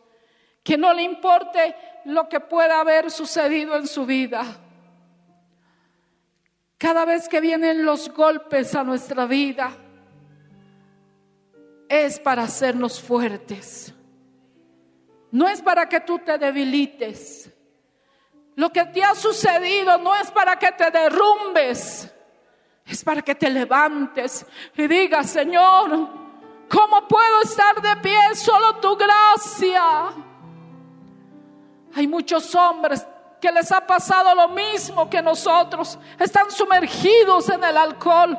que 0.65 0.79
no 0.79 0.91
le 0.93 1.03
importe 1.03 1.75
lo 2.05 2.27
que 2.27 2.39
pueda 2.39 2.79
haber 2.79 3.11
sucedido 3.11 3.75
en 3.75 3.85
su 3.85 4.03
vida. 4.03 4.43
Cada 6.79 7.05
vez 7.05 7.29
que 7.29 7.39
vienen 7.39 7.85
los 7.85 8.11
golpes 8.11 8.73
a 8.73 8.83
nuestra 8.83 9.27
vida, 9.27 9.77
es 11.87 12.19
para 12.19 12.41
hacernos 12.41 12.99
fuertes. 12.99 13.93
No 15.29 15.47
es 15.47 15.61
para 15.61 15.87
que 15.87 15.99
tú 15.99 16.17
te 16.17 16.35
debilites. 16.39 17.47
Lo 18.55 18.71
que 18.71 18.85
te 18.85 19.03
ha 19.03 19.13
sucedido 19.13 19.99
no 19.99 20.15
es 20.15 20.31
para 20.31 20.57
que 20.57 20.71
te 20.71 20.89
derrumbes. 20.89 22.11
Es 22.87 23.03
para 23.03 23.21
que 23.21 23.35
te 23.35 23.51
levantes 23.51 24.43
y 24.75 24.87
digas, 24.87 25.29
Señor, 25.29 26.09
¿cómo 26.67 27.07
puedo 27.07 27.41
estar 27.43 27.79
de 27.79 27.97
pie? 27.97 28.33
Solo 28.33 28.77
tu 28.77 28.95
gracia. 28.95 30.24
Hay 31.95 32.07
muchos 32.07 32.53
hombres 32.53 33.07
que 33.39 33.49
les 33.51 33.71
ha 33.71 33.79
pasado 33.87 34.35
lo 34.35 34.49
mismo 34.49 35.09
que 35.09 35.21
nosotros. 35.21 35.97
Están 36.19 36.51
sumergidos 36.51 37.47
en 37.49 37.63
el 37.63 37.77
alcohol. 37.77 38.37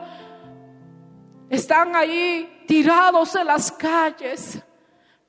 Están 1.49 1.97
ahí 1.97 2.65
tirados 2.69 3.35
en 3.35 3.47
las 3.47 3.73
calles. 3.73 4.63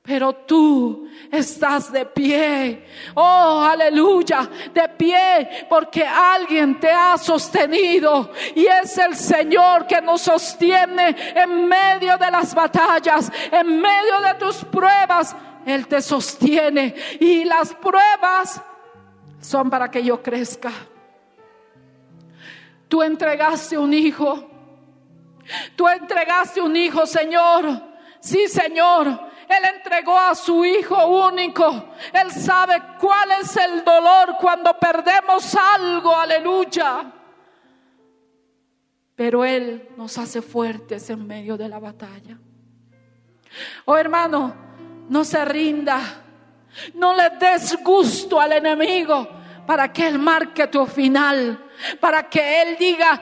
Pero 0.02 0.34
tú 0.34 1.08
estás 1.30 1.90
de 1.90 2.04
pie. 2.04 2.86
Oh, 3.14 3.60
aleluya. 3.62 4.48
De 4.74 4.88
pie 4.90 5.66
porque 5.68 6.02
alguien 6.06 6.78
te 6.78 6.90
ha 6.90 7.16
sostenido. 7.16 8.30
Y 8.54 8.66
es 8.66 8.96
el 8.98 9.14
Señor 9.14 9.86
que 9.86 10.02
nos 10.02 10.22
sostiene 10.22 11.14
en 11.34 11.66
medio 11.66 12.18
de 12.18 12.30
las 12.30 12.54
batallas, 12.54 13.30
en 13.50 13.80
medio 13.80 14.20
de 14.20 14.34
tus 14.34 14.64
pruebas. 14.64 15.34
Él 15.68 15.86
te 15.86 16.00
sostiene. 16.00 16.94
Y 17.20 17.44
las 17.44 17.74
pruebas 17.74 18.62
son 19.40 19.68
para 19.68 19.90
que 19.90 20.02
yo 20.02 20.22
crezca. 20.22 20.72
Tú 22.88 23.02
entregaste 23.02 23.76
un 23.76 23.92
hijo. 23.92 24.48
Tú 25.76 25.86
entregaste 25.86 26.62
un 26.62 26.74
hijo, 26.74 27.04
Señor. 27.04 27.82
Sí, 28.18 28.48
Señor. 28.48 29.08
Él 29.08 29.64
entregó 29.76 30.16
a 30.16 30.34
su 30.34 30.64
Hijo 30.64 31.06
único. 31.06 31.90
Él 32.12 32.30
sabe 32.30 32.82
cuál 32.98 33.32
es 33.40 33.56
el 33.56 33.84
dolor 33.84 34.36
cuando 34.40 34.78
perdemos 34.78 35.54
algo. 35.54 36.14
Aleluya. 36.16 37.12
Pero 39.14 39.44
Él 39.44 39.88
nos 39.96 40.16
hace 40.16 40.40
fuertes 40.40 41.10
en 41.10 41.26
medio 41.26 41.56
de 41.56 41.68
la 41.68 41.78
batalla. 41.78 42.38
Oh 43.86 43.96
hermano, 43.96 44.67
no 45.08 45.24
se 45.24 45.44
rinda. 45.44 46.00
No 46.94 47.14
le 47.14 47.30
des 47.40 47.76
gusto 47.82 48.40
al 48.40 48.52
enemigo 48.52 49.28
para 49.66 49.92
que 49.92 50.06
Él 50.06 50.18
marque 50.18 50.66
tu 50.68 50.86
final 50.86 51.67
para 52.00 52.28
que 52.28 52.62
Él 52.62 52.76
diga 52.78 53.20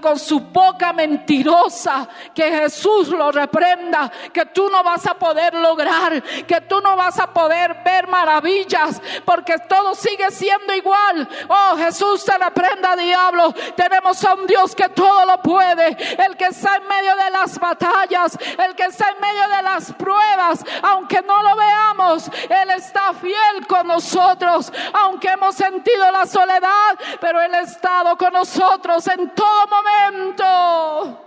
con 0.00 0.18
su 0.18 0.40
boca 0.40 0.92
mentirosa 0.92 2.08
que 2.34 2.50
Jesús 2.50 3.08
lo 3.08 3.30
reprenda, 3.32 4.10
que 4.32 4.46
tú 4.46 4.68
no 4.70 4.82
vas 4.82 5.06
a 5.06 5.14
poder 5.14 5.54
lograr, 5.54 6.22
que 6.22 6.60
tú 6.62 6.80
no 6.80 6.96
vas 6.96 7.18
a 7.18 7.32
poder 7.32 7.82
ver 7.84 8.06
maravillas, 8.08 9.00
porque 9.24 9.58
todo 9.68 9.94
sigue 9.94 10.30
siendo 10.30 10.74
igual. 10.74 11.28
Oh 11.48 11.76
Jesús 11.76 12.24
te 12.24 12.36
reprenda, 12.36 12.96
diablo. 12.96 13.52
Tenemos 13.76 14.24
a 14.24 14.34
un 14.34 14.46
Dios 14.46 14.74
que 14.74 14.88
todo 14.88 15.24
lo 15.24 15.40
puede, 15.42 15.96
el 16.24 16.36
que 16.36 16.46
está 16.46 16.76
en 16.76 16.86
medio 16.86 17.16
de 17.16 17.30
las 17.30 17.58
batallas, 17.58 18.38
el 18.66 18.74
que 18.74 18.84
está 18.84 19.10
en 19.10 19.20
medio 19.20 19.48
de 19.56 19.62
las 19.62 19.92
pruebas, 19.92 20.64
aunque 20.82 21.22
no 21.22 21.42
lo 21.42 21.56
veamos, 21.56 22.30
Él 22.48 22.70
está 22.70 23.12
fiel 23.14 23.66
con 23.66 23.86
nosotros, 23.86 24.72
aunque 24.92 25.28
hemos 25.28 25.54
sentido 25.54 26.10
la 26.10 26.26
soledad, 26.26 26.98
pero 27.20 27.40
Él 27.40 27.54
está 27.54 27.97
con 28.16 28.32
nosotros 28.32 29.06
en 29.08 29.30
todo 29.34 29.66
momento. 29.66 31.24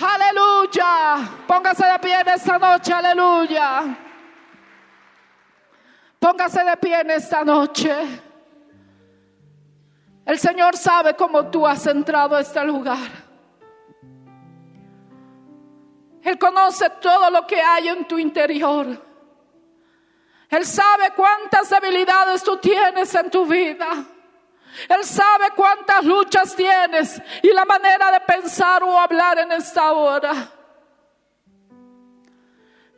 Aleluya. 0.00 1.30
Póngase 1.46 1.86
de 1.86 1.98
pie 1.98 2.20
en 2.20 2.28
esta 2.28 2.58
noche. 2.58 2.92
Aleluya. 2.92 3.98
Póngase 6.18 6.64
de 6.64 6.76
pie 6.76 7.00
en 7.00 7.10
esta 7.10 7.44
noche. 7.44 7.94
El 10.26 10.38
Señor 10.38 10.76
sabe 10.76 11.14
cómo 11.14 11.46
tú 11.46 11.66
has 11.66 11.86
entrado 11.86 12.36
a 12.36 12.40
este 12.40 12.64
lugar. 12.64 13.30
Él 16.22 16.38
conoce 16.38 16.90
todo 17.00 17.30
lo 17.30 17.46
que 17.46 17.60
hay 17.60 17.88
en 17.88 18.06
tu 18.06 18.18
interior. 18.18 18.86
Él 20.50 20.66
sabe 20.66 21.12
cuántas 21.14 21.70
debilidades 21.70 22.42
tú 22.42 22.56
tienes 22.58 23.14
en 23.14 23.30
tu 23.30 23.46
vida. 23.46 23.86
Él 24.88 25.04
sabe 25.04 25.46
cuántas 25.56 26.04
luchas 26.04 26.54
tienes 26.54 27.20
y 27.42 27.52
la 27.52 27.64
manera 27.64 28.12
de 28.12 28.20
pensar 28.20 28.82
o 28.82 28.98
hablar 28.98 29.38
en 29.38 29.52
esta 29.52 29.92
hora. 29.92 30.52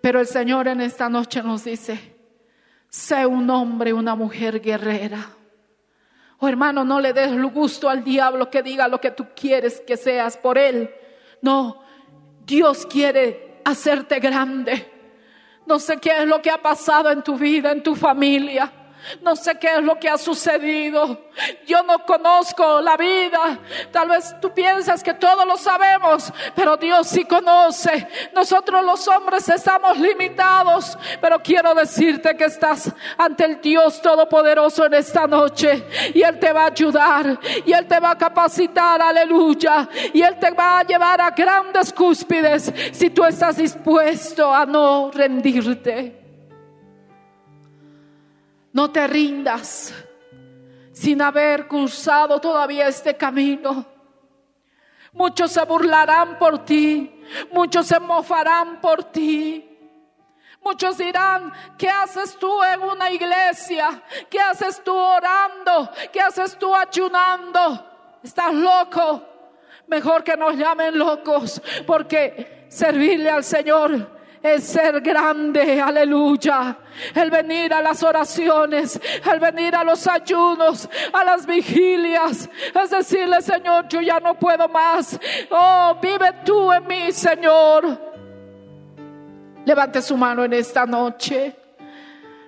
Pero 0.00 0.20
el 0.20 0.26
Señor 0.26 0.68
en 0.68 0.80
esta 0.80 1.08
noche 1.08 1.42
nos 1.42 1.64
dice, 1.64 2.16
sé 2.88 3.24
un 3.24 3.48
hombre, 3.50 3.92
una 3.92 4.14
mujer 4.14 4.60
guerrera. 4.60 5.30
Oh 6.38 6.48
hermano, 6.48 6.84
no 6.84 6.98
le 6.98 7.12
des 7.12 7.30
gusto 7.52 7.88
al 7.88 8.02
diablo 8.02 8.50
que 8.50 8.62
diga 8.62 8.88
lo 8.88 9.00
que 9.00 9.12
tú 9.12 9.28
quieres 9.36 9.80
que 9.80 9.96
seas 9.96 10.36
por 10.36 10.58
él. 10.58 10.92
No, 11.40 11.82
Dios 12.44 12.84
quiere 12.86 13.60
hacerte 13.64 14.18
grande. 14.18 14.90
No 15.66 15.78
sé 15.78 15.98
qué 15.98 16.22
es 16.22 16.26
lo 16.26 16.42
que 16.42 16.50
ha 16.50 16.60
pasado 16.60 17.10
en 17.10 17.22
tu 17.22 17.36
vida, 17.36 17.70
en 17.70 17.82
tu 17.82 17.94
familia. 17.94 18.72
No 19.20 19.36
sé 19.36 19.59
qué 19.59 19.76
es 19.76 19.82
lo 19.82 19.98
que 19.98 20.09
ha 20.09 20.18
sucedido. 20.18 21.30
Yo 21.66 21.82
no 21.82 22.05
conozco 22.05 22.80
la 22.80 22.96
vida. 22.96 23.59
Tal 23.90 24.09
vez 24.09 24.34
tú 24.40 24.53
piensas 24.53 25.03
que 25.03 25.14
todos 25.14 25.46
lo 25.46 25.57
sabemos, 25.57 26.32
pero 26.55 26.76
Dios 26.76 27.09
sí 27.09 27.24
conoce. 27.24 28.07
Nosotros 28.34 28.84
los 28.84 29.07
hombres 29.09 29.48
estamos 29.48 29.98
limitados, 29.98 30.96
pero 31.20 31.42
quiero 31.42 31.74
decirte 31.74 32.36
que 32.36 32.44
estás 32.44 32.92
ante 33.16 33.44
el 33.44 33.61
Dios 33.61 34.00
Todopoderoso 34.00 34.86
en 34.86 34.94
esta 34.94 35.26
noche 35.26 35.84
y 36.14 36.22
Él 36.22 36.38
te 36.38 36.53
va 36.53 36.64
a 36.64 36.66
ayudar 36.66 37.38
y 37.64 37.72
Él 37.72 37.86
te 37.86 37.98
va 37.98 38.12
a 38.12 38.18
capacitar, 38.18 39.00
aleluya, 39.00 39.88
y 40.12 40.22
Él 40.22 40.38
te 40.38 40.50
va 40.50 40.80
a 40.80 40.84
llevar 40.84 41.20
a 41.20 41.30
grandes 41.30 41.92
cúspides 41.92 42.72
si 42.92 43.11
tú 43.11 43.24
estás 43.24 43.57
dispuesto 43.57 44.53
a 44.53 44.66
no 44.66 45.11
rendirte. 45.12 46.21
No 48.72 48.90
te 48.90 49.06
rindas 49.06 49.92
sin 50.92 51.20
haber 51.20 51.68
cruzado 51.68 52.40
todavía 52.40 52.88
este 52.88 53.16
camino. 53.16 53.86
Muchos 55.12 55.52
se 55.52 55.62
burlarán 55.64 56.38
por 56.38 56.64
ti, 56.64 57.22
muchos 57.50 57.86
se 57.86 58.00
mofarán 58.00 58.80
por 58.80 59.04
ti. 59.04 59.68
Muchos 60.64 60.96
dirán, 60.96 61.52
¿qué 61.76 61.88
haces 61.88 62.36
tú 62.38 62.62
en 62.62 62.82
una 62.82 63.10
iglesia? 63.10 64.00
¿Qué 64.30 64.40
haces 64.40 64.82
tú 64.82 64.94
orando? 64.94 65.90
¿Qué 66.12 66.20
haces 66.20 66.56
tú 66.56 66.74
ayunando? 66.74 67.84
¿Estás 68.22 68.54
loco? 68.54 69.28
Mejor 69.88 70.22
que 70.22 70.36
nos 70.36 70.54
llamen 70.56 70.96
locos, 70.96 71.60
porque 71.86 72.66
servirle 72.68 73.28
al 73.28 73.42
Señor 73.42 74.21
es 74.43 74.64
ser 74.64 75.01
grande, 75.01 75.80
aleluya. 75.80 76.76
El 77.14 77.30
venir 77.30 77.72
a 77.72 77.80
las 77.80 78.03
oraciones, 78.03 79.01
el 79.30 79.38
venir 79.38 79.74
a 79.74 79.84
los 79.84 80.07
ayunos, 80.07 80.88
a 81.12 81.24
las 81.24 81.47
vigilias, 81.47 82.51
es 82.82 82.90
decirle, 82.90 83.40
Señor, 83.40 83.86
yo 83.88 84.01
ya 84.01 84.18
no 84.18 84.34
puedo 84.34 84.68
más. 84.68 85.18
Oh, 85.51 85.97
vive 86.03 86.32
tú 86.45 86.72
en 86.72 86.86
mí, 86.86 87.12
Señor. 87.12 87.99
Levante 89.64 90.03
su 90.03 90.16
mano 90.16 90.45
en 90.45 90.53
esta 90.55 90.84
noche. 90.86 91.57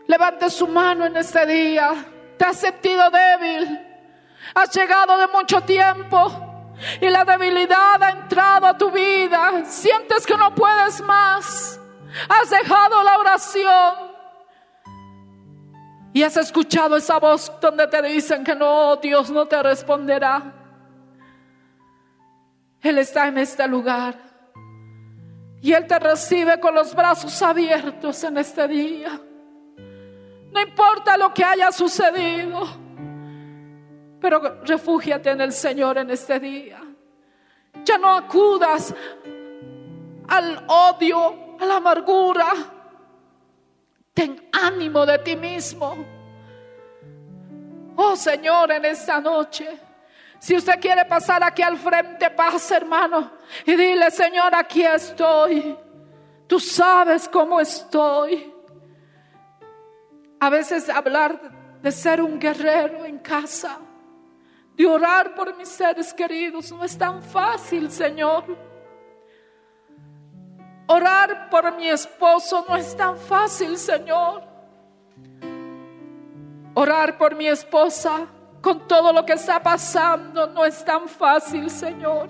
Levante 0.07 0.51
su 0.51 0.67
mano 0.67 1.07
en 1.07 1.17
este 1.17 1.47
día. 1.47 1.95
Te 2.37 2.45
has 2.45 2.57
sentido 2.57 3.09
débil. 3.11 3.81
Has 4.55 4.75
llegado 4.75 5.17
de 5.17 5.29
mucho 5.29 5.61
tiempo 5.63 6.75
y 7.01 7.09
la 7.09 7.25
debilidad 7.25 8.03
ha 8.03 8.11
entrado 8.11 8.67
a 8.67 8.77
tu 8.77 8.91
vida. 8.91 9.65
Sientes 9.65 10.27
que 10.27 10.37
no 10.37 10.55
puedes 10.55 11.01
más. 11.01 11.81
Has 12.29 12.51
dejado 12.51 13.03
la 13.03 13.19
oración. 13.19 14.15
Y 16.13 16.23
has 16.23 16.37
escuchado 16.37 16.97
esa 16.97 17.19
voz 17.19 17.53
donde 17.61 17.89
te 17.89 18.01
dicen 18.03 18.45
que 18.45 18.55
no, 18.55 18.97
Dios 18.97 19.31
no 19.31 19.47
te 19.47 19.61
responderá. 19.63 20.53
Él 22.81 22.99
está 22.99 23.27
en 23.27 23.39
este 23.39 23.67
lugar. 23.67 24.15
Y 25.61 25.73
Él 25.73 25.87
te 25.87 25.99
recibe 25.99 26.61
con 26.61 26.75
los 26.75 26.95
brazos 26.95 27.41
abiertos 27.43 28.23
en 28.23 28.39
este 28.39 28.69
día. 28.69 29.21
No 30.53 30.61
importa 30.61 31.17
lo 31.17 31.35
que 31.35 31.43
haya 31.43 31.73
sucedido, 31.73 32.61
pero 34.21 34.63
refúgiate 34.63 35.31
en 35.31 35.41
el 35.41 35.53
Señor 35.53 35.99
en 35.99 36.11
este 36.11 36.39
día. 36.39 36.81
Ya 37.85 37.99
no 37.99 38.11
acudas 38.11 38.95
al 40.29 40.65
odio, 40.69 41.44
a 41.61 41.65
la 41.65 41.77
amargura. 41.77 42.53
Ten 44.13 44.49
ánimo 44.53 45.05
de 45.05 45.19
ti 45.19 45.37
mismo. 45.37 46.05
Oh 47.97 48.17
Señor, 48.17 48.73
en 48.73 48.85
esta 48.85 49.21
noche 49.21 49.79
Si 50.45 50.55
usted 50.55 50.79
quiere 50.79 51.07
pasar 51.07 51.43
aquí 51.43 51.63
al 51.63 51.79
frente, 51.79 52.29
pase 52.31 52.77
hermano. 52.77 53.31
Y 53.65 53.75
dile, 53.77 54.11
Señor, 54.11 54.55
aquí 54.55 54.85
estoy. 54.85 55.75
Tú 56.47 56.61
sabes 56.61 57.29
cómo 57.31 57.61
estoy. 57.61 58.53
A 60.39 60.51
veces 60.51 60.91
hablar 60.91 61.41
de 61.81 61.91
ser 61.91 62.21
un 62.21 62.39
guerrero 62.39 63.07
en 63.07 63.21
casa, 63.21 63.79
de 64.77 64.87
orar 64.87 65.35
por 65.35 65.57
mis 65.57 65.69
seres 65.69 66.13
queridos, 66.13 66.71
no 66.73 66.85
es 66.85 66.99
tan 66.99 67.23
fácil, 67.23 67.91
Señor. 67.91 68.45
Orar 70.87 71.49
por 71.49 71.75
mi 71.77 71.89
esposo 71.89 72.65
no 72.69 72.77
es 72.77 72.97
tan 72.97 73.17
fácil, 73.17 73.79
Señor. 73.79 74.43
Orar 76.75 77.17
por 77.17 77.35
mi 77.35 77.47
esposa 77.47 78.27
con 78.61 78.87
todo 78.87 79.13
lo 79.13 79.25
que 79.25 79.35
está 79.35 79.63
pasando 79.63 80.47
no 80.49 80.65
es 80.65 80.85
tan 80.85 81.09
fácil, 81.09 81.71
Señor. 81.71 82.29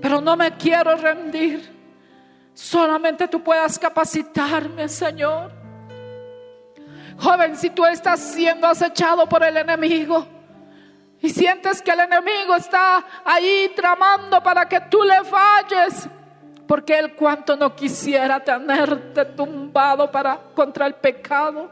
Pero 0.00 0.20
no 0.20 0.36
me 0.36 0.56
quiero 0.56 0.96
rendir. 0.96 1.72
Solamente 2.52 3.26
tú 3.26 3.42
puedas 3.42 3.78
capacitarme, 3.78 4.88
Señor. 4.88 5.50
Joven, 7.18 7.56
si 7.56 7.70
tú 7.70 7.84
estás 7.86 8.20
siendo 8.20 8.66
acechado 8.66 9.28
por 9.28 9.42
el 9.42 9.56
enemigo 9.56 10.26
y 11.20 11.30
sientes 11.30 11.80
que 11.80 11.92
el 11.92 12.00
enemigo 12.00 12.54
está 12.56 13.04
ahí 13.24 13.72
tramando 13.74 14.42
para 14.42 14.68
que 14.68 14.80
tú 14.82 15.02
le 15.02 15.24
falles, 15.24 16.08
porque 16.66 16.98
él 16.98 17.14
cuanto 17.14 17.56
no 17.56 17.74
quisiera 17.74 18.42
tenerte 18.42 19.24
tumbado 19.26 20.10
para 20.10 20.38
contra 20.54 20.86
el 20.86 20.94
pecado. 20.94 21.70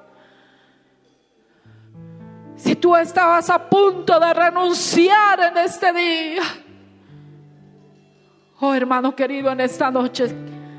Si 2.56 2.76
tú 2.76 2.94
estabas 2.94 3.48
a 3.50 3.68
punto 3.68 4.20
de 4.20 4.34
renunciar 4.34 5.40
en 5.40 5.58
este 5.58 5.92
día, 5.92 6.42
oh 8.60 8.74
hermano 8.74 9.16
querido, 9.16 9.50
en 9.50 9.60
esta 9.60 9.90
noche 9.90 10.32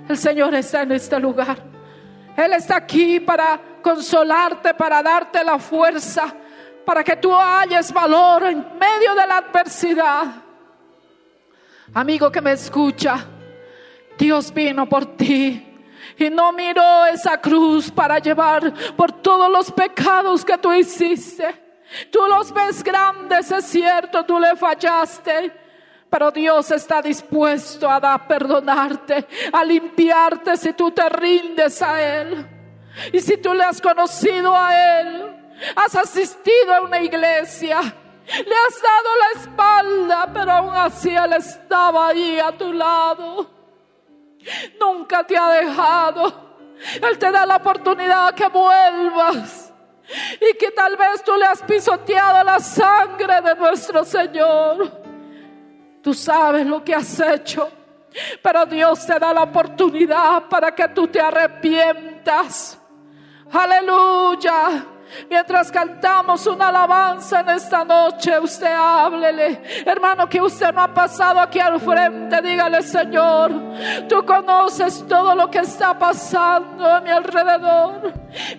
el 0.08 0.18
Señor 0.18 0.54
está 0.56 0.84
en 0.84 0.92
este 0.92 1.20
lugar. 1.20 1.58
Él 2.38 2.54
está 2.54 2.78
aquí 2.78 3.20
para 3.20 3.60
consolarte, 3.82 4.74
para 4.74 5.04
darte 5.04 5.44
la 5.44 5.60
fuerza, 5.60 6.34
para 6.86 7.04
que 7.04 7.16
tú 7.16 7.34
halles 7.34 7.92
valor 7.92 8.44
en 8.44 8.60
medio 8.80 9.14
de 9.16 9.28
la 9.28 9.38
adversidad. 9.38 10.26
Amigo 11.94 12.32
que 12.32 12.42
me 12.42 12.54
escucha, 12.54 13.28
Dios 14.18 14.54
vino 14.54 14.88
por 14.88 15.06
ti 15.18 15.74
y 16.18 16.30
no 16.30 16.52
miró 16.52 17.06
esa 17.06 17.40
cruz 17.40 17.92
para 17.92 18.20
llevar 18.20 18.74
por 18.96 19.12
todos 19.12 19.50
los 19.52 19.72
pecados 19.72 20.46
que 20.46 20.58
tú 20.58 20.74
hiciste. 20.74 21.62
Tú 22.12 22.20
los 22.28 22.52
ves 22.52 22.84
grandes, 22.84 23.52
es 23.52 23.66
cierto, 23.66 24.26
tú 24.26 24.40
le 24.40 24.56
fallaste. 24.56 25.52
Pero 26.10 26.32
Dios 26.32 26.70
está 26.72 27.02
dispuesto 27.02 27.90
a 27.90 28.28
perdonarte, 28.28 29.26
a 29.52 29.66
limpiarte 29.66 30.56
si 30.58 30.74
tú 30.74 30.92
te 30.92 31.10
rindes 31.10 31.82
a 31.82 32.02
Él. 32.02 32.48
Y 33.12 33.20
si 33.20 33.38
tú 33.38 33.54
le 33.54 33.64
has 33.64 33.82
conocido 33.82 34.56
a 34.56 35.00
Él, 35.00 35.36
has 35.76 35.96
asistido 35.96 36.74
a 36.76 36.82
una 36.82 37.02
iglesia, 37.02 37.82
le 37.82 38.56
has 38.56 38.82
dado 38.82 39.10
la 39.18 39.42
espalda, 39.42 40.30
pero 40.32 40.52
aún 40.52 40.76
así 40.76 41.10
Él 41.10 41.34
estaba 41.34 42.10
ahí 42.10 42.40
a 42.40 42.52
tu 42.52 42.72
lado. 42.72 43.53
Nunca 44.80 45.24
te 45.24 45.38
ha 45.38 45.50
dejado. 45.50 46.44
Él 47.02 47.18
te 47.18 47.32
da 47.32 47.46
la 47.46 47.58
oportunidad 47.58 48.34
que 48.34 48.48
vuelvas 48.48 49.74
y 50.40 50.58
que 50.58 50.72
tal 50.72 50.98
vez 50.98 51.24
tú 51.24 51.36
le 51.36 51.46
has 51.46 51.62
pisoteado 51.62 52.44
la 52.44 52.60
sangre 52.60 53.42
de 53.42 53.56
nuestro 53.56 54.04
Señor. 54.04 55.04
Tú 56.02 56.14
sabes 56.14 56.66
lo 56.66 56.84
que 56.84 56.94
has 56.94 57.20
hecho, 57.20 57.70
pero 58.42 58.66
Dios 58.66 59.06
te 59.06 59.18
da 59.18 59.34
la 59.34 59.44
oportunidad 59.44 60.44
para 60.50 60.76
que 60.76 60.90
tú 60.90 61.08
te 61.08 61.22
arrepientas. 61.22 62.78
Aleluya. 63.52 64.93
Mientras 65.30 65.72
cantamos 65.72 66.46
una 66.48 66.70
alabanza 66.70 67.42
en 67.42 67.50
esta 67.50 67.84
noche, 67.84 68.40
usted 68.40 68.74
háblele. 68.74 69.62
Hermano, 69.86 70.28
que 70.28 70.42
usted 70.42 70.74
no 70.74 70.82
ha 70.82 70.94
pasado 70.94 71.40
aquí 71.40 71.60
al 71.60 71.80
frente, 71.80 72.42
dígale, 72.42 72.82
Señor, 72.82 73.52
tú 74.08 74.26
conoces 74.26 75.06
todo 75.08 75.36
lo 75.36 75.50
que 75.50 75.60
está 75.60 75.98
pasando 75.98 76.86
a 76.86 77.02
mi 77.02 77.10
alrededor. 77.10 78.14